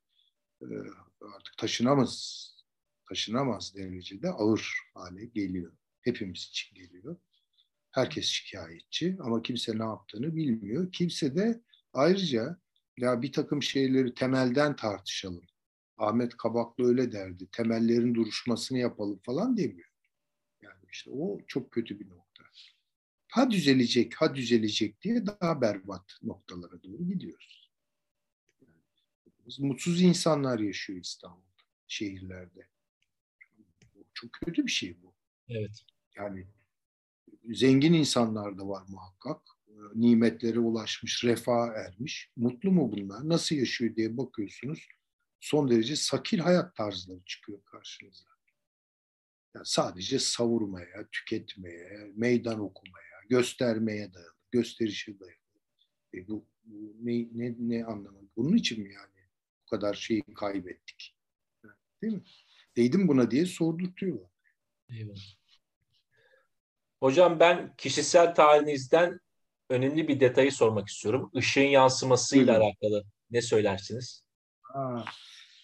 artık 1.35 1.57
taşınamaz 1.57 2.43
taşınamaz 3.09 3.75
derecede 3.75 4.29
ağır 4.29 4.73
hale 4.93 5.25
geliyor. 5.25 5.73
Hepimiz 6.01 6.39
için 6.39 6.75
geliyor. 6.75 7.17
Herkes 7.91 8.25
şikayetçi 8.25 9.17
ama 9.19 9.41
kimse 9.41 9.79
ne 9.79 9.83
yaptığını 9.83 10.35
bilmiyor. 10.35 10.91
Kimse 10.91 11.35
de 11.35 11.61
ayrıca 11.93 12.57
ya 12.97 13.21
bir 13.21 13.31
takım 13.31 13.63
şeyleri 13.63 14.13
temelden 14.13 14.75
tartışalım. 14.75 15.43
Ahmet 15.97 16.37
Kabaklı 16.37 16.87
öyle 16.87 17.11
derdi. 17.11 17.47
Temellerin 17.51 18.15
duruşmasını 18.15 18.77
yapalım 18.77 19.19
falan 19.23 19.57
demiyor. 19.57 19.89
Yani 20.61 20.83
işte 20.91 21.11
o 21.13 21.39
çok 21.47 21.71
kötü 21.71 21.99
bir 21.99 22.09
nokta. 22.09 22.32
Ha 23.33 23.51
düzelecek, 23.51 24.15
ha 24.15 24.35
düzelecek 24.35 25.01
diye 25.01 25.25
daha 25.25 25.61
berbat 25.61 26.19
noktalara 26.23 26.83
doğru 26.83 27.07
gidiyoruz. 27.07 27.71
Yani, 28.61 29.67
mutsuz 29.67 30.01
insanlar 30.01 30.59
yaşıyor 30.59 30.99
İstanbul'da, 30.99 31.63
şehirlerde. 31.87 32.67
Çok 34.13 34.33
kötü 34.33 34.65
bir 34.65 34.71
şey 34.71 35.01
bu. 35.03 35.13
Evet. 35.49 35.85
Yani 36.15 36.47
zengin 37.51 37.93
insanlar 37.93 38.57
da 38.57 38.67
var 38.67 38.83
muhakkak. 38.87 39.41
Ee, 39.67 39.71
nimetlere 39.95 40.59
ulaşmış, 40.59 41.23
refah 41.23 41.67
ermiş. 41.67 42.31
Mutlu 42.35 42.71
mu 42.71 42.91
bunlar? 42.91 43.29
Nasıl 43.29 43.55
yaşıyor 43.55 43.95
diye 43.95 44.17
bakıyorsunuz. 44.17 44.87
Son 45.39 45.69
derece 45.69 45.95
sakil 45.95 46.39
hayat 46.39 46.75
tarzları 46.75 47.19
çıkıyor 47.25 47.63
karşınıza. 47.65 48.25
Yani 49.55 49.65
sadece 49.65 50.19
savurmaya, 50.19 51.09
tüketmeye, 51.11 52.11
meydan 52.15 52.59
okumaya, 52.59 53.12
göstermeye 53.29 54.13
dayalı, 54.13 54.33
gösterişe 54.51 55.19
dayalı. 55.19 55.35
E 56.13 56.27
bu, 56.27 56.45
bu 56.63 56.95
ne, 57.01 57.27
ne, 57.33 57.55
ne 57.59 57.85
anlamı? 57.85 58.19
Bunun 58.37 58.57
için 58.57 58.83
mi 58.83 58.93
yani 58.93 59.27
bu 59.61 59.69
kadar 59.69 59.93
şeyi 59.93 60.23
kaybettik? 60.35 61.15
Değil 62.01 62.13
mi? 62.13 62.23
Değdim 62.77 63.07
buna 63.07 63.31
diye 63.31 63.45
sordurtuyorlar. 63.45 64.29
Eyvallah. 64.89 65.35
Hocam 66.99 67.39
ben 67.39 67.75
kişisel 67.77 68.35
tarihinizden 68.35 69.19
önemli 69.69 70.07
bir 70.07 70.19
detayı 70.19 70.51
sormak 70.51 70.87
istiyorum. 70.87 71.31
Işığın 71.33 71.61
yansımasıyla 71.61 72.53
Buyurun. 72.53 72.65
alakalı 72.65 73.03
ne 73.31 73.41
söylersiniz? 73.41 74.23
Ha, 74.61 75.05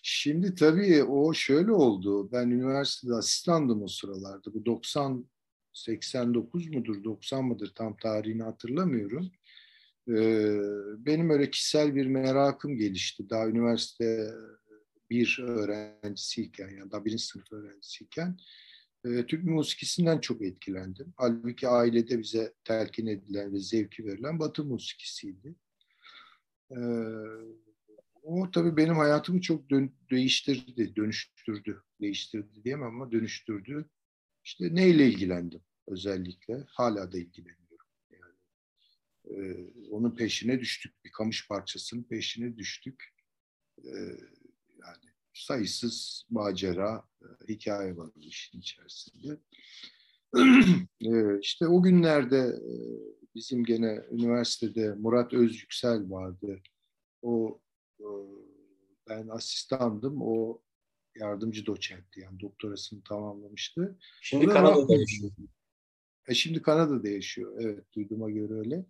şimdi 0.03 0.55
tabii 0.55 1.03
o 1.03 1.33
şöyle 1.33 1.71
oldu. 1.71 2.31
Ben 2.31 2.47
üniversitede 2.47 3.13
asistandım 3.13 3.83
o 3.83 3.87
sıralarda. 3.87 4.53
Bu 4.53 4.65
90 4.65 5.29
89 5.79 6.67
mudur 6.67 7.03
90 7.03 7.45
mıdır 7.45 7.71
tam 7.75 7.97
tarihini 7.97 8.43
hatırlamıyorum. 8.43 9.31
Ee, 10.09 10.59
benim 10.97 11.29
öyle 11.29 11.49
kişisel 11.51 11.95
bir 11.95 12.05
merakım 12.07 12.77
gelişti. 12.77 13.29
Daha 13.29 13.47
üniversite 13.47 14.31
bir 15.09 15.39
öğrencisiyken 15.47 16.69
yani 16.69 16.91
daha 16.91 17.05
birinci 17.05 17.23
sınıf 17.25 17.51
öğrencisiyken 17.51 18.37
e, 19.05 19.25
Türk 19.25 19.43
musikisinden 19.43 20.19
çok 20.19 20.41
etkilendim. 20.41 21.13
Halbuki 21.17 21.67
ailede 21.67 22.19
bize 22.19 22.53
telkin 22.63 23.07
edilen 23.07 23.53
ve 23.53 23.59
zevki 23.59 24.05
verilen 24.05 24.39
Batı 24.39 24.63
musikisiydi. 24.65 25.55
E, 26.71 26.79
o 28.23 28.51
tabii 28.51 28.77
benim 28.77 28.95
hayatımı 28.95 29.41
çok 29.41 29.69
dön- 29.69 29.95
değiştirdi, 30.11 30.95
dönüştürdü. 30.95 31.83
Değiştirdi 32.01 32.63
diyemem 32.63 32.87
ama 32.87 33.11
dönüştürdü. 33.11 33.89
İşte 34.43 34.75
neyle 34.75 35.07
ilgilendim 35.07 35.61
özellikle? 35.89 36.63
Hala 36.67 37.11
da 37.11 37.17
ilgileniyorum. 37.17 37.87
Yani, 38.11 38.35
e, 39.25 39.67
onun 39.89 40.15
peşine 40.15 40.59
düştük. 40.59 41.05
Bir 41.05 41.11
kamış 41.11 41.47
parçasının 41.47 42.03
peşine 42.03 42.57
düştük. 42.57 43.13
E, 43.83 43.89
yani 44.81 45.05
sayısız 45.33 46.25
macera, 46.29 47.03
e, 47.21 47.53
hikaye 47.53 47.97
var 47.97 48.09
bu 48.15 48.19
işin 48.19 48.59
içerisinde. 48.59 49.37
e, 51.01 51.39
işte 51.39 51.67
o 51.67 51.83
günlerde 51.83 52.37
e, 52.37 52.73
bizim 53.35 53.63
gene 53.63 54.01
üniversitede 54.11 54.93
Murat 54.93 55.33
Özyüksel 55.33 56.09
vardı. 56.09 56.59
O 57.21 57.61
e, 57.99 58.07
ben 59.09 59.27
asistandım. 59.27 60.21
O 60.21 60.61
yardımcı 61.15 61.65
doçentti 61.65 62.19
yani 62.19 62.39
doktorasını 62.39 63.03
tamamlamıştı. 63.03 63.97
Şimdi 64.21 64.45
Kanada'da 64.45 64.95
yaşıyor. 64.95 65.31
E 66.29 66.33
şimdi 66.33 66.61
Kanada'da 66.61 67.09
yaşıyor. 67.09 67.55
Evet 67.59 67.83
duyduğuma 67.93 68.29
göre 68.29 68.53
öyle. 68.53 68.85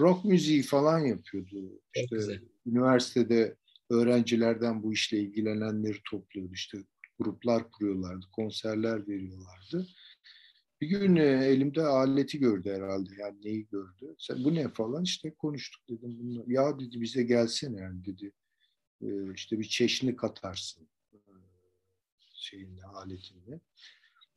Rock 0.00 0.24
müziği 0.24 0.62
falan 0.62 0.98
yapıyordu. 0.98 1.80
İşte 1.94 2.40
üniversitede 2.66 3.56
öğrencilerden 3.90 4.82
bu 4.82 4.92
işle 4.92 5.18
ilgilenenleri 5.18 5.98
topluyordu. 6.10 6.52
İşte 6.54 6.78
gruplar 7.18 7.70
kuruyorlardı, 7.70 8.26
konserler 8.32 9.08
veriyorlardı. 9.08 9.86
Bir 10.80 10.88
gün 10.88 11.16
e, 11.16 11.22
elimde 11.22 11.82
aleti 11.82 12.38
gördü 12.38 12.70
herhalde. 12.70 13.10
Yani 13.18 13.38
neyi 13.44 13.66
gördü? 13.66 14.14
Sen 14.18 14.44
bu 14.44 14.54
ne 14.54 14.68
falan 14.68 15.02
işte 15.02 15.34
konuştuk 15.34 15.88
dedim. 15.88 16.18
Bunu. 16.18 16.44
Ya 16.46 16.80
dedi 16.80 17.00
bize 17.00 17.22
gelsene 17.22 17.80
yani 17.80 18.04
dedi. 18.04 18.32
E, 19.02 19.34
işte 19.34 19.58
bir 19.58 19.64
çeşni 19.64 20.16
katarsın 20.16 20.88
e, 21.12 21.18
şeyinle, 22.34 22.84
aletinde. 22.84 23.60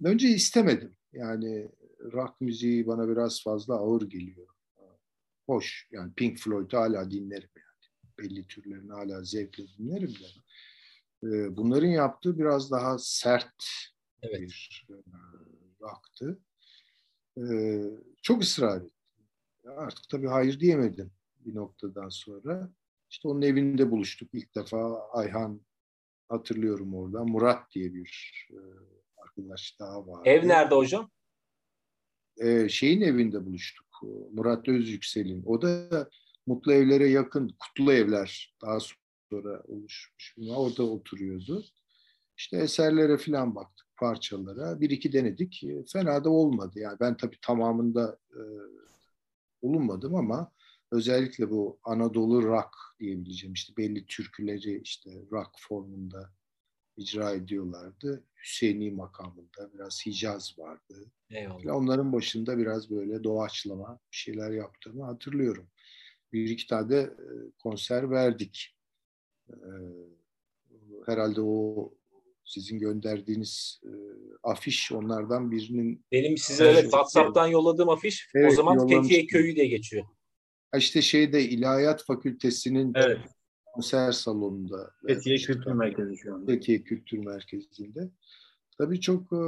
Önce 0.03 0.27
istemedim. 0.27 0.95
Yani 1.13 1.71
rock 1.99 2.41
müziği 2.41 2.87
bana 2.87 3.09
biraz 3.09 3.43
fazla 3.43 3.75
ağır 3.75 4.01
geliyor. 4.01 4.47
Hoş 5.45 5.87
yani 5.91 6.13
Pink 6.13 6.39
Floyd 6.39 6.73
hala 6.73 7.11
dinlerim 7.11 7.49
yani. 7.55 7.91
belli 8.19 8.47
türlerini 8.47 8.91
hala 8.91 9.23
zevkle 9.23 9.63
dinlerim 9.77 10.13
de. 10.13 10.27
E, 11.23 11.57
bunların 11.57 11.87
yaptığı 11.87 12.39
biraz 12.39 12.71
daha 12.71 12.97
sert 12.99 13.63
evet. 14.21 14.41
bir 14.41 14.87
e, 14.89 14.93
rock'tı. 15.81 16.39
E, 17.37 17.43
çok 18.21 18.43
ısrar 18.43 18.77
ettim. 18.77 18.91
Artık 19.77 20.09
tabii 20.09 20.27
hayır 20.27 20.59
diyemedim 20.59 21.11
bir 21.39 21.55
noktadan 21.55 22.09
sonra. 22.09 22.69
İşte 23.09 23.27
onun 23.27 23.41
evinde 23.41 23.91
buluştuk 23.91 24.29
ilk 24.33 24.55
defa. 24.55 25.09
Ayhan 25.11 25.61
hatırlıyorum 26.29 26.95
orada. 26.95 27.23
Murat 27.23 27.71
diye 27.71 27.93
bir 27.93 28.33
e, 28.51 28.59
arkadaş 29.17 29.79
daha 29.79 30.07
vardı. 30.07 30.29
Ev 30.29 30.47
nerede 30.47 30.75
hocam? 30.75 31.11
Ee, 32.37 32.69
şeyin 32.69 33.01
evinde 33.01 33.45
buluştuk. 33.45 33.85
Murat 34.33 34.67
Özyüksel'in. 34.67 35.43
O 35.45 35.61
da 35.61 36.09
Mutlu 36.47 36.73
Evlere 36.73 37.07
yakın 37.09 37.55
Kutlu 37.59 37.93
Evler 37.93 38.55
daha 38.61 38.79
sonra 38.79 39.63
oluşmuş. 39.67 40.35
Orada 40.49 40.83
oturuyordu. 40.83 41.65
İşte 42.37 42.57
eserlere 42.57 43.17
falan 43.17 43.55
baktık, 43.55 43.87
parçalara. 43.99 44.81
Bir 44.81 44.89
iki 44.89 45.13
denedik. 45.13 45.63
Fena 45.93 46.23
da 46.23 46.29
olmadı. 46.29 46.79
Yani 46.79 46.97
ben 46.99 47.17
tabii 47.17 47.37
tamamında 47.41 48.19
e, 48.31 48.41
bulunmadım 49.63 50.15
ama 50.15 50.51
özellikle 50.91 51.49
bu 51.49 51.79
Anadolu 51.83 52.43
rock 52.43 52.69
diyebileceğim 52.99 53.53
işte 53.53 53.77
belli 53.77 54.05
türküleri 54.05 54.81
işte 54.81 55.11
rock 55.31 55.49
formunda 55.57 56.36
icra 56.97 57.31
ediyorlardı. 57.31 58.23
Hüseyini 58.43 58.91
makamında 58.91 59.73
biraz 59.73 60.05
Hicaz 60.05 60.59
vardı. 60.59 61.11
Eyvallah. 61.29 61.75
Onların 61.75 62.13
başında 62.13 62.57
biraz 62.57 62.89
böyle 62.89 63.23
doğaçlama 63.23 63.99
bir 64.11 64.17
şeyler 64.17 64.51
yaptığımı 64.51 65.03
hatırlıyorum. 65.03 65.67
Bir 66.33 66.49
iki 66.49 66.67
tane 66.67 66.89
de 66.89 66.99
e, 66.99 67.25
konser 67.59 68.11
verdik. 68.11 68.75
E, 69.49 69.55
herhalde 71.05 71.41
o 71.41 71.93
sizin 72.45 72.79
gönderdiğiniz 72.79 73.81
e, 73.83 73.91
afiş 74.43 74.91
onlardan 74.91 75.51
birinin... 75.51 76.05
Benim 76.11 76.37
size 76.37 76.65
evet 76.65 76.83
WhatsApp'tan 76.83 77.47
yolladığım 77.47 77.89
afiş 77.89 78.29
evet, 78.35 78.51
o 78.51 78.55
zaman 78.55 78.87
Fethiye 78.87 79.25
Köyü 79.25 79.55
diye 79.55 79.67
geçiyor. 79.67 80.05
İşte 80.77 81.01
şeyde 81.01 81.43
İlahiyat 81.43 82.05
Fakültesi'nin 82.05 82.91
evet. 82.95 83.19
Konser 83.77 84.11
salonunda. 84.11 84.91
Fethiye 85.07 85.37
Kültür 85.37 85.71
Merkezi 85.71 86.17
şu 86.17 86.35
anda. 86.35 86.51
Fethiye 86.51 86.83
Kültür 86.83 87.17
Merkezi'nde. 87.17 88.09
Tabii 88.77 89.01
çok 89.01 89.33
e, 89.33 89.43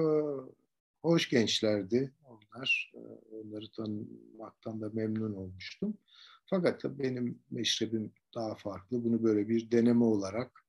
hoş 1.01 1.29
gençlerdi 1.29 2.13
onlar. 2.23 2.91
E, 2.95 2.99
onları 3.35 3.71
tanımaktan 3.71 4.81
da 4.81 4.89
memnun 4.93 5.33
olmuştum. 5.33 5.97
Fakat 6.45 6.81
tabii 6.81 7.03
benim 7.03 7.39
meşrebim 7.51 8.11
daha 8.35 8.55
farklı. 8.55 9.03
Bunu 9.03 9.23
böyle 9.23 9.49
bir 9.49 9.71
deneme 9.71 10.03
olarak 10.03 10.65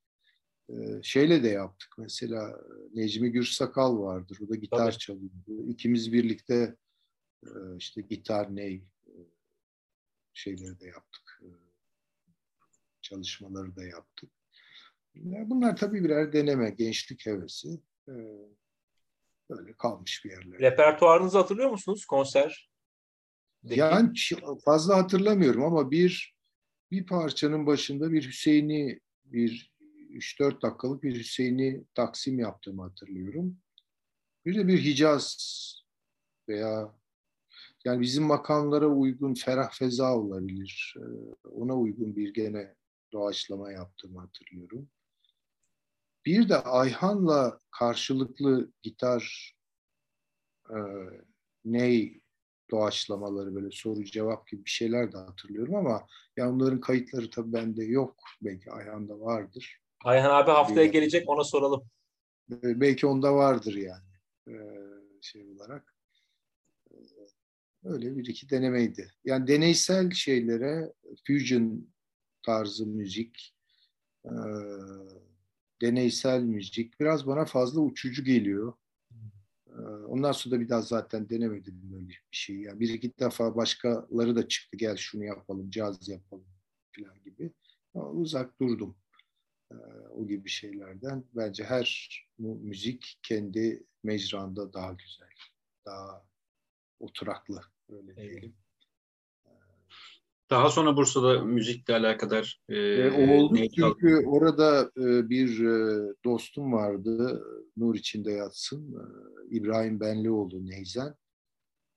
e, 0.69 1.03
şeyle 1.03 1.43
de 1.43 1.49
yaptık. 1.49 1.95
Mesela 1.99 2.61
Necmi 2.95 3.33
Gürsakal 3.33 4.01
vardır. 4.01 4.39
O 4.47 4.49
da 4.49 4.55
gitar 4.55 4.91
Tabii. 4.91 4.99
çalıyordu. 4.99 5.67
İkimiz 5.69 6.13
birlikte 6.13 6.77
işte 7.77 8.01
gitar 8.01 8.57
ney 8.57 8.85
şeyleri 10.35 10.81
de 10.81 10.87
yaptık. 10.87 11.30
Çalışmaları 13.11 13.77
da 13.77 13.85
yaptık. 13.85 14.31
Bunlar 15.15 15.77
tabii 15.77 16.05
birer 16.05 16.33
deneme, 16.33 16.71
gençlik 16.71 17.27
hevesi. 17.27 17.69
Böyle 19.51 19.73
kalmış 19.79 20.25
bir 20.25 20.31
yerler. 20.31 20.61
Repertuarınızı 20.61 21.39
hatırlıyor 21.39 21.71
musunuz 21.71 22.07
konser? 22.07 22.71
Yani 23.63 24.13
fazla 24.65 24.97
hatırlamıyorum 24.97 25.65
ama 25.65 25.91
bir 25.91 26.37
bir 26.91 27.07
parçanın 27.07 27.67
başında 27.67 28.13
bir 28.13 28.29
Hüseyin'i 28.29 29.01
bir 29.25 29.75
3-4 30.11 30.63
dakikalık 30.63 31.03
bir 31.03 31.15
Hüseyin'i 31.15 31.85
taksim 31.95 32.39
yaptığımı 32.39 32.83
hatırlıyorum. 32.83 33.59
Bir 34.47 34.55
de 34.55 34.69
bir 34.69 34.85
Hicaz 34.85 35.37
veya 36.49 36.95
yani 37.85 38.01
bizim 38.01 38.25
makamlara 38.25 38.87
uygun 38.87 39.35
ferah 39.35 39.73
feza 39.73 40.17
olabilir. 40.17 40.97
Ona 41.45 41.77
uygun 41.77 42.17
bir 42.17 42.35
gene 42.35 42.75
doğaçlama 43.13 43.73
yaptığımı 43.73 44.21
hatırlıyorum. 44.21 44.89
Bir 46.27 46.49
de 46.49 46.57
Ayhan'la 46.57 47.61
karşılıklı 47.71 48.73
gitar 48.83 49.55
e, 50.71 50.79
ney 51.65 52.21
doğaçlamaları 52.71 53.55
böyle 53.55 53.71
soru 53.71 54.05
cevap 54.05 54.49
gibi 54.49 54.65
bir 54.65 54.71
şeyler 54.71 55.13
de 55.13 55.19
hatırlıyorum 55.19 55.75
ama 55.75 56.07
yani 56.37 56.53
onların 56.53 56.81
kayıtları 56.81 57.31
tabii 57.31 57.53
bende 57.53 57.85
yok. 57.85 58.17
Belki 58.43 58.71
Ayhan'da 58.71 59.21
vardır. 59.21 59.81
Ayhan 60.05 60.31
abi 60.31 60.51
haftaya 60.51 60.87
bir, 60.87 60.93
gelecek 60.93 61.29
ona 61.29 61.45
soralım. 61.45 61.91
Belki 62.51 63.07
onda 63.07 63.35
vardır 63.35 63.75
yani 63.75 64.11
e, 64.49 64.55
şey 65.21 65.45
olarak. 65.45 65.95
Öyle 67.85 68.17
bir 68.17 68.27
iki 68.27 68.51
denemeydi. 68.51 69.13
Yani 69.25 69.47
deneysel 69.47 70.11
şeylere 70.11 70.93
fusion 71.27 71.89
tarzı 72.43 72.87
müzik, 72.87 73.55
e, 74.25 74.33
deneysel 75.83 76.43
müzik 76.43 77.01
biraz 77.01 77.27
bana 77.27 77.45
fazla 77.45 77.81
uçucu 77.81 78.25
geliyor. 78.25 78.73
E, 79.67 79.81
ondan 80.09 80.33
sonra 80.33 80.55
da 80.55 80.61
bir 80.61 80.69
daha 80.69 80.83
zaten 80.83 81.29
denemedim 81.29 81.81
böyle 81.93 82.09
bir 82.09 82.23
şey. 82.31 82.57
Yani 82.57 82.81
bir 82.81 82.89
iki 82.89 83.19
defa 83.19 83.57
başkaları 83.57 84.37
da 84.37 84.49
çıktı 84.49 84.77
gel 84.77 84.97
şunu 84.97 85.25
yapalım, 85.25 85.71
caz 85.71 86.09
yapalım 86.09 86.47
falan 86.97 87.23
gibi. 87.25 87.53
Ama 87.95 88.11
uzak 88.11 88.61
durdum 88.61 88.97
e, 89.71 89.75
o 90.11 90.27
gibi 90.27 90.49
şeylerden. 90.49 91.25
Bence 91.35 91.65
her 91.65 92.11
müzik 92.39 93.19
kendi 93.23 93.87
mecranda 94.03 94.73
daha 94.73 94.93
güzel, 94.93 95.31
daha 95.87 96.25
oturaklı 97.01 97.63
öyle 97.89 98.17
diyelim. 98.17 98.55
Daha 100.51 100.71
sonra 100.71 100.97
Bursa'da 100.97 101.45
müzikle 101.45 101.95
alakadar 101.95 102.61
e, 102.69 102.77
e, 102.77 103.39
oldu 103.39 103.59
çünkü 103.75 104.23
orada 104.27 104.91
e, 104.97 105.31
bir 105.31 105.65
e, 105.65 106.09
dostum 106.25 106.73
vardı 106.73 107.45
nur 107.77 107.95
içinde 107.95 108.33
yatsın 108.33 108.95
e, 108.95 109.03
İbrahim 109.57 110.01
Benlioğlu 110.01 110.67
Neyzen 110.67 111.15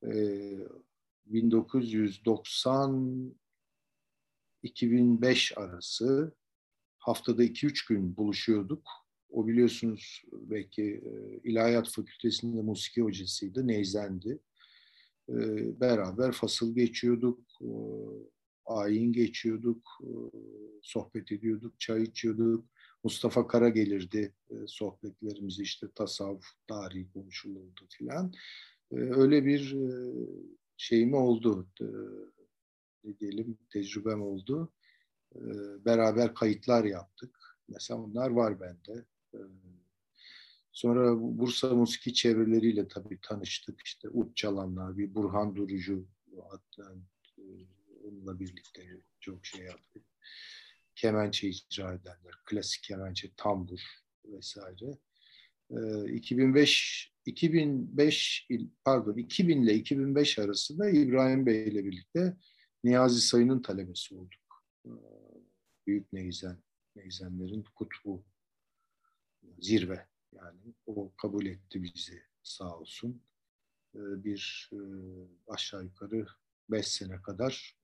e, 0.03 0.13
1990 1.25 3.33
2005 4.63 5.57
arası 5.57 6.33
haftada 6.97 7.43
2-3 7.43 7.89
gün 7.89 8.17
buluşuyorduk. 8.17 8.87
O 9.29 9.47
biliyorsunuz 9.47 10.23
belki 10.31 10.83
e, 10.83 11.39
İlahiyat 11.43 11.89
Fakültesi'nde 11.89 12.61
musiki 12.61 13.01
hocasıydı, 13.01 13.67
Neyzen'di. 13.67 14.39
E, 15.29 15.35
beraber 15.79 16.31
fasıl 16.31 16.75
geçiyorduk, 16.75 17.39
e, 17.61 17.69
ayin 18.65 19.13
geçiyorduk, 19.13 19.87
e, 20.01 20.09
sohbet 20.81 21.31
ediyorduk, 21.31 21.79
çay 21.79 22.03
içiyorduk. 22.03 22.65
Mustafa 23.03 23.47
Kara 23.47 23.69
gelirdi 23.69 24.33
e, 24.49 24.55
sohbetlerimiz 24.67 25.59
işte 25.59 25.87
tasavvuf, 25.95 26.45
tarihi 26.67 27.11
konuşulurdu 27.13 27.87
filan. 27.89 28.33
E, 28.91 28.95
öyle 28.95 29.45
bir 29.45 29.75
şeyim 30.77 31.13
oldu, 31.13 31.67
ne 33.03 33.19
diyelim 33.19 33.57
tecrübem 33.69 34.21
oldu. 34.21 34.71
Beraber 35.85 36.33
kayıtlar 36.33 36.83
yaptık. 36.83 37.37
Mesela 37.67 37.99
onlar 37.99 38.29
var 38.29 38.59
bende. 38.59 39.05
Sonra 40.71 41.15
Bursa 41.19 41.75
Musiki 41.75 42.13
çevreleriyle 42.13 42.87
tabii 42.87 43.19
tanıştık. 43.21 43.81
İşte 43.85 44.07
çalanlar, 44.35 44.97
bir 44.97 45.15
Burhan 45.15 45.55
Durucu 45.55 46.07
onunla 48.13 48.39
birlikte 48.39 48.87
çok 49.19 49.45
şey 49.45 49.65
yaptık. 49.65 50.03
Kemençe 50.95 51.49
icra 51.49 51.93
edenler, 51.93 52.33
klasik 52.45 52.83
kemençe, 52.83 53.31
tambur 53.37 53.79
vesaire. 54.25 54.97
2005 56.13 57.13
e, 57.27 57.31
2005 57.31 58.47
pardon 58.85 59.17
2000 59.17 59.61
ile 59.61 59.73
2005 59.75 60.39
arasında 60.39 60.89
İbrahim 60.89 61.45
Bey 61.45 61.67
ile 61.67 61.85
birlikte 61.85 62.37
Niyazi 62.83 63.21
Sayın'ın 63.21 63.61
talebesi 63.61 64.15
olduk. 64.15 64.63
E, 64.85 64.91
Büyük 65.87 66.13
Neyzen, 66.13 66.57
Neyzenlerin 66.95 67.63
kutbu, 67.75 68.25
zirve 69.59 70.07
yani 70.31 70.73
o 70.85 71.15
kabul 71.15 71.45
etti 71.45 71.83
bizi 71.83 72.23
sağ 72.43 72.77
olsun. 72.77 73.21
Ee, 73.95 74.23
bir 74.23 74.69
e, 74.73 74.77
aşağı 75.47 75.83
yukarı 75.83 76.25
beş 76.69 76.87
sene 76.87 77.21
kadar 77.21 77.77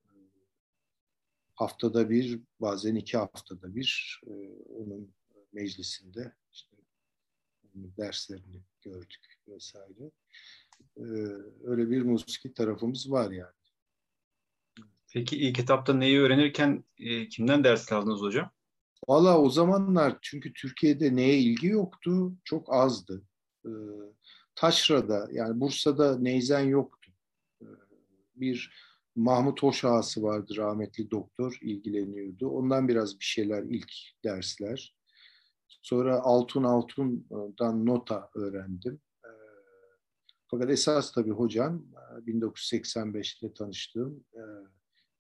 haftada 1.60 2.10
bir 2.10 2.40
bazen 2.60 2.96
iki 2.96 3.18
haftada 3.18 3.76
bir 3.76 4.22
e, 4.28 4.34
onun 4.70 5.14
meclisinde 5.54 6.34
işte 6.52 6.78
derslerini 7.76 8.64
gördük 8.82 9.40
vesaire. 9.48 10.12
Öyle 11.64 11.90
bir 11.90 12.02
musiki 12.02 12.54
tarafımız 12.54 13.12
var 13.12 13.32
yani. 13.32 13.54
Peki 15.14 15.38
ilk 15.38 15.60
etapta 15.60 15.94
neyi 15.94 16.20
öğrenirken 16.20 16.84
e, 16.98 17.30
kimden 17.30 17.64
ders 17.64 17.92
aldınız 17.92 18.22
hocam? 18.22 18.52
Valla 19.08 19.40
o 19.42 19.50
zamanlar 19.50 20.18
çünkü 20.22 20.54
Türkiye'de 20.54 21.16
neye 21.16 21.40
ilgi 21.40 21.68
yoktu, 21.68 22.34
çok 22.44 22.74
azdı. 22.74 23.22
Ee, 23.66 23.70
Taşra'da 24.56 25.28
yani 25.32 25.60
Bursa'da 25.60 26.20
neyzen 26.20 26.60
yoktu. 26.60 27.12
Ee, 27.62 27.66
bir 28.36 28.74
Mahmut 29.20 29.64
Hoş 29.64 29.86
ağası 29.86 30.24
vardı 30.24 30.54
rahmetli 30.58 31.12
doktor 31.12 31.58
ilgileniyordu. 31.62 32.50
Ondan 32.50 32.88
biraz 32.88 33.20
bir 33.20 33.26
şeyler 33.26 33.64
ilk 33.64 33.92
dersler. 34.24 34.98
Sonra 35.68 36.20
Altun 36.20 36.64
Altun'dan 36.64 37.86
nota 37.86 38.30
öğrendim. 38.36 39.02
Ee, 39.26 39.30
fakat 40.48 40.70
esas 40.70 41.12
tabii 41.12 41.32
hocam 41.32 41.86
1985'te 42.28 43.48
e, 43.48 43.54
tanıştığım 43.54 44.24
e, 44.34 44.42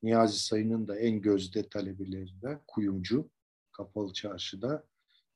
Niyazi 0.04 0.40
Sayın'ın 0.40 0.88
da 0.88 1.00
en 1.00 1.22
gözde 1.22 1.70
talebelerinden 1.70 2.62
kuyumcu 2.68 3.30
Kapalı 3.72 4.14
Çarşı'da 4.14 4.84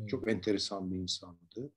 Çok 0.07 0.29
enteresan 0.29 0.91
bir 0.91 0.97
insandı. 0.97 1.71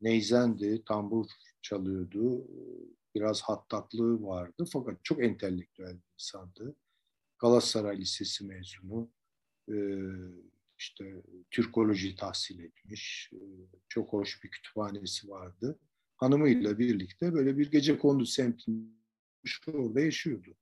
Neyzendi, 0.00 0.82
tambur 0.84 1.26
çalıyordu. 1.62 2.46
Biraz 3.14 3.42
hattatlığı 3.42 4.22
vardı 4.22 4.64
fakat 4.72 5.04
çok 5.04 5.24
entelektüel 5.24 5.92
bir 5.94 6.12
insandı. 6.14 6.76
Galatasaray 7.38 7.98
Lisesi 7.98 8.44
mezunu. 8.44 9.10
Ee, 9.68 9.98
işte 10.78 11.22
Türkoloji 11.50 12.16
tahsil 12.16 12.60
etmiş. 12.64 13.30
Ee, 13.34 13.38
çok 13.88 14.12
hoş 14.12 14.44
bir 14.44 14.50
kütüphanesi 14.50 15.28
vardı. 15.28 15.78
Hanımıyla 16.16 16.78
birlikte 16.78 17.32
böyle 17.32 17.58
bir 17.58 17.70
gece 17.70 17.98
kondu 17.98 18.26
semtinde 18.26 18.88
orada 19.72 20.00
yaşıyordu. 20.00 20.54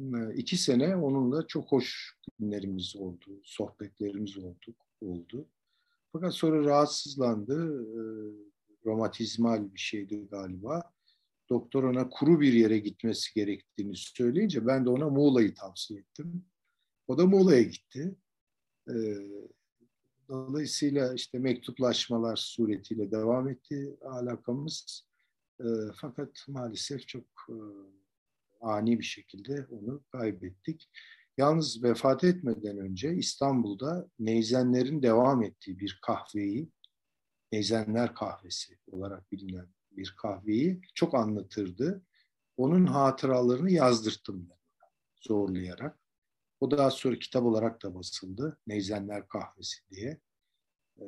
Ee, 0.00 0.34
iki 0.34 0.56
sene 0.56 0.96
onunla 0.96 1.46
çok 1.46 1.72
hoş 1.72 2.16
günlerimiz 2.38 2.96
oldu, 2.96 3.40
sohbetlerimiz 3.44 4.38
oldu. 4.38 4.74
oldu. 5.00 5.48
Fakat 6.12 6.34
sonra 6.34 6.64
rahatsızlandı 6.64 7.86
romatizmal 8.86 9.74
bir 9.74 9.78
şeydi 9.78 10.28
galiba. 10.30 10.92
Doktor 11.50 11.84
ona 11.84 12.10
kuru 12.10 12.40
bir 12.40 12.52
yere 12.52 12.78
gitmesi 12.78 13.34
gerektiğini 13.34 13.96
söyleyince 13.96 14.66
ben 14.66 14.84
de 14.84 14.90
ona 14.90 15.08
Muğla'yı 15.08 15.54
tavsiye 15.54 16.00
ettim. 16.00 16.44
O 17.08 17.18
da 17.18 17.26
Muğla'ya 17.26 17.62
gitti. 17.62 18.16
Ee, 18.88 19.16
dolayısıyla 20.28 21.14
işte 21.14 21.38
mektuplaşmalar 21.38 22.36
suretiyle 22.36 23.10
devam 23.10 23.48
etti 23.48 23.96
alakamız. 24.02 25.06
Ee, 25.60 25.64
fakat 25.94 26.44
maalesef 26.48 27.08
çok 27.08 27.24
e, 27.48 27.56
ani 28.60 28.98
bir 28.98 29.04
şekilde 29.04 29.66
onu 29.70 30.02
kaybettik. 30.12 30.90
Yalnız 31.36 31.82
vefat 31.82 32.24
etmeden 32.24 32.78
önce 32.78 33.14
İstanbul'da 33.14 34.08
neyzenlerin 34.18 35.02
devam 35.02 35.42
ettiği 35.42 35.78
bir 35.78 35.98
kahveyi 36.02 36.70
Neyzenler 37.52 38.14
Kahvesi 38.14 38.78
olarak 38.86 39.32
bilinen 39.32 39.68
bir 39.90 40.14
kahveyi 40.16 40.80
çok 40.94 41.14
anlatırdı. 41.14 42.02
Onun 42.56 42.86
hatıralarını 42.86 43.70
yazdırttım 43.70 44.48
ben 44.50 44.58
zorlayarak. 45.20 46.00
O 46.60 46.70
daha 46.70 46.90
sonra 46.90 47.18
kitap 47.18 47.42
olarak 47.42 47.82
da 47.82 47.94
basıldı. 47.94 48.58
Neyzenler 48.66 49.28
Kahvesi 49.28 49.76
diye. 49.90 50.20
Ee, 51.00 51.04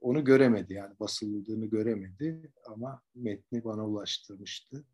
onu 0.00 0.24
göremedi 0.24 0.72
yani 0.74 0.94
basıldığını 1.00 1.66
göremedi 1.66 2.52
ama 2.66 3.02
metni 3.14 3.64
bana 3.64 3.86
ulaştırmıştı. 3.86 4.84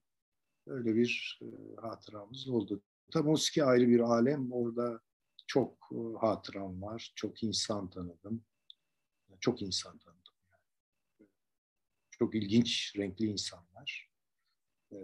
Öyle 0.67 0.95
bir 0.95 1.41
e, 1.43 1.47
hatıramız 1.81 2.49
oldu. 2.49 2.83
Tabi 3.13 3.29
musiki 3.29 3.65
ayrı 3.65 3.89
bir 3.89 4.01
alem. 4.01 4.53
Orada 4.53 5.01
çok 5.47 5.91
e, 5.93 6.19
hatıram 6.21 6.83
var. 6.83 7.13
Çok 7.15 7.43
insan 7.43 7.91
tanıdım. 7.91 8.45
Çok 9.41 9.63
insan 9.63 9.99
tanıdım. 9.99 10.35
Çok 12.11 12.35
ilginç, 12.35 12.95
renkli 12.97 13.27
insanlar. 13.27 14.11
E, 14.93 14.97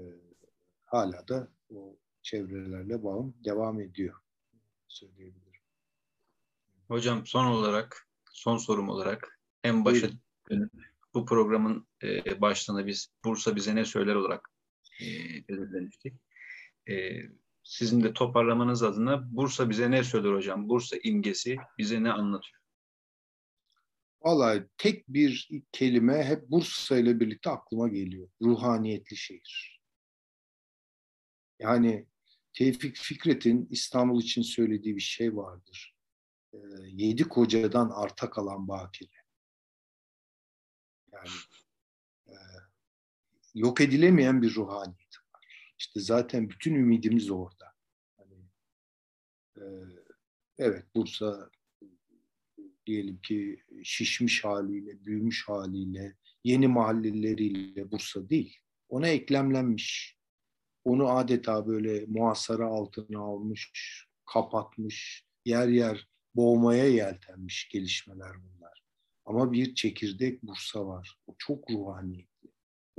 hala 0.84 1.28
da 1.28 1.48
o 1.74 1.96
çevrelerle 2.22 3.04
bağım 3.04 3.34
devam 3.44 3.80
ediyor 3.80 4.20
söyleyebilirim. 4.88 5.60
Hocam 6.88 7.26
son 7.26 7.46
olarak, 7.46 8.08
son 8.32 8.56
sorum 8.56 8.88
olarak 8.88 9.40
en 9.64 9.84
başa 9.84 10.10
bu 11.14 11.26
programın 11.26 11.86
e, 12.02 12.40
başlığında 12.40 12.86
biz 12.86 13.12
Bursa 13.24 13.56
bize 13.56 13.74
ne 13.74 13.84
söyler 13.84 14.14
olarak 14.14 14.50
belirlemiştik. 15.48 16.14
E, 16.90 17.22
sizin 17.62 18.02
de 18.02 18.12
toparlamanız 18.12 18.82
adına 18.82 19.36
Bursa 19.36 19.70
bize 19.70 19.90
ne 19.90 20.04
söyler 20.04 20.32
hocam? 20.32 20.68
Bursa 20.68 20.96
imgesi 21.02 21.56
bize 21.78 22.02
ne 22.02 22.12
anlatıyor? 22.12 22.60
Vallahi 24.22 24.66
tek 24.78 25.08
bir 25.08 25.50
kelime 25.72 26.24
hep 26.24 26.50
Bursa 26.50 26.96
ile 26.98 27.20
birlikte 27.20 27.50
aklıma 27.50 27.88
geliyor. 27.88 28.28
Ruhaniyetli 28.42 29.16
şehir. 29.16 29.80
Yani 31.58 32.06
Tevfik 32.52 32.96
Fikret'in 32.96 33.68
İstanbul 33.70 34.22
için 34.22 34.42
söylediği 34.42 34.96
bir 34.96 35.00
şey 35.00 35.36
vardır. 35.36 35.96
E, 36.52 36.58
yedi 36.84 37.24
kocadan 37.24 37.90
arta 37.90 38.30
kalan 38.30 38.68
bakire. 38.68 39.20
Yani 41.12 41.28
yok 43.54 43.80
edilemeyen 43.80 44.42
bir 44.42 44.54
ruhaniyet 44.54 45.16
var. 45.34 45.72
İşte 45.78 46.00
zaten 46.00 46.50
bütün 46.50 46.74
ümidimiz 46.74 47.30
orada. 47.30 47.72
Hani, 48.16 48.34
e, 49.56 49.64
evet 50.58 50.84
Bursa 50.94 51.50
diyelim 52.86 53.20
ki 53.20 53.62
şişmiş 53.84 54.44
haliyle, 54.44 55.04
büyümüş 55.04 55.48
haliyle, 55.48 56.16
yeni 56.44 56.68
mahalleleriyle 56.68 57.90
Bursa 57.90 58.30
değil. 58.30 58.58
Ona 58.88 59.08
eklemlenmiş. 59.08 60.20
Onu 60.84 61.08
adeta 61.08 61.66
böyle 61.66 62.06
muhasara 62.06 62.66
altına 62.66 63.20
almış, 63.20 63.72
kapatmış, 64.26 65.24
yer 65.44 65.68
yer 65.68 66.08
boğmaya 66.34 66.88
yeltenmiş 66.88 67.68
gelişmeler 67.68 68.32
bunlar. 68.42 68.82
Ama 69.24 69.52
bir 69.52 69.74
çekirdek 69.74 70.42
Bursa 70.42 70.86
var. 70.86 71.18
O 71.26 71.34
çok 71.38 71.70
ruhaniyetli. 71.70 72.29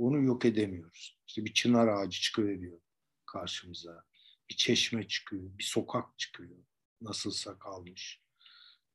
Onu 0.02 0.22
yok 0.22 0.44
edemiyoruz. 0.44 1.18
İşte 1.26 1.44
bir 1.44 1.52
çınar 1.52 1.88
ağacı 1.88 2.20
çıkıveriyor 2.20 2.80
karşımıza. 3.26 4.04
Bir 4.50 4.56
çeşme 4.56 5.08
çıkıyor, 5.08 5.58
bir 5.58 5.64
sokak 5.64 6.18
çıkıyor. 6.18 6.56
Nasılsa 7.00 7.58
kalmış 7.58 8.22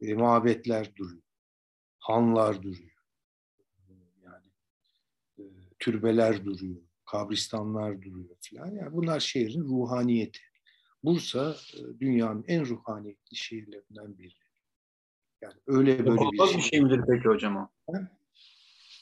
e, 0.01 0.13
mabetler 0.13 0.95
duruyor. 0.95 1.21
Hanlar 1.99 2.61
duruyor. 2.61 3.05
Yani 4.23 4.47
e, 5.39 5.43
türbeler 5.79 6.45
duruyor. 6.45 6.81
Kabristanlar 7.05 8.01
duruyor 8.01 8.35
filan. 8.41 8.71
Yani 8.71 8.93
bunlar 8.93 9.19
şehrin 9.19 9.63
ruhaniyeti. 9.63 10.41
Bursa 11.03 11.55
e, 11.73 11.99
dünyanın 11.99 12.45
en 12.47 12.65
ruhaniyetli 12.65 13.35
şehirlerinden 13.35 14.17
biri. 14.17 14.33
Yani 15.41 15.55
öyle 15.67 16.05
böyle 16.05 16.19
olmaz 16.19 16.47
bir 16.47 16.53
şey. 16.53 16.57
bir 16.57 16.63
şey 16.63 16.81
midir 16.81 17.01
peki 17.07 17.27
hocam 17.27 17.57
o? 17.57 17.69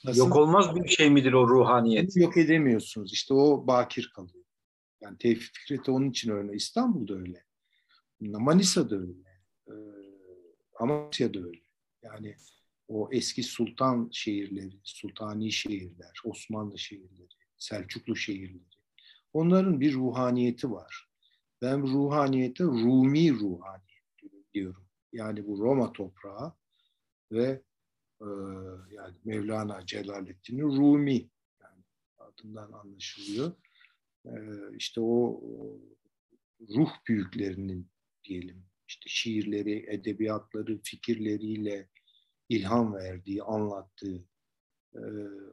Nasıl? 0.05 0.19
Yok 0.19 0.35
olmaz 0.35 0.75
bir 0.75 0.87
şey 0.87 1.09
midir 1.09 1.33
o 1.33 1.47
ruhaniyet? 1.47 2.17
Yok 2.17 2.37
edemiyorsunuz. 2.37 3.13
İşte 3.13 3.33
o 3.33 3.67
bakir 3.67 4.11
kalıyor. 4.15 4.45
Yani 5.01 5.17
Tevfik 5.17 5.55
Fikret'i 5.55 5.91
onun 5.91 6.09
için 6.09 6.31
öyle. 6.31 6.53
İstanbul'da 6.53 7.13
öyle. 7.13 7.43
Manisa'da 8.19 8.95
öyle. 8.95 9.41
Ee, 9.67 9.73
Amasya'da 10.79 11.39
öyle. 11.39 11.61
Yani 12.03 12.35
o 12.87 13.09
eski 13.11 13.43
sultan 13.43 14.09
şehirleri, 14.11 14.79
sultani 14.83 15.51
şehirler, 15.51 16.21
Osmanlı 16.23 16.79
şehirleri, 16.79 17.29
Selçuklu 17.57 18.15
şehirleri. 18.15 18.75
Onların 19.33 19.79
bir 19.79 19.93
ruhaniyeti 19.93 20.71
var. 20.71 21.09
Ben 21.61 21.81
ruhaniyete 21.81 22.63
Rumi 22.63 23.33
ruhaniyet 23.33 24.53
diyorum. 24.53 24.85
Yani 25.13 25.47
bu 25.47 25.59
Roma 25.59 25.91
toprağı 25.91 26.53
ve 27.31 27.61
e, 28.21 28.27
yani 28.91 29.15
Mevlana 29.25 29.85
Celaleddin 29.85 30.59
Rumi 30.59 31.29
yani 31.61 31.83
adından 32.17 32.71
anlaşılıyor. 32.71 33.51
E, 34.25 34.33
işte 34.77 35.01
o 35.01 35.41
ruh 36.69 36.91
büyüklerinin 37.07 37.89
diyelim 38.23 38.65
işte 38.87 39.03
şiirleri, 39.07 39.85
edebiyatları, 39.89 40.79
fikirleriyle 40.83 41.89
ilham 42.49 42.93
verdiği, 42.93 43.43
anlattığı 43.43 44.25
e, 44.95 45.01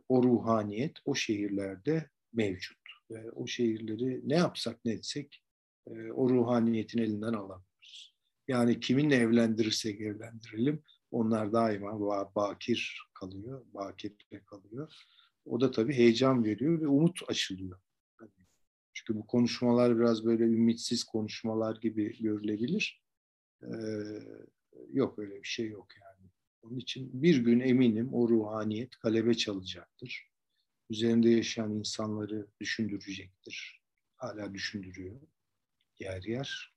o 0.09 0.23
ruhaniyet 0.23 0.97
o 1.05 1.15
şehirlerde 1.15 2.11
mevcut. 2.33 2.79
Ve 3.11 3.31
o 3.31 3.47
şehirleri 3.47 4.21
ne 4.29 4.35
yapsak 4.35 4.85
ne 4.85 4.93
etsek 4.93 5.43
e, 5.87 6.13
o 6.13 6.31
ruhaniyetin 6.31 6.99
elinden 6.99 7.33
alamıyoruz. 7.33 8.15
Yani 8.49 8.81
kiminle 8.81 9.17
evlendirirsek 9.17 10.01
evlendirelim 10.01 10.83
onlar 11.13 11.53
daima 11.53 12.01
bakir 12.35 13.03
kalıyor, 13.15 13.65
bakirle 13.75 14.45
kalıyor. 14.47 14.93
O 15.45 15.61
da 15.61 15.71
tabii 15.71 15.95
heyecan 15.95 16.45
veriyor 16.45 16.81
ve 16.81 16.87
umut 16.87 17.21
aşılıyor. 17.29 17.81
Çünkü 18.93 19.15
bu 19.15 19.27
konuşmalar 19.27 19.99
biraz 19.99 20.25
böyle 20.25 20.45
ümitsiz 20.45 21.05
konuşmalar 21.05 21.77
gibi 21.77 22.23
görülebilir. 22.23 23.03
Ee, 23.63 23.69
yok 24.93 25.19
öyle 25.19 25.43
bir 25.43 25.49
şey 25.49 25.69
yok 25.69 25.89
yani. 26.03 26.31
Onun 26.63 26.79
için 26.79 27.23
bir 27.23 27.37
gün 27.37 27.61
eminim 27.61 28.15
o 28.15 28.29
ruhaniyet 28.29 28.97
kalebe 28.97 29.35
çalacaktır. 29.35 30.29
Üzerinde 30.91 31.31
yaşayan 31.31 31.73
insanları 31.73 32.47
düşündürecektir. 32.61 33.83
Hala 34.17 34.55
düşündürüyor 34.55 35.21
yer 35.99 36.23
yer. 36.23 36.72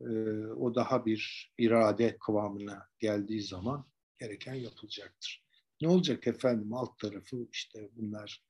Ee, 0.00 0.46
o 0.46 0.74
daha 0.74 1.06
bir 1.06 1.52
irade 1.58 2.18
kıvamına 2.18 2.88
geldiği 2.98 3.42
zaman 3.42 3.90
gereken 4.18 4.54
yapılacaktır. 4.54 5.44
Ne 5.80 5.88
olacak 5.88 6.26
efendim 6.26 6.72
alt 6.72 6.98
tarafı 6.98 7.48
işte 7.52 7.90
bunlar 7.92 8.44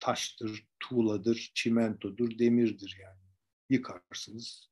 taştır, 0.00 0.68
tuğladır, 0.80 1.50
çimentodur, 1.54 2.38
demirdir 2.38 2.98
yani. 3.02 3.20
Yıkarsınız, 3.70 4.70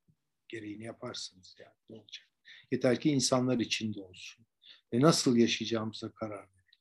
gereğini 0.48 0.84
yaparsınız 0.84 1.56
yani 1.58 1.74
ne 1.90 1.96
olacak? 1.96 2.28
Yeter 2.70 3.00
ki 3.00 3.10
insanlar 3.10 3.58
içinde 3.58 4.00
olsun. 4.00 4.46
Ve 4.92 5.00
nasıl 5.00 5.36
yaşayacağımıza 5.36 6.12
karar 6.12 6.48
verelim. 6.48 6.80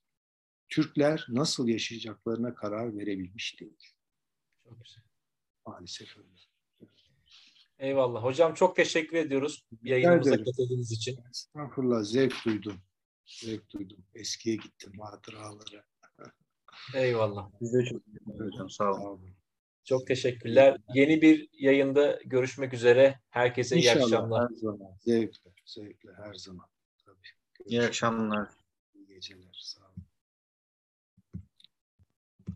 Türkler 0.68 1.26
nasıl 1.28 1.68
yaşayacaklarına 1.68 2.54
karar 2.54 2.96
verebilmiş 2.96 3.60
değil. 3.60 3.92
Çok 4.64 4.84
güzel. 4.84 5.02
Maalesef 5.66 6.16
öyle. 6.16 6.45
Eyvallah. 7.78 8.24
Hocam 8.24 8.54
çok 8.54 8.76
teşekkür 8.76 9.16
ediyoruz 9.16 9.66
yayınımıza 9.82 10.36
katıldığınız 10.36 10.92
için. 10.92 11.18
Estağfurullah. 11.30 12.02
Zevk 12.02 12.34
duydum. 12.44 12.76
Zevk 13.26 13.70
duydum. 13.70 13.98
Eskiye 14.14 14.56
gittim 14.56 14.92
hatıralara. 15.00 15.84
Eyvallah. 16.94 17.50
Biz 17.60 17.72
de 17.74 17.84
çok 17.84 18.02
hocam. 18.38 18.70
Sağ 18.70 18.92
olun. 18.92 19.36
Çok 19.84 20.06
teşekkürler. 20.06 20.76
Yeni 20.94 21.22
bir 21.22 21.48
yayında 21.52 22.18
görüşmek 22.24 22.74
üzere. 22.74 23.20
Herkese 23.30 23.76
İnşallah, 23.76 23.96
iyi 23.96 24.04
akşamlar. 24.04 24.50
her 24.50 24.56
zaman. 24.56 24.96
Zevkle, 25.00 25.50
zevkle 25.66 26.10
her 26.16 26.34
zaman. 26.34 26.66
Tabii. 27.04 27.26
İyi 27.64 27.82
akşamlar. 27.82 28.48
İyi 28.94 29.06
geceler. 29.06 29.58
Sağ 29.62 29.80
olun. 29.80 29.85